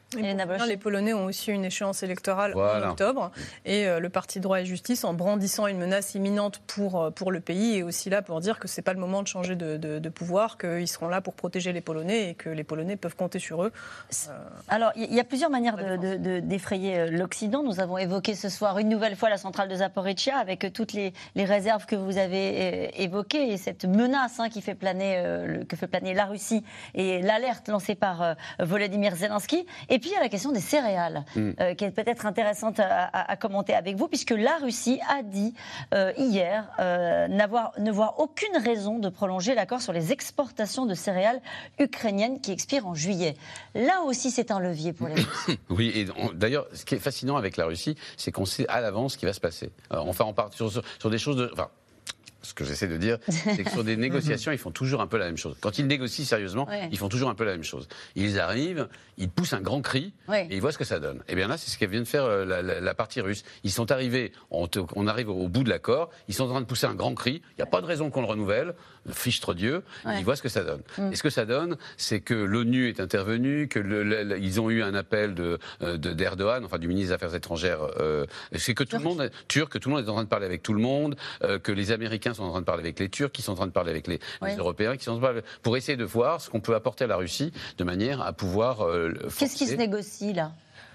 les 0.66 0.76
Polonais 0.76 1.14
ont 1.14 1.26
aussi 1.26 1.52
une 1.52 1.64
échéance 1.64 2.04
électorale 2.04 2.54
en 2.54 2.90
octobre, 2.90 3.32
et 3.64 3.88
euh, 3.88 4.00
le 4.00 4.10
Parti 4.10 4.42
droit 4.42 4.60
et 4.60 4.66
justice, 4.66 5.06
en 5.06 5.14
brandissant 5.14 5.68
une 5.68 5.78
menace 5.78 6.16
imminente 6.16 6.62
pour, 6.68 7.02
euh, 7.02 7.12
pour 7.12 7.32
le 7.32 7.40
pays, 7.40 7.78
est 7.78 7.84
aussi 7.84 8.10
là 8.10 8.22
pour 8.22 8.42
dire 8.42 8.60
que 8.60 8.68
ce 8.68 8.80
n'est 8.80 8.84
pas 8.84 8.94
le 8.94 9.00
moment 9.00 9.22
de 9.24 9.28
changer 9.28 9.56
de, 9.56 9.78
de, 9.78 10.10
pouvoir, 10.10 10.58
qu'ils 10.58 10.88
seront 10.88 11.08
là 11.08 11.22
pour 11.22 11.34
protéger 11.34 11.69
les 11.72 11.82
Polonais 11.82 12.30
et 12.30 12.34
que 12.36 12.50
les 12.50 12.64
Polonais 12.64 12.96
peuvent 12.96 13.16
compter 13.16 13.40
sur 13.40 13.64
eux. 13.64 13.72
Euh, 14.30 14.32
Alors, 14.68 14.92
il 14.96 15.14
y 15.14 15.20
a 15.20 15.24
plusieurs 15.24 15.50
manières 15.50 15.78
d'effrayer 15.98 17.10
l'Occident. 17.10 17.64
Nous 17.64 17.80
avons 17.80 17.98
évoqué 17.98 18.36
ce 18.36 18.50
soir 18.50 18.80
une 18.80 18.90
nouvelle 18.90 19.16
fois 19.16 19.30
la 19.30 19.38
centrale 19.38 19.70
de 19.70 19.76
Zaporizhia 19.76 20.38
avec 20.38 20.72
toutes 20.74 20.94
les, 20.94 21.14
réserves 21.36 21.86
que 21.86 21.96
vous 21.96 22.18
avez 22.18 22.88
euh, 22.88 22.88
évoquées 22.98 23.52
et 23.52 23.58
cette 23.58 23.86
menace 23.86 24.40
hein, 24.40 24.50
qui 24.50 24.62
fait 24.62 24.76
planer, 24.76 25.16
euh, 25.18 25.64
que 25.66 25.76
fait 25.76 25.88
planer 25.88 26.14
la 26.14 26.26
Russie 26.26 26.64
et 26.94 27.22
l'alerte 27.22 27.68
lancée 27.70 27.96
par 27.96 28.22
euh, 28.22 28.34
Volodymyr 28.60 29.16
Zelensky. 29.16 29.66
Et 29.90 30.00
puis 30.00 30.10
il 30.10 30.14
y 30.14 30.16
a 30.16 30.20
la 30.20 30.30
question 30.30 30.52
des 30.52 30.60
céréales 30.60 31.26
mm. 31.36 31.76
qui 31.78 31.86
est 31.86 31.92
peut-être 31.92 32.26
intéressante 32.26 32.80
à, 32.80 33.36
commenter 33.38 33.74
avec 33.74 33.96
vous 33.96 34.08
puisque 34.08 34.32
la 34.32 34.58
Russie 34.58 35.00
a 35.10 35.24
dit 35.24 35.54
hier 36.18 36.70
n'avoir 37.30 37.72
ne 37.78 37.92
voir 37.92 38.20
aucune 38.20 38.58
raison 38.58 39.00
de 39.00 39.10
prolonger 39.10 39.56
l'accord 39.56 39.82
sur 39.82 39.94
les 39.94 40.12
exportations 40.12 40.86
de 40.86 40.94
céréales 40.94 41.42
ukrainienne 41.80 42.42
qui 42.42 42.52
expire 42.52 42.88
en 42.88 42.96
juillet. 42.96 43.36
Là 43.76 44.02
aussi, 44.06 44.32
c'est 44.32 44.52
un 44.52 44.60
levier 44.60 44.94
pour 44.94 45.08
les 45.08 45.16
Russes. 45.22 45.58
oui, 45.70 45.92
et 45.96 46.08
d'ailleurs, 46.34 46.68
ce 46.74 46.86
qui 46.86 46.96
est 46.96 47.00
fascinant 47.00 47.38
avec 47.38 47.58
la 47.58 47.66
Russie, 47.66 47.96
c'est 48.18 48.32
qu'on 48.32 48.46
sait 48.46 48.68
à 48.68 48.82
l'avance 48.82 49.14
ce 49.14 49.18
qui 49.18 49.26
va 49.26 49.34
se 49.34 49.40
passer. 49.40 49.72
enfin, 49.90 50.26
on 50.26 50.34
part 50.34 50.54
sur, 50.54 50.72
sur, 50.72 51.10
des 51.10 51.18
choses 51.18 51.38
de. 51.38 51.50
Enfin, 51.54 51.70
ce 52.42 52.54
que 52.54 52.64
j'essaie 52.64 52.88
de 52.88 52.98
dire, 52.98 53.18
c'est 53.28 53.64
que 53.64 53.70
sur 53.70 53.84
des 53.84 53.98
négociations, 53.98 54.52
ils 54.52 54.58
font 54.58 54.72
toujours 54.72 55.02
un 55.02 55.08
peu 55.08 55.18
la 55.18 55.26
même 55.26 55.38
chose. 55.38 55.56
Quand 55.60 55.78
ils 55.78 55.88
négocient 55.88 56.26
sérieusement, 56.26 56.68
ils 56.92 56.98
font 56.98 57.10
toujours 57.10 57.30
un 57.30 57.36
peu 57.36 57.44
la 57.44 57.52
même 57.52 57.64
chose. 57.64 57.88
Ils 58.16 58.40
arrivent, 58.40 58.88
ils 59.18 59.30
poussent 59.30 59.54
un 59.54 59.62
grand 59.62 59.82
cri 59.82 60.14
et 60.34 60.48
ils 60.56 60.62
voient 60.62 60.72
ce 60.72 60.78
que 60.78 60.86
ça 60.86 61.00
donne. 61.00 61.22
Et 61.28 61.36
bien 61.36 61.48
là, 61.48 61.58
c'est 61.58 61.70
ce 61.70 61.78
qu'elle 61.78 61.90
vient 61.90 62.00
de 62.00 62.06
faire 62.06 62.24
euh, 62.24 62.46
la, 62.46 62.94
partie 62.94 63.22
russe. 63.22 63.44
Ils 63.64 63.72
sont 63.72 63.92
arrivés, 63.92 64.32
on, 64.52 65.08
arrive 65.08 65.30
au 65.30 65.48
bout 65.48 65.64
de 65.64 65.70
l'accord, 65.70 66.10
ils 66.28 66.34
sont 66.34 66.46
en 66.46 66.50
train 66.50 66.62
de 66.62 66.66
pousser 66.66 66.88
un 66.88 66.96
grand 66.96 67.14
cri. 67.14 67.42
Il 67.52 67.56
n'y 67.60 67.64
a 67.64 67.68
pas 67.68 67.82
de 67.82 67.86
raison 67.86 68.10
qu'on 68.10 68.22
le 68.22 68.28
renouvelle. 68.28 68.74
Fichtre 69.12 69.54
Dieu, 69.54 69.82
ils 70.06 70.24
voient 70.24 70.36
ce 70.36 70.42
que 70.42 70.50
ça 70.50 70.64
donne. 70.64 70.82
Mm. 70.98 71.14
Et 71.14 71.16
ce 71.16 71.24
que 71.24 71.30
ça 71.30 71.46
donne, 71.46 71.78
c'est 71.98 72.20
que 72.20 72.34
l'ONU 72.34 72.90
est 72.90 73.00
intervenue, 73.00 73.68
que 73.68 74.38
ils 74.38 74.62
ont 74.62 74.70
eu 74.70 74.84
un 74.84 74.94
appel 74.94 75.34
de 75.34 75.58
euh, 75.82 75.98
d'Erdogan, 75.98 76.64
enfin 76.64 76.78
du 76.78 76.88
ministre 76.88 77.10
des 77.10 77.14
Affaires 77.14 77.34
étrangères. 77.34 77.80
Euh, 78.00 78.26
c'est 78.56 78.76
que 78.76 78.84
tout 78.84 78.98
le 78.98 79.04
monde, 79.04 79.32
turc, 79.48 79.72
que 79.72 79.78
tout 79.78 79.90
le 79.90 79.96
monde 79.96 80.06
est 80.06 80.10
en 80.10 80.14
train 80.14 80.24
de 80.24 80.30
parler 80.30 80.46
avec 80.46 80.62
tout 80.62 80.74
le 80.74 80.82
monde, 80.82 81.16
que 81.64 81.72
les 81.72 81.92
Américains 81.92 82.29
sont 82.34 82.44
en 82.44 82.52
train 82.52 82.62
de 82.62 82.66
parler 82.66 82.82
avec 82.82 83.00
les 83.00 83.10
Turcs, 83.10 83.32
qui 83.32 83.42
sont 83.42 83.54
en 83.54 83.56
train 83.56 83.68
de 83.68 83.72
parler 83.72 83.92
avec 83.92 84.08
les, 84.08 84.20
Européens, 84.58 84.98
qui 84.98 85.06
sont 85.06 85.14
en 85.14 85.20
train 85.20 85.34
de 85.34 85.44
pour 85.62 85.78
essayer 85.78 85.98
de 85.98 86.06
voir 86.06 86.42
ce 86.42 86.50
qu'on 86.50 86.62
peut 86.62 86.76
apporter 86.76 87.04
à 87.06 87.08
la 87.08 87.18
Russie 87.18 87.52
de 87.78 87.84
manière 87.84 88.22
à 88.22 88.34
pouvoir. 88.34 88.86
Euh, 88.86 89.14
Qu'est-ce 89.38 89.56
qui 89.56 89.68
se 89.68 89.76
négocie 89.76 90.34
là? 90.34 90.54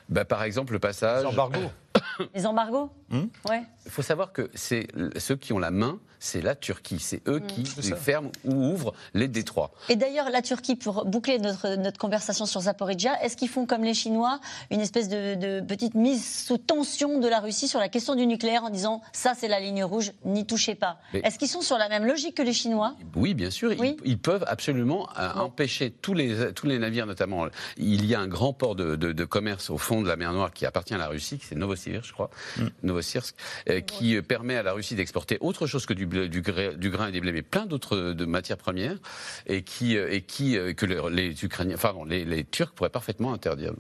Bah, 0.09 0.25
Par 0.25 0.43
exemple, 0.43 0.73
le 0.73 0.79
passage. 0.79 1.23
Les 1.23 1.29
embargos. 1.29 1.71
les 2.35 2.47
embargos? 2.47 2.91
Hmm? 3.11 3.25
Ouais. 3.49 3.63
Il 3.87 3.91
faut 3.91 4.03
savoir 4.03 4.33
que 4.33 4.51
c'est 4.55 4.89
ceux 5.19 5.37
qui 5.37 5.53
ont 5.53 5.59
la 5.59 5.71
main 5.71 5.99
c'est 6.25 6.41
la 6.41 6.55
Turquie. 6.55 6.99
C'est 6.99 7.21
eux 7.29 7.41
mm. 7.41 7.47
qui 7.47 7.65
ferment 7.93 8.33
ou 8.45 8.55
ouvrent 8.55 8.95
les 9.13 9.29
détroits. 9.29 9.73
Et 9.91 9.97
d'ailleurs, 9.97 10.31
la 10.31 10.41
Turquie, 10.41 10.75
pour 10.75 11.05
boucler 11.05 11.39
notre, 11.39 11.77
notre 11.77 11.99
conversation 11.99 12.47
sur 12.47 12.63
Zaporizhia, 12.63 13.23
est-ce 13.23 13.37
qu'ils 13.37 13.51
font 13.51 13.67
comme 13.67 13.85
les 13.85 13.93
Chinois 13.93 14.41
une 14.71 14.81
espèce 14.81 15.09
de, 15.09 15.61
petite 15.61 15.95
mise 15.95 16.45
sous 16.47 16.57
tension 16.57 17.21
de 17.21 17.29
la 17.29 17.41
Russie 17.41 17.69
sur 17.69 17.79
la 17.79 17.89
question 17.89 18.15
du 18.15 18.27
nucléaire 18.27 18.65
en 18.65 18.71
disant 18.71 19.03
ça, 19.13 19.35
c'est 19.39 19.49
la 19.49 19.61
ligne 19.61 19.85
rouge, 19.85 20.13
n'y 20.25 20.47
touchez 20.47 20.75
pas 20.75 20.99
Est-ce 21.13 21.39
qu'ils 21.39 21.49
sont 21.49 21.61
sur 21.61 21.77
la 21.77 21.89
même 21.91 22.07
logique 22.07 22.37
que 22.37 22.43
les 22.43 22.55
Chinois? 22.55 22.97
Oui, 23.15 23.35
bien 23.35 23.51
sûr. 23.51 23.73
Ils, 23.73 24.19
peuvent 24.19 24.45
absolument 24.47 25.09
euh, 25.19 25.31
empêcher 25.35 25.91
tous 25.91 26.15
les, 26.15 26.55
tous 26.55 26.67
les 26.67 26.79
navires, 26.79 27.07
notamment. 27.07 27.47
Il 27.77 28.07
y 28.07 28.15
a 28.15 28.21
un 28.21 28.29
grand 28.29 28.55
port 28.55 28.75
de, 28.75 29.25
commerce 29.25 29.69
au 29.69 29.79
fond 29.79 30.01
de 30.01 30.09
la 30.09 30.17
mer 30.17 30.33
Noire 30.33 30.53
qui 30.53 30.65
appartient 30.65 30.95
à 30.95 30.99
la 30.99 31.09
Russie, 31.09 31.39
c'est 31.43 31.55
Novosibirsk, 31.55 32.07
je 32.09 32.13
crois, 32.13 32.31
mm. 32.57 32.67
Novosibirsk, 32.85 33.35
euh, 33.69 33.81
qui 33.81 34.21
permet 34.23 34.57
à 34.57 34.63
la 34.63 34.73
Russie 34.73 34.95
d'exporter 34.95 35.37
autre 35.41 35.67
chose 35.67 35.85
que 35.85 35.93
du 35.93 36.07
du, 36.15 36.41
grain 36.43 37.09
et 37.09 37.13
des 37.13 37.21
blés, 37.21 37.33
mais 37.33 37.43
plein 37.43 37.67
d'autres 37.67 37.97
euh, 37.97 38.15
de 38.15 38.25
matières 38.25 38.57
premières, 38.57 38.99
et 39.47 39.63
qui, 39.63 39.97
euh, 39.97 40.13
et 40.13 40.23
qui 40.23 40.57
euh, 40.57 40.73
que 40.73 40.87
les, 40.87 41.45
Ukrainiens, 41.45 41.77
pardon, 41.77 42.05
les, 42.05 42.25
les 42.25 42.45
Turcs 42.45 42.73
pourraient 42.75 42.91
parfaitement 42.91 43.33
interdire. 43.33 43.73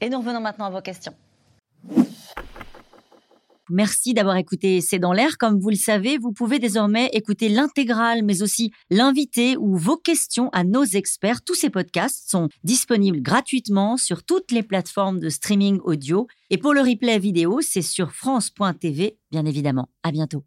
Et 0.00 0.08
nous 0.08 0.18
revenons 0.18 0.40
maintenant 0.40 0.66
à 0.66 0.70
vos 0.70 0.80
questions. 0.80 1.14
Merci 3.68 4.14
d'avoir 4.14 4.36
écouté 4.36 4.80
C'est 4.80 5.00
dans 5.00 5.12
l'air. 5.12 5.38
Comme 5.38 5.58
vous 5.58 5.70
le 5.70 5.76
savez, 5.76 6.18
vous 6.18 6.32
pouvez 6.32 6.60
désormais 6.60 7.10
écouter 7.12 7.48
l'intégrale, 7.48 8.22
mais 8.22 8.42
aussi 8.42 8.70
l'invité 8.90 9.56
ou 9.56 9.76
vos 9.76 9.96
questions 9.96 10.50
à 10.50 10.62
nos 10.62 10.84
experts. 10.84 11.42
Tous 11.42 11.56
ces 11.56 11.70
podcasts 11.70 12.30
sont 12.30 12.48
disponibles 12.62 13.20
gratuitement 13.20 13.96
sur 13.96 14.22
toutes 14.22 14.52
les 14.52 14.62
plateformes 14.62 15.18
de 15.18 15.28
streaming 15.28 15.80
audio. 15.82 16.28
Et 16.50 16.58
pour 16.58 16.74
le 16.74 16.80
replay 16.80 17.18
vidéo, 17.18 17.60
c'est 17.60 17.82
sur 17.82 18.12
France.tv, 18.12 19.18
bien 19.32 19.44
évidemment. 19.44 19.88
À 20.04 20.12
bientôt. 20.12 20.44